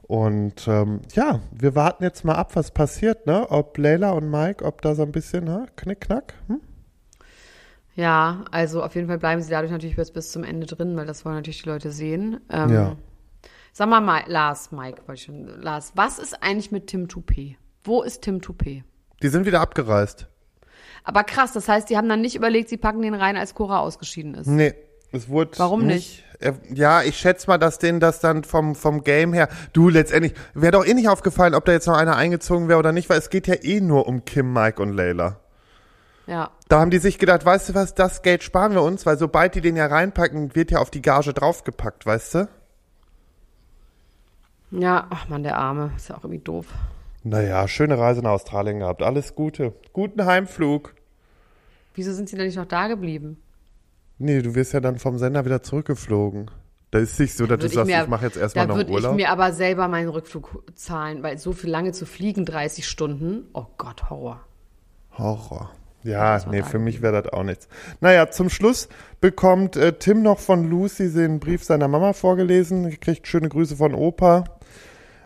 Und 0.02 0.66
ähm, 0.68 1.00
ja, 1.14 1.40
wir 1.52 1.74
warten 1.74 2.02
jetzt 2.04 2.24
mal 2.24 2.34
ab, 2.34 2.54
was 2.56 2.70
passiert, 2.72 3.26
ne? 3.26 3.46
Ob 3.50 3.78
Leila 3.78 4.10
und 4.10 4.30
Mike, 4.30 4.64
ob 4.64 4.82
da 4.82 4.94
so 4.94 5.02
ein 5.02 5.12
bisschen, 5.12 5.44
ne? 5.44 5.66
Knick, 5.76 6.02
knack. 6.02 6.34
Hm? 6.48 6.60
ja, 7.94 8.44
also 8.50 8.82
auf 8.82 8.94
jeden 8.94 9.06
Fall 9.08 9.18
bleiben 9.18 9.42
sie 9.42 9.50
dadurch 9.50 9.70
natürlich 9.70 9.96
bis, 9.96 10.10
bis 10.10 10.32
zum 10.32 10.44
Ende 10.44 10.66
drin, 10.66 10.96
weil 10.96 11.06
das 11.06 11.24
wollen 11.24 11.36
natürlich 11.36 11.62
die 11.62 11.68
Leute 11.68 11.92
sehen. 11.92 12.40
Ähm, 12.50 12.70
Ja. 12.72 12.96
Sag 13.74 13.88
mal, 13.88 14.00
Ma- 14.00 14.24
Lars, 14.26 14.70
Mike, 14.70 15.02
wollte 15.06 15.14
ich 15.20 15.22
schon. 15.24 15.46
Lars, 15.62 15.92
was 15.94 16.18
ist 16.18 16.42
eigentlich 16.42 16.72
mit 16.72 16.88
Tim 16.88 17.06
Toupé? 17.06 17.56
Wo 17.84 18.02
ist 18.02 18.20
Tim 18.22 18.38
Toupé? 18.40 18.82
Die 19.22 19.28
sind 19.28 19.46
wieder 19.46 19.60
abgereist. 19.62 20.26
Aber 21.04 21.24
krass, 21.24 21.52
das 21.52 21.68
heißt, 21.68 21.88
die 21.88 21.96
haben 21.96 22.08
dann 22.08 22.20
nicht 22.20 22.36
überlegt, 22.36 22.68
sie 22.68 22.76
packen 22.76 23.00
den 23.00 23.14
rein, 23.14 23.36
als 23.36 23.54
Cora 23.54 23.80
ausgeschieden 23.80 24.34
ist. 24.34 24.46
Nee, 24.46 24.74
es 25.12 25.28
wurde 25.28 25.58
Warum 25.58 25.86
nicht? 25.86 26.24
Er, 26.40 26.56
ja, 26.74 27.02
ich 27.02 27.18
schätze 27.18 27.46
mal, 27.46 27.58
dass 27.58 27.78
denen 27.78 28.00
das 28.00 28.18
dann 28.18 28.42
vom, 28.42 28.74
vom 28.74 29.04
Game 29.04 29.32
her, 29.32 29.48
du 29.72 29.88
letztendlich, 29.88 30.34
wäre 30.54 30.72
doch 30.72 30.84
eh 30.84 30.94
nicht 30.94 31.08
aufgefallen, 31.08 31.54
ob 31.54 31.64
da 31.64 31.72
jetzt 31.72 31.86
noch 31.86 31.96
einer 31.96 32.16
eingezogen 32.16 32.68
wäre 32.68 32.80
oder 32.80 32.90
nicht, 32.90 33.08
weil 33.08 33.18
es 33.18 33.30
geht 33.30 33.46
ja 33.46 33.54
eh 33.62 33.80
nur 33.80 34.08
um 34.08 34.24
Kim, 34.24 34.52
Mike 34.52 34.82
und 34.82 34.92
Layla. 34.92 35.38
Ja. 36.26 36.50
Da 36.68 36.80
haben 36.80 36.90
die 36.90 36.98
sich 36.98 37.18
gedacht, 37.18 37.44
weißt 37.44 37.68
du 37.68 37.74
was, 37.74 37.94
das 37.94 38.22
Geld 38.22 38.42
sparen 38.42 38.72
wir 38.72 38.82
uns, 38.82 39.06
weil 39.06 39.18
sobald 39.18 39.54
die 39.54 39.60
den 39.60 39.76
ja 39.76 39.86
reinpacken, 39.86 40.54
wird 40.54 40.70
ja 40.70 40.78
auf 40.78 40.90
die 40.90 41.02
Gage 41.02 41.32
draufgepackt, 41.32 42.06
weißt 42.06 42.34
du? 42.34 42.48
Ja, 44.72 45.06
ach 45.10 45.28
man, 45.28 45.42
der 45.42 45.58
Arme. 45.58 45.92
Ist 45.96 46.08
ja 46.08 46.16
auch 46.16 46.24
irgendwie 46.24 46.42
doof. 46.42 46.66
Naja, 47.24 47.68
schöne 47.68 47.98
Reise 47.98 48.22
nach 48.22 48.30
Australien 48.30 48.80
gehabt, 48.80 49.02
alles 49.02 49.34
Gute. 49.34 49.74
Guten 49.92 50.24
Heimflug. 50.24 50.94
Wieso 51.94 52.12
sind 52.12 52.28
sie 52.28 52.36
denn 52.36 52.46
nicht 52.46 52.56
noch 52.56 52.66
da 52.66 52.88
geblieben? 52.88 53.40
Nee, 54.22 54.42
du 54.42 54.54
wirst 54.54 54.72
ja 54.72 54.80
dann 54.80 54.98
vom 54.98 55.18
Sender 55.18 55.44
wieder 55.44 55.62
zurückgeflogen. 55.62 56.50
Da 56.90 56.98
ist 56.98 57.18
nicht 57.18 57.34
so, 57.36 57.46
dass 57.46 57.58
du 57.60 57.68
sagst, 57.68 57.90
mir- 57.90 58.02
ich 58.02 58.08
mache 58.08 58.26
jetzt 58.26 58.36
erstmal 58.36 58.66
Da 58.66 58.72
noch 58.72 58.76
würde 58.78 58.90
ich 58.90 58.96
Urlaub. 58.96 59.16
mir 59.16 59.30
aber 59.30 59.52
selber 59.52 59.88
meinen 59.88 60.08
Rückflug 60.10 60.62
zahlen, 60.74 61.22
weil 61.22 61.38
so 61.38 61.52
viel 61.52 61.70
lange 61.70 61.92
zu 61.92 62.04
fliegen, 62.06 62.44
30 62.44 62.86
Stunden, 62.86 63.44
oh 63.54 63.64
Gott, 63.78 64.10
Horror. 64.10 64.40
Horror. 65.16 65.70
Ja, 66.04 66.38
nee, 66.50 66.60
da 66.60 66.66
für 66.66 66.78
mich 66.80 67.00
wäre 67.00 67.22
das 67.22 67.32
auch 67.32 67.44
nichts. 67.44 67.68
Naja, 68.00 68.28
zum 68.30 68.50
Schluss 68.50 68.88
bekommt 69.20 69.76
äh, 69.76 69.92
Tim 69.92 70.22
noch 70.22 70.40
von 70.40 70.68
Lucy 70.68 71.12
den 71.12 71.38
Brief 71.38 71.62
seiner 71.62 71.86
Mama 71.86 72.12
vorgelesen, 72.12 72.98
kriegt 72.98 73.26
schöne 73.28 73.48
Grüße 73.48 73.76
von 73.76 73.94
Opa 73.94 74.44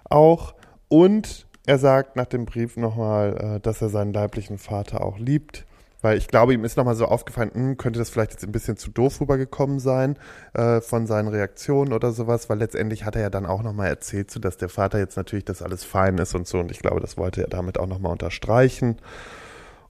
auch 0.05 0.55
und 0.88 1.47
er 1.66 1.78
sagt 1.78 2.14
nach 2.16 2.26
dem 2.26 2.44
Brief 2.44 2.76
nochmal, 2.76 3.57
äh, 3.57 3.61
dass 3.61 3.80
er 3.82 3.88
seinen 3.88 4.12
leiblichen 4.12 4.59
Vater 4.59 5.01
auch 5.03 5.18
liebt. 5.18 5.64
Weil 6.07 6.18
ich 6.18 6.28
glaube, 6.28 6.54
ihm 6.54 6.64
ist 6.64 6.76
nochmal 6.76 6.94
so 6.94 7.07
aufgefallen, 7.07 7.50
hm, 7.52 7.76
könnte 7.78 7.98
das 7.98 8.11
vielleicht 8.11 8.30
jetzt 8.30 8.44
ein 8.44 8.52
bisschen 8.52 8.76
zu 8.76 8.92
doof 8.92 9.20
rübergekommen 9.20 9.80
sein 9.80 10.16
äh, 10.54 10.80
von 10.80 11.09
seinen 11.09 11.26
Reaktionen 11.26 11.92
oder 11.92 12.12
sowas, 12.12 12.48
weil 12.48 12.59
letztendlich 12.59 13.04
hat 13.04 13.16
er 13.16 13.22
ja 13.22 13.28
dann 13.28 13.44
auch 13.44 13.64
nochmal 13.64 13.88
erzählt, 13.88 14.30
so 14.30 14.38
dass 14.38 14.57
der 14.57 14.68
Vater 14.68 15.00
jetzt 15.00 15.16
natürlich, 15.16 15.46
dass 15.46 15.62
alles 15.62 15.82
fein 15.82 16.16
ist 16.18 16.36
und 16.36 16.46
so. 16.46 16.61
Und 16.61 16.70
ich 16.70 16.78
glaube, 16.78 17.00
das 17.00 17.16
wollte 17.16 17.40
er 17.40 17.48
damit 17.48 17.76
auch 17.76 17.88
nochmal 17.88 18.12
unterstreichen. 18.12 18.98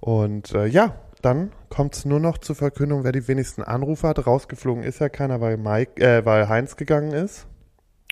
Und 0.00 0.54
äh, 0.54 0.64
ja, 0.64 0.94
dann 1.20 1.52
kommt 1.68 1.96
es 1.96 2.06
nur 2.06 2.18
noch 2.18 2.38
zur 2.38 2.56
Verkündung, 2.56 3.04
wer 3.04 3.12
die 3.12 3.28
wenigsten 3.28 3.62
Anrufe 3.62 4.08
hat. 4.08 4.26
Rausgeflogen 4.26 4.84
ist 4.84 5.00
ja 5.00 5.10
keiner, 5.10 5.42
weil, 5.42 5.58
Mike, 5.58 6.02
äh, 6.02 6.24
weil 6.24 6.48
Heinz 6.48 6.76
gegangen 6.76 7.12
ist. 7.12 7.46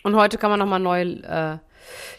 Und 0.02 0.14
heute 0.14 0.36
kann 0.36 0.50
man 0.50 0.58
nochmal 0.58 0.80
neu, 0.80 1.00
äh, 1.00 1.56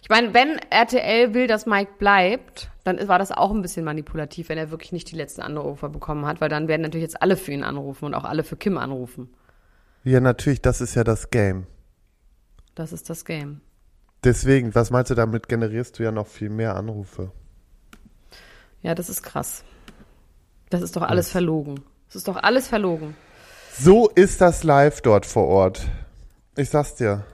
ich 0.01 0.09
meine, 0.09 0.33
wenn 0.33 0.57
RTL 0.71 1.35
will, 1.35 1.45
dass 1.45 1.67
Mike 1.67 1.91
bleibt, 1.99 2.71
dann 2.85 3.07
war 3.07 3.17
das 3.17 3.31
auch 3.31 3.51
ein 3.51 3.63
bisschen 3.63 3.83
manipulativ, 3.83 4.49
wenn 4.49 4.59
er 4.59 4.69
wirklich 4.69 4.91
nicht 4.91 5.11
die 5.11 5.15
letzten 5.15 5.41
Anrufe 5.41 5.89
bekommen 5.89 6.25
hat, 6.27 6.39
weil 6.39 6.49
dann 6.49 6.67
werden 6.67 6.83
natürlich 6.83 7.03
jetzt 7.03 7.21
alle 7.21 7.35
für 7.35 7.51
ihn 7.51 7.63
anrufen 7.63 8.05
und 8.05 8.13
auch 8.13 8.23
alle 8.23 8.43
für 8.43 8.55
Kim 8.55 8.77
anrufen. 8.77 9.33
Ja, 10.03 10.19
natürlich, 10.19 10.61
das 10.61 10.81
ist 10.81 10.93
ja 10.93 11.03
das 11.03 11.31
Game. 11.31 11.65
Das 12.75 12.93
ist 12.93 13.09
das 13.09 13.25
Game. 13.25 13.61
Deswegen, 14.23 14.75
was 14.75 14.91
meinst 14.91 15.09
du, 15.09 15.15
damit 15.15 15.49
generierst 15.49 15.97
du 15.97 16.03
ja 16.03 16.11
noch 16.11 16.27
viel 16.27 16.49
mehr 16.49 16.75
Anrufe. 16.75 17.31
Ja, 18.83 18.93
das 18.93 19.09
ist 19.09 19.23
krass. 19.23 19.63
Das 20.69 20.83
ist 20.83 20.95
doch 20.95 21.01
alles 21.01 21.31
verlogen. 21.31 21.81
Das 22.07 22.17
ist 22.17 22.27
doch 22.27 22.37
alles 22.37 22.67
verlogen. 22.67 23.15
So 23.77 24.09
ist 24.09 24.41
das 24.41 24.63
live 24.63 25.01
dort 25.01 25.25
vor 25.25 25.47
Ort. 25.47 25.87
Ich 26.55 26.69
sag's 26.69 26.93
dir. 26.95 27.25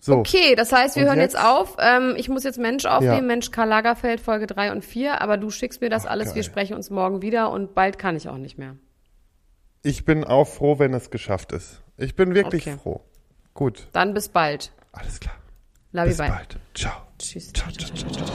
So. 0.00 0.16
Okay, 0.18 0.54
das 0.54 0.72
heißt, 0.72 0.94
wir 0.96 1.02
Und 1.04 1.08
hören 1.08 1.18
jetzt, 1.20 1.32
jetzt? 1.34 1.44
auf. 1.44 1.76
Ähm, 1.80 2.14
ich 2.16 2.28
muss 2.28 2.44
jetzt 2.44 2.58
Mensch 2.58 2.84
aufnehmen, 2.84 3.14
Ja. 3.16 3.22
Mensch 3.22 3.50
Karl 3.50 3.68
Lagerfeld, 3.68 4.20
Folge 4.20 4.46
3 4.46 4.72
und 4.72 4.84
4, 4.84 5.20
aber 5.20 5.36
du 5.36 5.50
schickst 5.50 5.80
mir 5.80 5.88
das 5.90 6.06
alles, 6.06 6.28
wir 6.28 6.42
geil. 6.42 6.44
sprechen 6.44 6.74
uns 6.76 6.90
morgen 6.90 7.22
wieder 7.22 7.50
und 7.50 7.74
bald 7.74 7.98
kann 7.98 8.14
ich 8.16 8.28
auch 8.28 8.36
nicht 8.38 8.58
mehr. 8.58 8.76
Ich 9.82 10.04
bin 10.04 10.22
auch 10.24 10.46
froh, 10.46 10.78
wenn 10.78 10.92
es 10.94 11.10
geschafft 11.10 11.52
ist. 11.52 11.82
Ich 11.96 12.14
bin 12.14 12.34
wirklich 12.34 12.66
Okay. 12.68 12.76
froh. 12.80 13.00
Gut, 13.54 13.88
Dann 13.92 14.12
bis 14.14 14.28
bald. 14.28 14.70
alles 14.92 15.18
klar. 15.18 15.34
Love 15.92 16.08
Bis 16.08 16.18
you, 16.18 16.24
bye. 16.24 16.32
bald. 16.32 16.56
Ciao. 16.74 16.92
Tschüss. 17.18 17.52
Ciao, 17.54 17.70
ciao, 17.72 17.90
ciao, 17.94 18.10
ciao. 18.12 18.26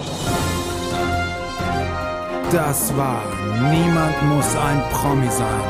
Das 2.51 2.95
war 2.97 3.23
Niemand 3.71 4.21
muss 4.23 4.55
ein 4.57 4.81
Promi 4.91 5.29
sein. 5.29 5.61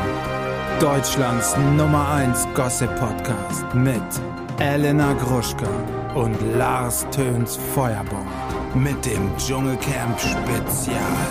Deutschlands 0.80 1.56
Nummer 1.76 2.08
1 2.14 2.48
Gossip 2.54 2.90
Podcast 2.98 3.72
mit 3.74 4.41
Elena 4.62 5.12
Gruschka 5.14 5.66
und 6.14 6.40
Lars 6.56 7.04
Töns 7.10 7.56
Feuerbomb 7.74 8.30
mit 8.76 9.04
dem 9.04 9.36
Dschungelcamp 9.36 10.20
Spezial. 10.20 11.26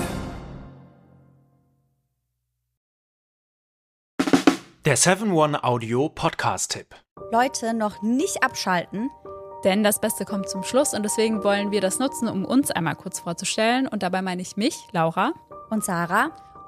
Der 4.84 4.98
7-One-Audio-Podcast-Tipp. 4.98 6.88
Leute, 7.32 7.74
noch 7.74 8.02
nicht 8.02 8.44
abschalten. 8.44 9.10
Denn 9.64 9.82
das 9.82 10.02
Beste 10.02 10.26
kommt 10.26 10.50
zum 10.50 10.64
Schluss 10.64 10.94
und 10.94 11.04
deswegen 11.04 11.42
wollen 11.46 11.72
wir 11.72 11.80
das 11.80 12.00
nutzen, 12.00 12.28
um 12.28 12.44
uns 12.44 12.70
einmal 12.70 12.96
kurz 12.96 13.22
vorzustellen. 13.22 13.88
Und 13.88 14.04
dabei 14.04 14.22
meine 14.22 14.42
ich 14.42 14.58
mich, 14.58 14.76
Laura, 14.92 15.32
Und 15.70 15.86
Sarah, 15.86 16.32